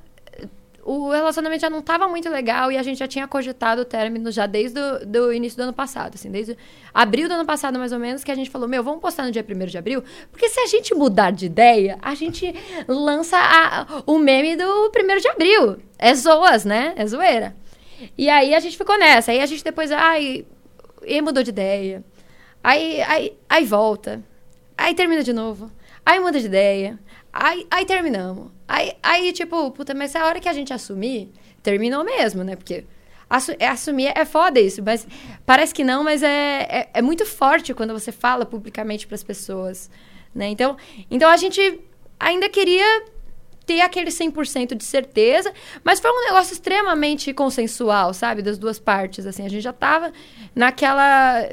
[0.85, 4.29] O relacionamento já não tava muito legal e a gente já tinha cogitado o término
[4.31, 6.57] já desde o do início do ano passado, assim, desde
[6.93, 9.31] abril do ano passado, mais ou menos, que a gente falou, meu, vamos postar no
[9.31, 12.53] dia 1 de abril, porque se a gente mudar de ideia, a gente
[12.85, 15.77] lança a- o meme do 1 de abril.
[15.97, 16.91] É zoas, né?
[16.97, 17.55] É zoeira.
[18.17, 19.31] E aí a gente ficou nessa.
[19.31, 20.45] Aí a gente depois, ai,
[21.05, 22.03] e mudou de ideia.
[22.63, 24.23] Aí, aí, aí volta.
[24.77, 25.71] Aí termina de novo.
[26.05, 26.99] Aí muda de ideia.
[27.31, 28.51] Aí, aí terminamos.
[28.67, 31.31] Aí, aí, tipo, puta, mas a hora que a gente assumir,
[31.61, 32.55] terminou mesmo, né?
[32.55, 32.85] Porque
[33.29, 35.07] assu- é, assumir é foda isso, mas
[35.45, 39.89] parece que não, mas é, é, é muito forte quando você fala publicamente pras pessoas,
[40.33, 40.47] né?
[40.49, 40.77] Então,
[41.09, 41.79] então a gente
[42.19, 43.05] ainda queria
[43.65, 45.51] ter aquele 100% de certeza,
[45.83, 48.41] mas foi um negócio extremamente consensual, sabe?
[48.41, 49.45] Das duas partes, assim.
[49.45, 50.11] A gente já tava
[50.55, 51.47] naquela...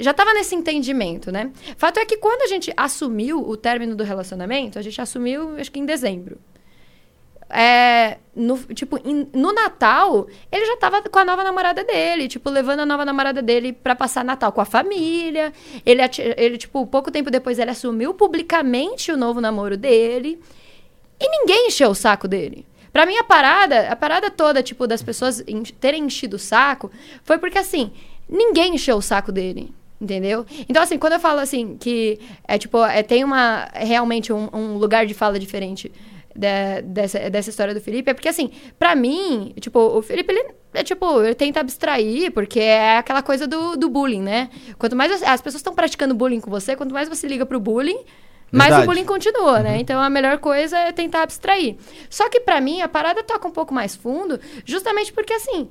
[0.00, 1.50] Já tava nesse entendimento, né?
[1.76, 5.72] Fato é que quando a gente assumiu o término do relacionamento, a gente assumiu, acho
[5.72, 6.38] que em dezembro.
[7.50, 12.50] É, no, tipo, em- no Natal, ele já tava com a nova namorada dele, tipo,
[12.50, 15.52] levando a nova namorada dele pra passar Natal com a família.
[15.84, 16.02] Ele,
[16.36, 20.38] ele, tipo, pouco tempo depois ele assumiu publicamente o novo namoro dele.
[21.20, 22.66] E ninguém encheu o saco dele.
[22.92, 25.44] Pra mim, a parada, a parada toda, tipo, das pessoas
[25.80, 26.90] terem enchido o saco,
[27.22, 27.92] foi porque, assim,
[28.28, 29.72] ninguém encheu o saco dele.
[30.00, 30.46] Entendeu?
[30.68, 34.76] Então, assim, quando eu falo assim que é tipo, é, tem uma realmente um, um
[34.76, 35.90] lugar de fala diferente
[36.36, 40.84] dessa, dessa história do Felipe, é porque assim, pra mim, tipo, o Felipe, ele é
[40.84, 44.48] tipo, ele tenta abstrair, porque é aquela coisa do, do bullying, né?
[44.78, 47.58] Quanto mais as, as pessoas estão praticando bullying com você, quanto mais você liga pro
[47.58, 47.98] bullying,
[48.50, 48.84] mais Verdade.
[48.84, 49.78] o bullying continua, né?
[49.78, 51.76] Então a melhor coisa é tentar abstrair.
[52.08, 55.68] Só que pra mim a parada toca um pouco mais fundo, justamente porque assim,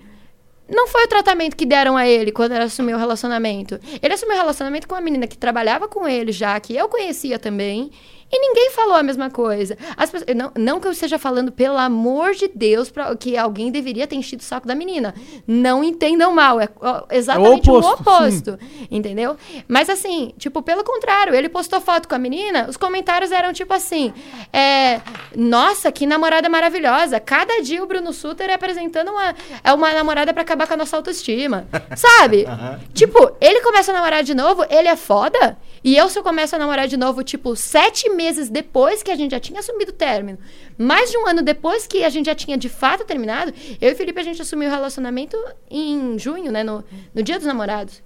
[0.70, 3.80] não foi o tratamento que deram a ele quando ele assumiu o relacionamento.
[4.02, 7.40] Ele assumiu o relacionamento com uma menina que trabalhava com ele já, que eu conhecia
[7.40, 7.92] também.
[8.32, 9.78] E ninguém falou a mesma coisa.
[9.96, 13.72] As pessoas- não, não que eu esteja falando, pelo amor de Deus, pra, que alguém
[13.72, 15.16] deveria ter enchido o saco da menina.
[15.48, 16.60] Não entendam mal.
[16.60, 16.68] É
[17.12, 18.60] exatamente o oposto, oposto.
[18.92, 19.38] Entendeu?
[19.68, 23.74] Mas assim, tipo, pelo contrário, ele postou foto com a menina, os comentários eram tipo
[23.74, 24.14] assim:
[24.52, 25.00] é,
[25.36, 27.20] Nossa, que namorada maravilhosa.
[27.20, 30.78] Cada dia o Bruno Suter é apresentando uma, é uma namorada pra acabar com a
[30.78, 31.66] nossa autoestima.
[31.96, 32.46] Sabe?
[32.94, 35.58] Tipo, ele começa a namorar de novo, ele é foda.
[35.84, 39.16] E eu, se eu começo a namorar de novo, tipo, sete meses depois que a
[39.16, 40.40] gente já tinha assumido o término,
[40.78, 43.94] mais de um ano depois que a gente já tinha de fato terminado, eu e
[43.94, 45.38] o Felipe, a gente assumiu o relacionamento
[45.70, 46.64] em junho, né?
[46.64, 46.84] No,
[47.14, 48.02] no dia dos namorados.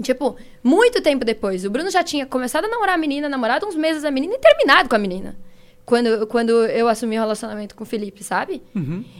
[0.00, 1.64] Tipo, muito tempo depois.
[1.64, 4.38] O Bruno já tinha começado a namorar a menina, namorado uns meses a menina e
[4.38, 5.36] terminado com a menina.
[5.84, 8.62] Quando, quando eu assumi o relacionamento com o Felipe, sabe?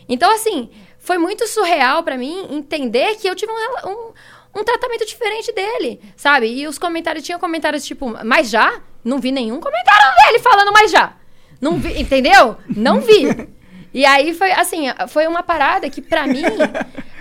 [0.09, 4.13] Então, assim, foi muito surreal pra mim entender que eu tive um, um,
[4.61, 6.47] um tratamento diferente dele, sabe?
[6.47, 8.81] E os comentários, tinha comentários tipo, mas já?
[9.05, 11.13] Não vi nenhum comentário dele falando mais já.
[11.61, 12.57] Não vi, entendeu?
[12.75, 13.49] Não vi.
[13.95, 16.43] E aí foi, assim, foi uma parada que pra mim,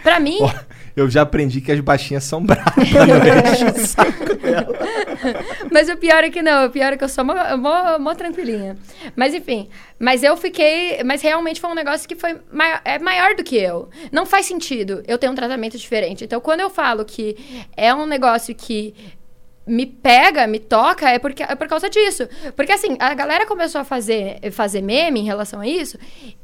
[0.04, 0.40] pra mim...
[0.96, 2.90] Eu já aprendi que as baixinhas são bravas.
[4.42, 4.68] Dela.
[5.72, 8.14] Mas o pior é que não, o pior é que eu sou mó, mó, mó
[8.14, 8.78] tranquilinha.
[9.16, 11.02] Mas enfim, mas eu fiquei.
[11.06, 13.90] Mas realmente foi um negócio que foi maior, é maior do que eu.
[14.12, 16.26] Não faz sentido eu ter um tratamento diferente.
[16.26, 17.38] Então, quando eu falo que
[17.78, 18.94] é um negócio que
[19.66, 22.28] me pega, me toca, é, porque, é por causa disso.
[22.56, 25.98] Porque assim, a galera começou a fazer, fazer meme em relação a isso,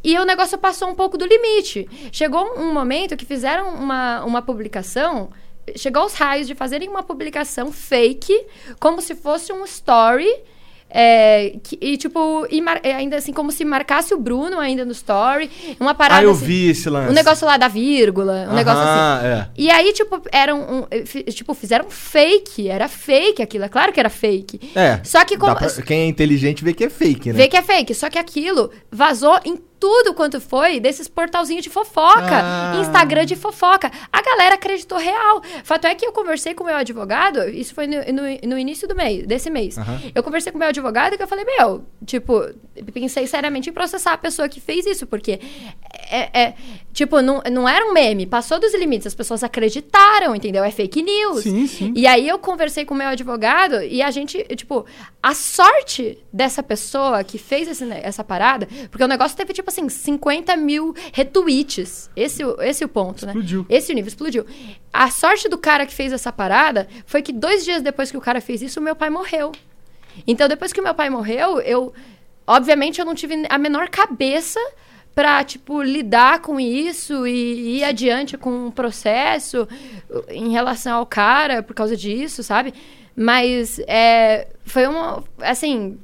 [0.03, 1.88] e o negócio passou um pouco do limite.
[2.11, 5.30] Chegou um momento que fizeram uma, uma publicação.
[5.76, 8.45] Chegou aos raios de fazerem uma publicação fake,
[8.80, 10.31] como se fosse um story.
[10.89, 14.85] É, que- e tipo, e mar- é, ainda assim, como se marcasse o Bruno ainda
[14.85, 15.49] no story.
[15.80, 16.22] Uma parada.
[16.22, 17.09] Ah, eu assim, vi esse lance.
[17.11, 19.27] Um negócio lá da vírgula, um negócio assim.
[19.27, 19.47] É.
[19.57, 21.01] E aí, tipo, eram um, eh,
[21.31, 22.68] tipo, fizeram fake.
[22.69, 23.65] Era fake aquilo.
[23.65, 24.72] É claro que era fake.
[24.76, 24.99] É.
[25.03, 25.55] Só que como.
[25.55, 27.38] Pra- quem é inteligente vê que é fake, né?
[27.38, 27.93] Vê que é fake.
[27.93, 32.40] Só que aquilo vazou em tudo quanto foi desses portalzinhos de fofoca.
[32.44, 32.78] Ah.
[32.82, 33.91] Instagram de fofoca.
[34.12, 35.41] A galera acreditou real.
[35.64, 38.88] Fato é que eu conversei com o meu advogado, isso foi no, no- no início
[38.88, 39.78] do mês, desse mês.
[39.78, 40.02] Aham.
[40.16, 42.41] Eu conversei com o meu advogado e eu falei, meu, tipo,
[42.94, 45.40] pensei seriamente em processar a pessoa que fez isso, porque
[46.10, 46.54] é, é-
[46.98, 50.64] tipo, não, não era um meme, passou dos limites, as pessoas acreditaram, entendeu?
[50.64, 51.44] É fake news.
[51.44, 51.94] Sim, sim.
[51.95, 54.84] E aí eu conversei com o meu advogado e a gente, tipo,
[55.22, 59.88] a sorte dessa pessoa que fez esse essa parada, porque o negócio teve, tipo assim,
[59.88, 62.10] 50 mil retweets.
[62.15, 63.60] Esse, esse é o ponto, Explodiu.
[63.60, 63.65] né?
[63.69, 64.44] Esse nível explodiu.
[64.91, 68.22] A sorte do cara que fez essa parada foi que dois dias depois que o
[68.22, 69.52] cara fez isso, o meu pai morreu.
[70.26, 71.94] Então, depois que o meu pai morreu, eu.
[72.48, 74.60] Obviamente, eu não tive a menor cabeça
[75.18, 79.68] pra, tipo, lidar com isso e ir adiante com o processo
[80.11, 82.72] uh, em relação ao cara por causa disso, sabe?
[83.15, 85.23] Mas é, foi uma.
[85.39, 85.98] Assim.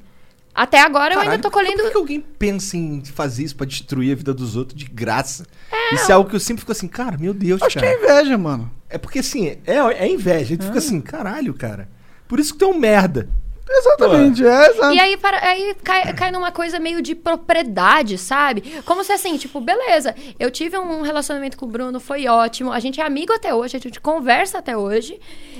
[0.52, 1.80] Até agora eu ainda tô colhendo.
[1.80, 5.46] Por que alguém pensa em fazer isso pra destruir a vida dos outros de graça?
[5.92, 7.92] Isso é algo que eu sempre fico assim, cara, meu Deus, Acho que cara.
[7.92, 8.70] é inveja, mano.
[8.88, 10.40] É porque assim, é, é inveja.
[10.40, 11.88] A gente fica assim, caralho, cara.
[12.26, 13.28] Por isso que tu é um merda.
[13.68, 14.94] Exatamente, é, exato.
[14.94, 18.82] E aí, para, aí cai, cai numa coisa meio de propriedade, sabe?
[18.84, 22.78] Como se assim, tipo, beleza, eu tive um relacionamento com o Bruno, foi ótimo, a
[22.78, 25.18] gente é amigo até hoje, a gente conversa até hoje.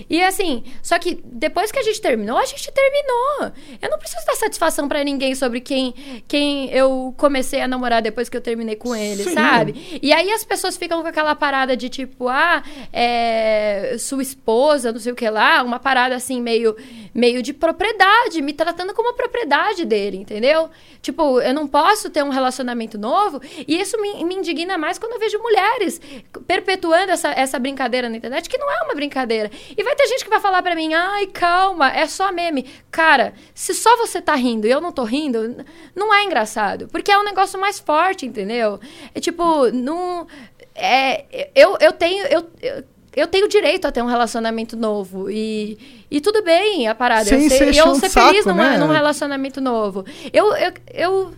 [0.08, 3.52] E assim, só que depois que a gente terminou, a gente terminou.
[3.80, 5.94] Eu não preciso dar satisfação pra ninguém sobre quem,
[6.28, 9.34] quem eu comecei a namorar depois que eu terminei com ele, Sim.
[9.34, 9.98] sabe?
[10.02, 12.62] E aí as pessoas ficam com aquela parada de tipo, ah,
[12.92, 16.76] é, sua esposa, não sei o que lá, uma parada assim, meio,
[17.14, 17.93] meio de propriedade,
[18.42, 20.70] me tratando como propriedade dele, entendeu?
[21.00, 25.12] Tipo, eu não posso ter um relacionamento novo, e isso me, me indigna mais quando
[25.12, 26.00] eu vejo mulheres
[26.46, 29.50] perpetuando essa, essa brincadeira na internet, que não é uma brincadeira.
[29.76, 32.66] E vai ter gente que vai falar pra mim, ai, calma, é só meme.
[32.90, 35.64] Cara, se só você tá rindo e eu não tô rindo,
[35.94, 36.88] não é engraçado.
[36.88, 38.80] Porque é um negócio mais forte, entendeu?
[39.14, 40.26] É tipo, não.
[40.74, 42.24] É, eu, eu tenho.
[42.26, 42.84] Eu, eu,
[43.16, 45.30] eu tenho direito a ter um relacionamento novo.
[45.30, 47.24] E, e tudo bem a parada.
[47.24, 48.78] Sem eu sei, ser e eu ser saco, feliz numa- né?
[48.78, 50.04] num relacionamento novo.
[50.32, 50.54] Eu.
[50.56, 51.34] eu, eu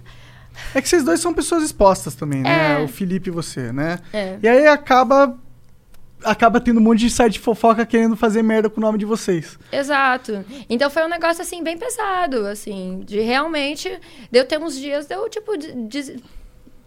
[0.74, 2.80] É que vocês dois são pessoas expostas também, né?
[2.80, 2.84] É.
[2.84, 3.98] O Felipe e você, né?
[4.12, 4.38] É.
[4.42, 5.36] E aí acaba.
[6.24, 9.04] Acaba tendo um monte de site de fofoca querendo fazer merda com o nome de
[9.04, 9.58] vocês.
[9.70, 10.44] Exato.
[10.68, 13.88] Então foi um negócio assim bem pesado, assim, de realmente
[14.32, 16.14] de eu ter uns dias de eu tipo de- des-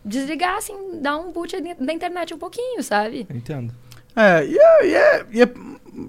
[0.04, 3.28] desligar assim, dar um boot da internet um pouquinho, sabe?
[3.30, 3.72] Entendo.
[4.16, 5.50] É, e é, e é- e é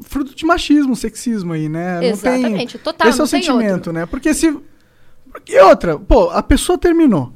[0.02, 1.96] fruto de machismo, sexismo aí, né?
[1.96, 3.92] Não Exatamente, tem, total, Esse é o não sentimento, outro.
[3.92, 4.06] né?
[4.06, 4.56] Porque se.
[5.48, 7.32] E outra, pô, a pessoa terminou.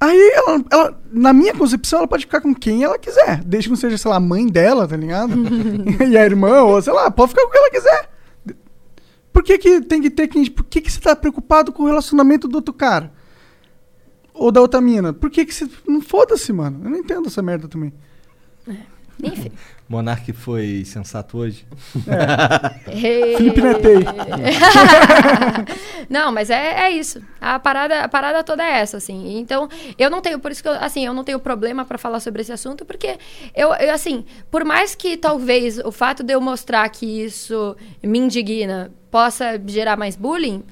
[0.00, 3.42] Aí ela, ela- na minha concepção, ela pode ficar com quem ela quiser.
[3.44, 5.32] Desde que não seja, sei lá, a mãe dela, tá ligado?
[6.06, 8.10] e a irmã, ou sei lá, pode ficar com quem ela quiser.
[9.32, 10.44] Por que, que tem que ter quem.
[10.50, 13.12] Por que, que você tá preocupado com o relacionamento do outro cara?
[14.32, 15.12] Ou da outra mina?
[15.12, 15.68] Por que, que você.
[15.88, 16.80] Não foda-se, mano.
[16.84, 17.92] Eu não entendo essa merda também.
[19.22, 19.50] Enfim.
[19.88, 21.66] Monark foi sensato hoje?
[23.36, 23.98] Felipe Netei.
[26.08, 27.22] não, mas é, é isso.
[27.40, 29.38] A parada, a parada toda é essa, assim.
[29.38, 32.20] Então, eu não tenho, por isso que eu, assim, eu não tenho problema pra falar
[32.20, 33.18] sobre esse assunto, porque
[33.54, 38.18] eu, eu, assim, por mais que talvez o fato de eu mostrar que isso me
[38.18, 40.64] indigna possa gerar mais bullying,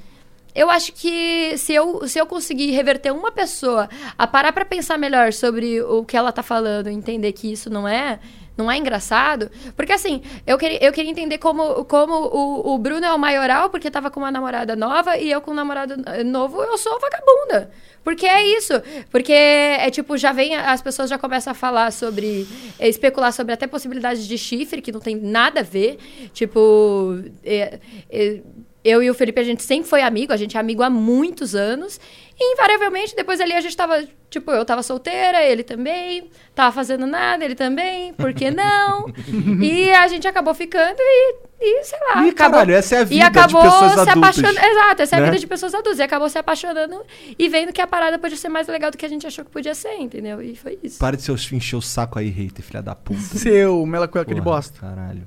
[0.55, 4.99] eu acho que se eu, se eu conseguir reverter uma pessoa a parar pra pensar
[4.99, 8.19] melhor sobre o que ela tá falando, entender que isso não é
[8.57, 13.05] não é engraçado, porque assim, eu queria, eu queria entender como, como o, o Bruno
[13.05, 16.63] é o maioral porque tava com uma namorada nova e eu com um namorado novo,
[16.63, 17.71] eu sou vagabunda.
[18.05, 18.73] Porque é isso.
[19.11, 22.47] Porque é tipo, já vem, as pessoas já começam a falar sobre,
[22.79, 25.99] eh, especular sobre até possibilidades de chifre, que não tem nada a ver.
[26.33, 27.79] Tipo, é,
[28.11, 28.41] é,
[28.85, 31.55] eu e o Felipe, a gente sempre foi amigo, a gente é amigo há muitos
[31.55, 32.01] anos.
[32.43, 37.07] E invariavelmente, depois ali a gente tava, tipo, eu tava solteira, ele também, tava fazendo
[37.07, 39.07] nada, ele também, por que não?
[39.63, 42.25] e a gente acabou ficando e, e sei lá.
[42.25, 44.59] Ih, acabou, caralho, essa é a vida e de acabou pessoas se adultas, apaixonando.
[44.59, 45.27] Exato, essa é a né?
[45.27, 45.99] vida de pessoas adultas.
[46.01, 47.01] E acabou se apaixonando
[47.39, 49.51] e vendo que a parada podia ser mais legal do que a gente achou que
[49.53, 50.43] podia ser, entendeu?
[50.43, 50.99] E foi isso.
[50.99, 53.21] Para de seus encher o saco aí, hater, filha da puta.
[53.21, 54.81] Seu mela cueca de Porra, bosta.
[54.81, 55.27] Caralho.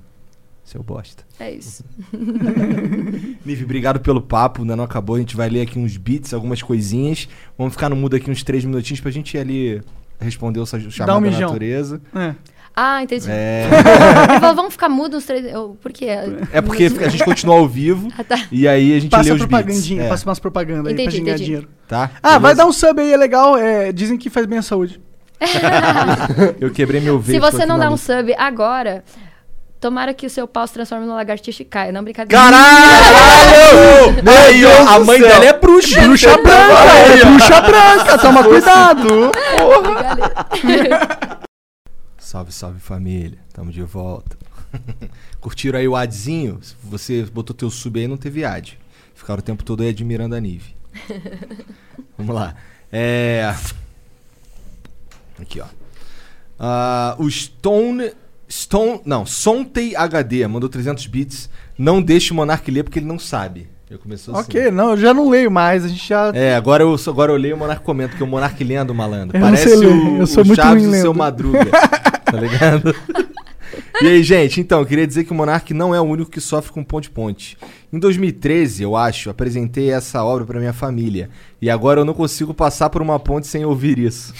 [0.66, 1.24] Seu bosta.
[1.40, 1.86] É isso.
[3.46, 5.16] Nive, obrigado pelo papo, ainda não acabou.
[5.16, 7.30] A gente vai ler aqui uns beats, algumas coisinhas.
[7.58, 9.82] Vamos ficar no mudo aqui uns três minutinhos pra gente ir ali
[10.20, 11.50] responder o chamado um da mijão.
[11.50, 12.02] natureza.
[12.16, 12.34] É.
[12.76, 13.28] Ah, entendi.
[13.30, 13.68] É,
[14.32, 15.46] Ele falou, vamos ficar mudos uns três.
[15.46, 16.08] Eu, por quê?
[16.52, 18.38] é porque a gente continua ao vivo Ah, tá.
[18.52, 19.48] e aí a gente lê Passa os beats.
[19.48, 21.70] propagandinha, É, passa umas propagandas aí pra gente ganhar dinheiro.
[21.88, 22.10] Tá?
[22.22, 22.58] Ah, vai Beleza?
[22.58, 23.56] dar um sub aí, é legal.
[23.56, 25.00] é, dizem que faz bem à saúde.
[26.60, 27.42] Eu quebrei meu Se veio.
[27.42, 29.04] você não dá um sub agora,
[29.86, 31.91] tomara que o seu pau se transforme numa lagartixa e caia.
[31.91, 32.44] Não, brincadeira.
[32.44, 34.16] Caralho!
[34.28, 36.02] Aí, ó, a mãe dela é bruxa.
[36.02, 39.32] Bruxa branca, é bruxa branca, toma cuidado.
[42.18, 43.38] Salve, salve família.
[43.53, 44.36] Tamo de volta.
[45.40, 46.60] Curtiram aí o adzinho?
[46.64, 48.80] Se você botou teu sub aí, não teve ad.
[49.14, 50.76] Ficaram o tempo todo aí admirando a Nive.
[52.18, 52.56] Vamos lá.
[52.91, 53.53] É.
[55.40, 55.68] Aqui, ó.
[56.57, 58.25] Ah, o Stone.
[58.50, 59.02] Stone.
[59.06, 61.50] Não, Sontei HD mandou 300 bits.
[61.78, 63.68] Não deixe o Monark ler porque ele não sabe.
[63.90, 64.50] Eu começou assim.
[64.50, 66.32] Ok, não, eu já não leio mais, a gente já...
[66.34, 69.38] É, agora eu, agora eu leio e o Monark comenta, porque o Monark lendo, malandro.
[69.38, 71.14] Eu Parece o, eu sou o muito Chaves do seu.
[71.14, 71.66] Madruga.
[71.66, 72.96] tá ligado?
[74.02, 76.42] E aí, gente, então, eu queria dizer que o Monark não é o único que
[76.42, 77.58] sofre com ponte-ponte.
[77.94, 81.30] Em 2013, eu acho, apresentei essa obra pra minha família.
[81.62, 84.34] E agora eu não consigo passar por uma ponte sem ouvir isso.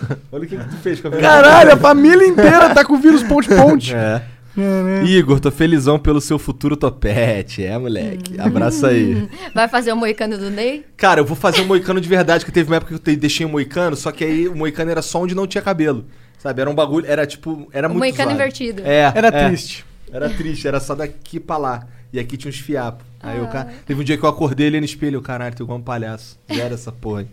[0.32, 1.22] Olha o que, que tu fez com a vida.
[1.22, 3.94] Caralho, a família inteira tá com vírus ponte-ponte.
[3.96, 4.36] É.
[4.58, 5.04] É, né?
[5.04, 7.62] Igor, tô felizão pelo seu futuro topete.
[7.62, 8.40] É, moleque.
[8.40, 9.28] Abraço aí.
[9.54, 10.82] Vai fazer o moicano do Ney?
[10.96, 13.44] Cara, eu vou fazer um moicano de verdade, que teve uma época que eu deixei
[13.44, 16.06] um moicano, só que aí o moicano era só onde não tinha cabelo.
[16.38, 16.62] Sabe?
[16.62, 18.34] Era um bagulho, era tipo, era O muito moicano zoado.
[18.34, 18.82] invertido.
[18.82, 19.46] É, Era é.
[19.46, 19.84] triste.
[20.10, 21.86] Era triste, era só daqui pra lá.
[22.10, 23.06] E aqui tinha uns fiapos.
[23.20, 23.68] Aí o cara.
[23.84, 26.38] Teve um dia que eu acordei ele no espelho, eu, caralho, tô igual um palhaço.
[26.48, 27.26] Já era essa porra aí.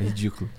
[0.00, 0.50] É ridículo.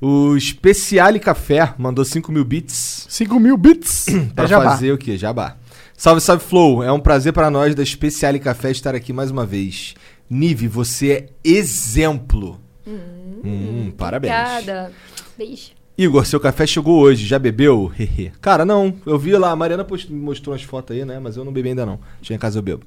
[0.00, 4.06] O Speciale Café mandou 5 mil bits 5 mil bits.
[4.34, 4.70] pra É jabá.
[4.70, 5.16] fazer o quê?
[5.16, 5.56] Jabá.
[5.96, 6.82] Salve, salve, Flow.
[6.82, 9.94] É um prazer pra nós da Speciale Café estar aqui mais uma vez.
[10.28, 12.60] Nive, você é exemplo.
[12.86, 14.34] Hum, parabéns.
[14.34, 14.92] Obrigada.
[15.38, 15.70] Beijo.
[15.98, 17.90] Igor, seu café chegou hoje, já bebeu?
[17.98, 18.30] Hehe.
[18.40, 18.94] Cara, não.
[19.06, 21.18] Eu vi lá, a Mariana mostrou umas fotos aí, né?
[21.18, 21.98] Mas eu não bebi ainda não.
[22.20, 22.84] Tinha em casa eu bebo.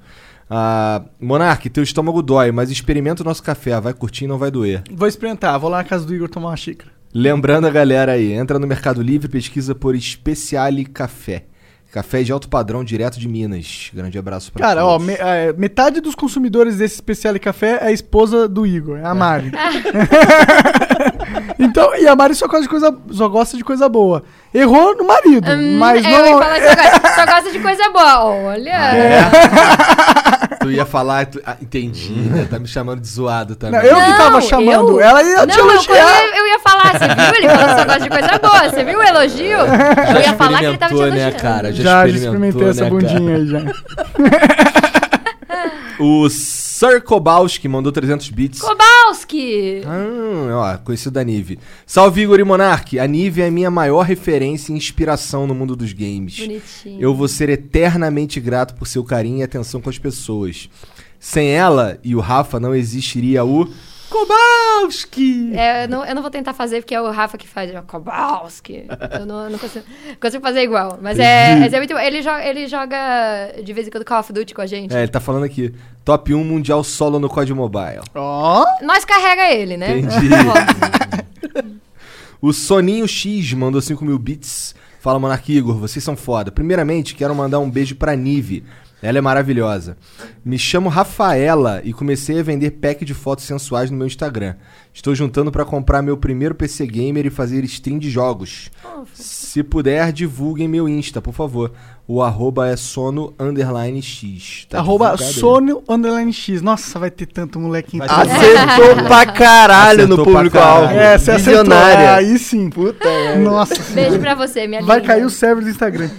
[0.47, 3.79] Ah, Monark, teu estômago dói, mas experimenta o nosso café.
[3.81, 4.83] Vai curtir e não vai doer.
[4.91, 6.91] Vou experimentar, vou lá na casa do Igor tomar uma xícara.
[7.13, 11.45] Lembrando a galera aí, entra no Mercado Livre, pesquisa por Speciale Café.
[11.91, 13.89] Café de alto padrão, direto de Minas.
[13.91, 15.07] Grande abraço pra Cara, ó, todos.
[15.07, 19.15] me- é, metade dos consumidores desse Speciale Café é a esposa do Igor, é a
[19.15, 19.51] Mari.
[21.57, 24.21] então, e a Mari só gosta de coisa, só gosta de coisa boa.
[24.53, 26.39] Errou no marido, Hum, mas eu ia não.
[26.39, 28.25] falar só, gosta, só gosta de coisa boa.
[28.51, 28.95] Olha.
[28.95, 29.19] É.
[30.61, 32.47] Tu ia falar, tu- ah, entendi, né?
[32.49, 33.79] Tá me chamando de zoado também.
[33.79, 34.89] Não, eu que tava Não, chamando.
[34.91, 36.21] eu- Ela ia Não, te elogiar.
[36.23, 36.47] eu, eu
[36.81, 37.35] falar, você viu?
[37.35, 38.69] Ele falou que só gosta de coisa boa.
[38.69, 39.57] Você viu o elogio?
[39.57, 41.15] Eu ia falar que ele tava te experimentou, elogiando.
[41.15, 41.71] né, cara?
[41.73, 43.59] Já Já, já experimentei essa né, bundinha aí já.
[45.99, 48.61] O Sir Kowalski mandou 300 bits.
[48.61, 49.81] Kowalski!
[49.85, 51.59] Ah, ó, conhecido da Nive.
[51.85, 52.97] Salve Igor e Monark.
[52.97, 56.39] A Nive é a minha maior referência e inspiração no mundo dos games.
[56.39, 57.01] Bonitinho.
[57.01, 60.69] Eu vou ser eternamente grato por seu carinho e atenção com as pessoas.
[61.19, 63.67] Sem ela e o Rafa não existiria o
[64.09, 65.55] Kowalski.
[65.55, 67.69] É, eu, não, eu não vou tentar fazer porque é o Rafa que faz.
[67.73, 68.85] é Kowalski.
[69.19, 69.85] Eu não, eu não consigo,
[70.19, 70.97] consigo fazer igual.
[71.01, 71.99] Mas é, mas é muito bom.
[71.99, 72.97] Ele joga, ele joga
[73.63, 74.95] de vez em quando Call of Duty com a gente.
[74.95, 75.73] É, ele tá falando aqui.
[76.03, 78.01] Top 1 mundial solo no COD Mobile.
[78.15, 79.99] Ó, Nós carrega ele, né?
[79.99, 80.29] Entendi.
[82.41, 84.73] O Soninho X mandou 5 mil bits.
[85.01, 86.49] Fala, Monark Igor, vocês são foda.
[86.51, 88.63] Primeiramente, quero mandar um beijo pra Nive.
[89.01, 89.97] Ela é maravilhosa.
[90.43, 94.55] Me chamo Rafaela e comecei a vender pack de fotos sensuais no meu Instagram.
[94.93, 98.69] Estou juntando pra comprar meu primeiro PC Gamer e fazer stream de jogos.
[99.13, 101.71] Se puder, divulguem meu Insta, por favor.
[102.11, 104.65] O arroba é sono underline x.
[104.67, 105.15] Tá arroba.
[105.15, 106.59] Sono Underline X.
[106.59, 110.91] Nossa, vai ter tanto moleque Acertou pra caralho Acertou no público-alvo.
[110.91, 111.63] É, você acertou.
[111.65, 112.15] Visionária.
[112.15, 112.71] Aí sim.
[112.71, 113.05] Puta.
[113.35, 113.75] Nossa.
[113.93, 115.07] Beijo pra você, minha Vai linda.
[115.07, 116.09] cair o server do Instagram.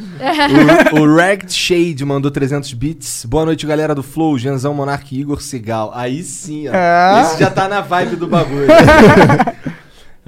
[0.93, 3.25] O, o Ragged Shade mandou 300 bits.
[3.25, 5.91] Boa noite, galera do Flow, Janzão, Monark e Igor Segal.
[5.93, 6.73] Aí sim, ó.
[6.73, 7.23] É.
[7.23, 8.60] Esse já tá na vibe do bagulho.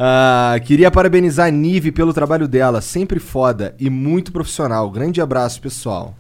[0.05, 4.91] Ah, queria parabenizar a Nive pelo trabalho dela, sempre foda e muito profissional.
[4.91, 6.17] Grande abraço, pessoal.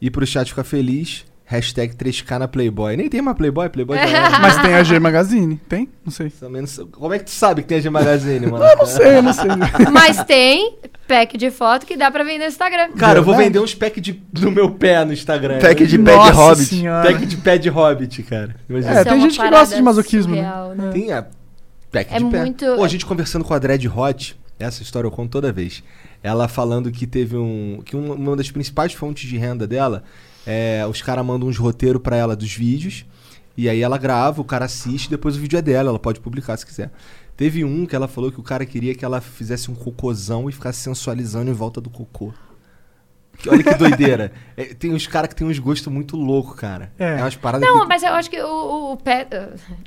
[0.00, 2.96] E pro chat ficar feliz, Hashtag 3K na Playboy.
[2.96, 4.38] Nem tem mais Playboy, Playboy já era.
[4.40, 5.88] Mas tem a G Magazine, tem?
[6.04, 6.30] Não sei.
[6.30, 8.64] Também não sei- Como é que tu sabe que tem a G Magazine, mano?
[8.64, 9.44] Eu não sei, eu não sei.
[9.92, 12.92] Mas tem pack de foto que dá pra vender no Instagram.
[12.92, 15.58] Cara, eu vou vender uns pack de, do meu pé no Instagram.
[15.60, 16.64] Pack de pé de Nossa hobbit.
[16.64, 17.12] senhora.
[17.12, 18.56] Pack de pé de hobbit, cara.
[18.68, 18.90] Imagina.
[18.90, 20.42] É, Isso tem uma gente que parada gosta de masoquismo, né?
[20.42, 20.90] surreal, né?
[20.92, 21.26] Tem a
[21.92, 22.40] pack É de pé.
[22.40, 25.82] muito- Pô, a gente conversando com a Dread Hot, essa história eu conto toda vez.
[26.22, 27.82] Ela falando que teve um.
[27.84, 30.02] que um- uma das principais fontes de renda dela
[30.46, 30.84] é.
[30.88, 33.04] Os caras mandam uns roteiros pra ela dos vídeos.
[33.56, 36.56] E aí ela grava, o cara assiste, depois o vídeo é dela, ela pode publicar
[36.56, 36.90] se quiser.
[37.36, 40.52] Teve um que ela falou que o cara queria que ela fizesse um cocôzão e
[40.52, 42.32] ficasse sensualizando em volta do cocô.
[43.38, 44.32] Que- Olha que doideira.
[44.56, 46.92] É, tem uns caras que tem uns gostos muito loucos, cara.
[46.96, 47.14] É.
[47.14, 47.86] É, umas paradas Não, que...
[47.88, 49.26] mas eu acho que o, o pé.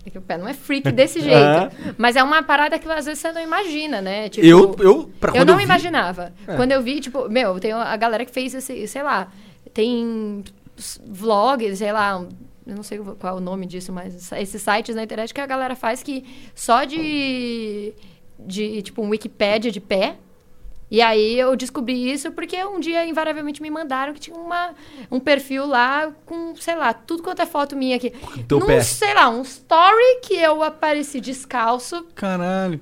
[0.05, 1.35] É que o pé não é freak desse jeito.
[1.38, 1.69] Aham.
[1.97, 4.27] Mas é uma parada que às vezes você não imagina, né?
[4.27, 6.34] Tipo, Eu, eu, pra eu não vi- imaginava.
[6.45, 6.55] É.
[6.57, 9.29] Quando eu vi, tipo, meu, tem a galera que fez esse, sei lá,
[9.78, 10.44] tem
[11.06, 12.26] vlogs, sei lá,
[12.66, 15.45] eu não sei qual é o nome disso, mas esses sites na internet que a
[15.45, 16.26] galera faz que
[16.56, 17.94] só de,
[18.40, 20.16] de tipo, um Wikipédia de pé.
[20.90, 24.74] E aí eu descobri isso porque um dia, invariavelmente, me mandaram que tinha uma,
[25.12, 28.12] um perfil lá com, sei lá, tudo quanto é foto minha aqui.
[28.48, 28.82] teu Num, pé.
[28.82, 32.80] sei lá, um story que eu apareci descalço, Caralho.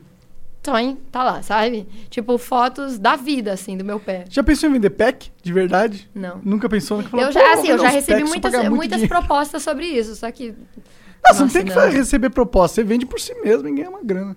[0.65, 1.87] Toin, tá lá, sabe?
[2.09, 4.25] Tipo, fotos da vida, assim, do meu pé.
[4.29, 5.31] Já pensou em vender pack?
[5.43, 6.09] De verdade?
[6.13, 6.41] Não.
[6.43, 9.07] Nunca pensou nunca falou, Eu "Pô, já, vou assim, eu já recebi muitas, muitas dinheiro."
[9.07, 10.49] propostas sobre isso, só que.
[10.51, 11.89] Não, você não Nossa, tem que não.
[11.89, 12.75] receber proposta.
[12.75, 14.35] Você vende por si mesmo e ganha uma grana.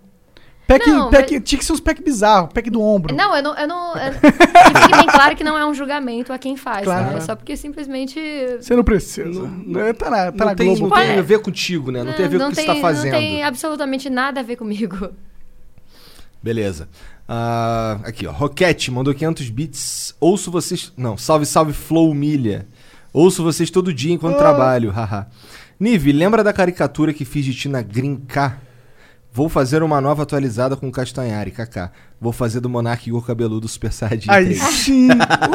[0.67, 3.15] Pack, Não, pack, Tinha que ser uns pack bizarros, pack do ombro.
[3.17, 3.55] Não, eu não.
[3.57, 6.85] Eu não eu, que fique bem claro que não é um julgamento a quem faz,
[6.85, 7.15] Claro.
[7.15, 7.21] né?
[7.23, 8.21] Só porque simplesmente.
[8.61, 9.51] Você não precisa.
[9.79, 10.83] É, tá na, tá não na tem, Globo.
[10.89, 12.05] não tem Pode- a ver contigo, né?
[12.05, 13.13] Não, tem a ver com o que você tá fazendo.
[13.13, 15.09] Não tem absolutamente nada a ver comigo.
[16.43, 16.89] Beleza.
[17.29, 18.33] Ah, aqui, ó.
[18.33, 20.15] Roquete mandou 500 bits.
[20.21, 20.93] Ouço vocês.
[20.97, 22.67] Não, salve, salve, Flow Milha.
[23.13, 24.39] Ouço vocês todo dia enquanto Ah.
[24.39, 25.27] trabalho, haha.
[25.81, 27.83] Nive, lembra da caricatura que fiz de ti na
[28.27, 28.59] K?
[29.33, 31.91] Vou fazer uma nova atualizada com o Castanhari, KK.
[32.21, 34.63] Vou fazer do Monark Igor Cabeludo Super Saiyajin Aí 3.
[34.63, 35.09] sim.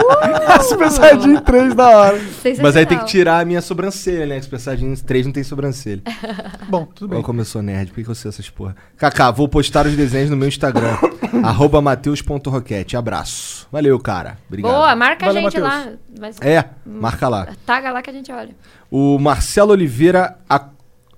[0.69, 2.21] Super Saiyajin 3 da hora.
[2.61, 4.37] Mas aí tem que tirar a minha sobrancelha, né?
[4.37, 6.01] Que Super Saiyajin 3 não tem sobrancelha.
[6.69, 7.17] Bom, tudo bem.
[7.17, 8.75] Olha como eu sou nerd, por que que eu sei essas porra?
[8.95, 10.97] Kaká, vou postar os desenhos no meu Instagram.
[11.43, 12.95] arroba mateus.roquete.
[12.95, 13.67] Abraço.
[13.71, 14.37] Valeu, cara.
[14.47, 14.71] Obrigado.
[14.71, 15.57] Boa, marca Valeu, a gente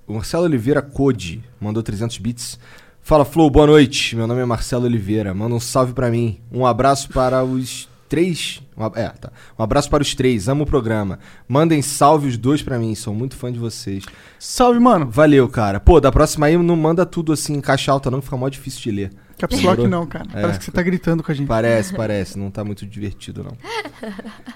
[0.06, 0.80] O Marcelo Oliveira.
[0.80, 2.58] Code mandou 300 bits.
[3.02, 4.14] Fala, Flow, boa noite.
[4.14, 5.34] Meu nome é Marcelo Oliveira.
[5.34, 6.38] Manda um salve pra mim.
[6.50, 8.62] Um abraço para os três.
[8.76, 9.32] Um, é, tá.
[9.58, 10.48] Um abraço para os três.
[10.48, 11.18] Amo o programa.
[11.48, 12.94] Mandem salve os dois pra mim.
[12.94, 14.04] Sou muito fã de vocês.
[14.38, 15.10] Salve, mano.
[15.10, 15.80] Valeu, cara.
[15.80, 18.48] Pô, da próxima aí não manda tudo assim em caixa alta, não, que fica mó
[18.48, 19.12] difícil de ler.
[19.38, 20.26] Caps Lock não, cara.
[20.32, 20.40] É.
[20.40, 21.46] Parece que você tá gritando com a gente.
[21.48, 22.38] Parece, parece.
[22.38, 23.56] Não tá muito divertido, não.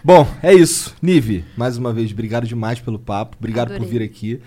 [0.02, 0.94] Bom, é isso.
[1.02, 3.36] Nive, mais uma vez, obrigado demais pelo papo.
[3.39, 3.98] Obrigado por Adorei.
[3.98, 4.40] vir aqui.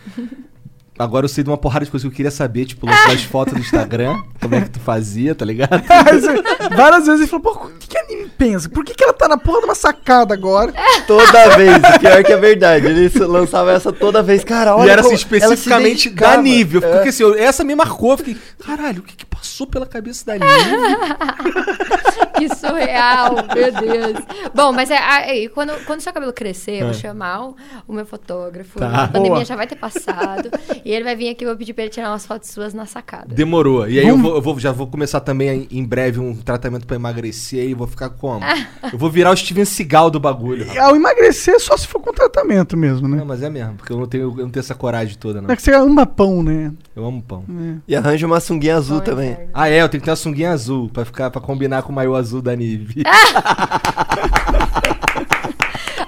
[0.97, 3.23] Agora eu sei de uma porrada de coisas que eu queria saber, tipo, lançar as
[3.23, 5.81] fotos do Instagram, como é que tu fazia, tá ligado?
[5.89, 6.43] Aí você-
[6.75, 8.69] Várias vezes ele falou, pô, o que, que a Nini pensa?
[8.69, 10.71] Por que, que ela tá na porra de uma sacada agora?
[11.07, 12.85] Toda vez, pior que é verdade.
[12.85, 14.75] Ele lançava essa toda vez, cara.
[14.75, 15.25] Olha e era assim, como ela se
[15.63, 16.91] especificamente da fiquei É.
[16.93, 18.11] porque, assim, eu- essa me marcou.
[18.11, 20.45] Eu fiquei, caralho, o que, que passou pela cabeça da Nive?
[22.49, 24.25] Que surreal, meu Deus.
[24.53, 27.55] Bom, mas é, aí, quando, quando seu cabelo crescer, eu vou chamar o,
[27.87, 28.79] o meu fotógrafo.
[28.79, 29.03] Tá.
[29.03, 29.45] A pandemia Boa.
[29.45, 30.49] já vai ter passado.
[30.83, 32.85] e ele vai vir aqui, eu vou pedir pra ele tirar umas fotos suas na
[32.85, 33.33] sacada.
[33.33, 33.87] Demorou.
[33.87, 36.95] E aí eu, vou, eu vou- já vou começar também em, breve um tratamento pra
[36.95, 38.43] emagrecer e vou ficar como?
[38.91, 40.65] Eu vou virar o Steven Seagal do bagulho.
[40.65, 40.79] rapaz.
[40.83, 43.17] Ao emagrecer, só se for com tratamento mesmo, né?
[43.17, 45.49] Não, mas é mesmo, porque eu não tenho, eu não tenho essa coragem toda, não.
[45.49, 46.71] É que você ama pão, né?
[46.95, 47.43] Eu amo pão.
[47.87, 49.31] E arranja uma sunguinha azul Bom também.
[49.31, 49.51] inferno.
[49.53, 51.95] Ah, é, eu tenho que ter uma sunguinha azul pra, ficar, pra combinar com o
[51.95, 53.03] maiô azul da Nive.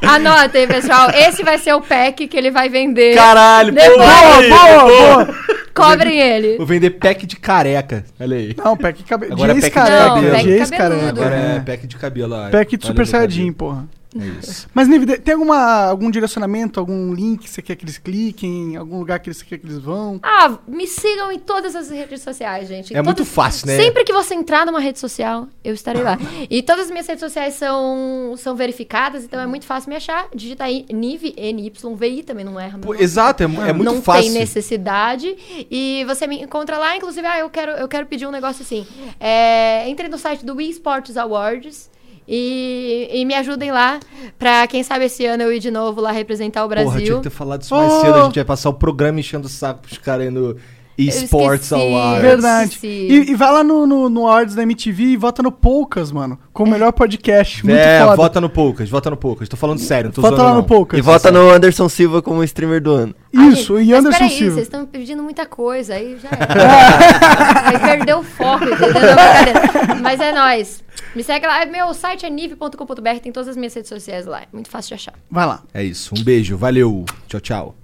[0.02, 1.10] Anotem, pessoal.
[1.12, 3.16] Esse vai ser o pack que ele vai vender.
[3.16, 4.88] Caralho, Depois- boa, pô.
[4.88, 5.28] boa.
[5.74, 6.58] Cobrem ele.
[6.58, 8.06] Vou vender pack de careca.
[8.20, 8.56] Olha aí.
[8.56, 9.34] Não, pack cabelo.
[9.34, 10.06] Agora é Jace pack de careca.
[10.06, 10.28] cabelo.
[10.28, 10.78] Não, pack careca.
[10.78, 11.22] cabeludo.
[11.22, 11.60] Agora é É.
[11.60, 12.36] pack de cabelo.
[12.52, 13.54] Pack de Super Saiyajin, cabelo.
[13.56, 13.86] porra.
[14.20, 14.68] É isso.
[14.74, 19.00] Mas, Nive, tem alguma, algum direcionamento, algum link que você quer que eles cliquem, algum
[19.00, 20.20] lugar que você quer que eles vão?
[20.24, 22.94] Ah, me sigam em todas as redes sociais, gente.
[22.94, 23.78] Em É muito fácil, né?
[23.78, 26.18] Sempre que você entrar numa rede social, eu estarei lá.
[26.50, 30.28] e todas as minhas redes sociais são, são verificadas, então é muito fácil me achar.
[30.34, 32.80] Digita aí NIV, N-Y-V-I, também não erra.
[32.80, 34.24] Pô, exato, é, é muito não fácil.
[34.24, 35.36] tem necessidade.
[35.70, 38.86] E você me encontra lá, inclusive, ah, eu quero, eu quero pedir um negócio assim.
[39.20, 41.90] É, entre no site do Wii Sports Awards.
[42.28, 44.00] E, e me ajudem lá,
[44.40, 46.90] pra quem sabe esse ano eu ir de novo lá representar o Brasil.
[46.92, 48.02] Porra, tinha que ter falado isso mais Oh.
[48.02, 48.16] cedo.
[48.16, 50.56] A gente vai passar o programa enchendo o saco pros caras no.
[50.98, 51.72] Esports.
[51.74, 52.22] Awards.
[52.22, 52.80] Verdade.
[52.84, 56.40] E, e vai lá no, no, no Awards da MTV e vota no Poucas, mano.
[56.54, 57.66] Como melhor podcast.
[57.66, 58.16] Muito é, foda.
[58.16, 59.50] vota no Poucas, vota no Poucas.
[59.50, 60.64] Tô falando sério, não tô Vota lá no não.
[60.64, 60.98] Poucas.
[60.98, 63.16] E vota no Anderson Silva como streamer do ano.
[63.36, 64.54] Ai, Isso, gente, e mas Anderson peraí, Silva.
[64.54, 67.68] vocês estão me pedindo muita coisa, aí já era.
[67.70, 70.02] aí perdeu o foco, entendeu?
[70.02, 70.84] Mas é nóis.
[71.14, 74.48] Me segue lá, meu site é nive.com.br, tem todas as minhas redes sociais lá, é
[74.52, 75.14] muito fácil de achar.
[75.30, 75.64] Vai lá.
[75.74, 77.76] É isso, um beijo, valeu, tchau, tchau.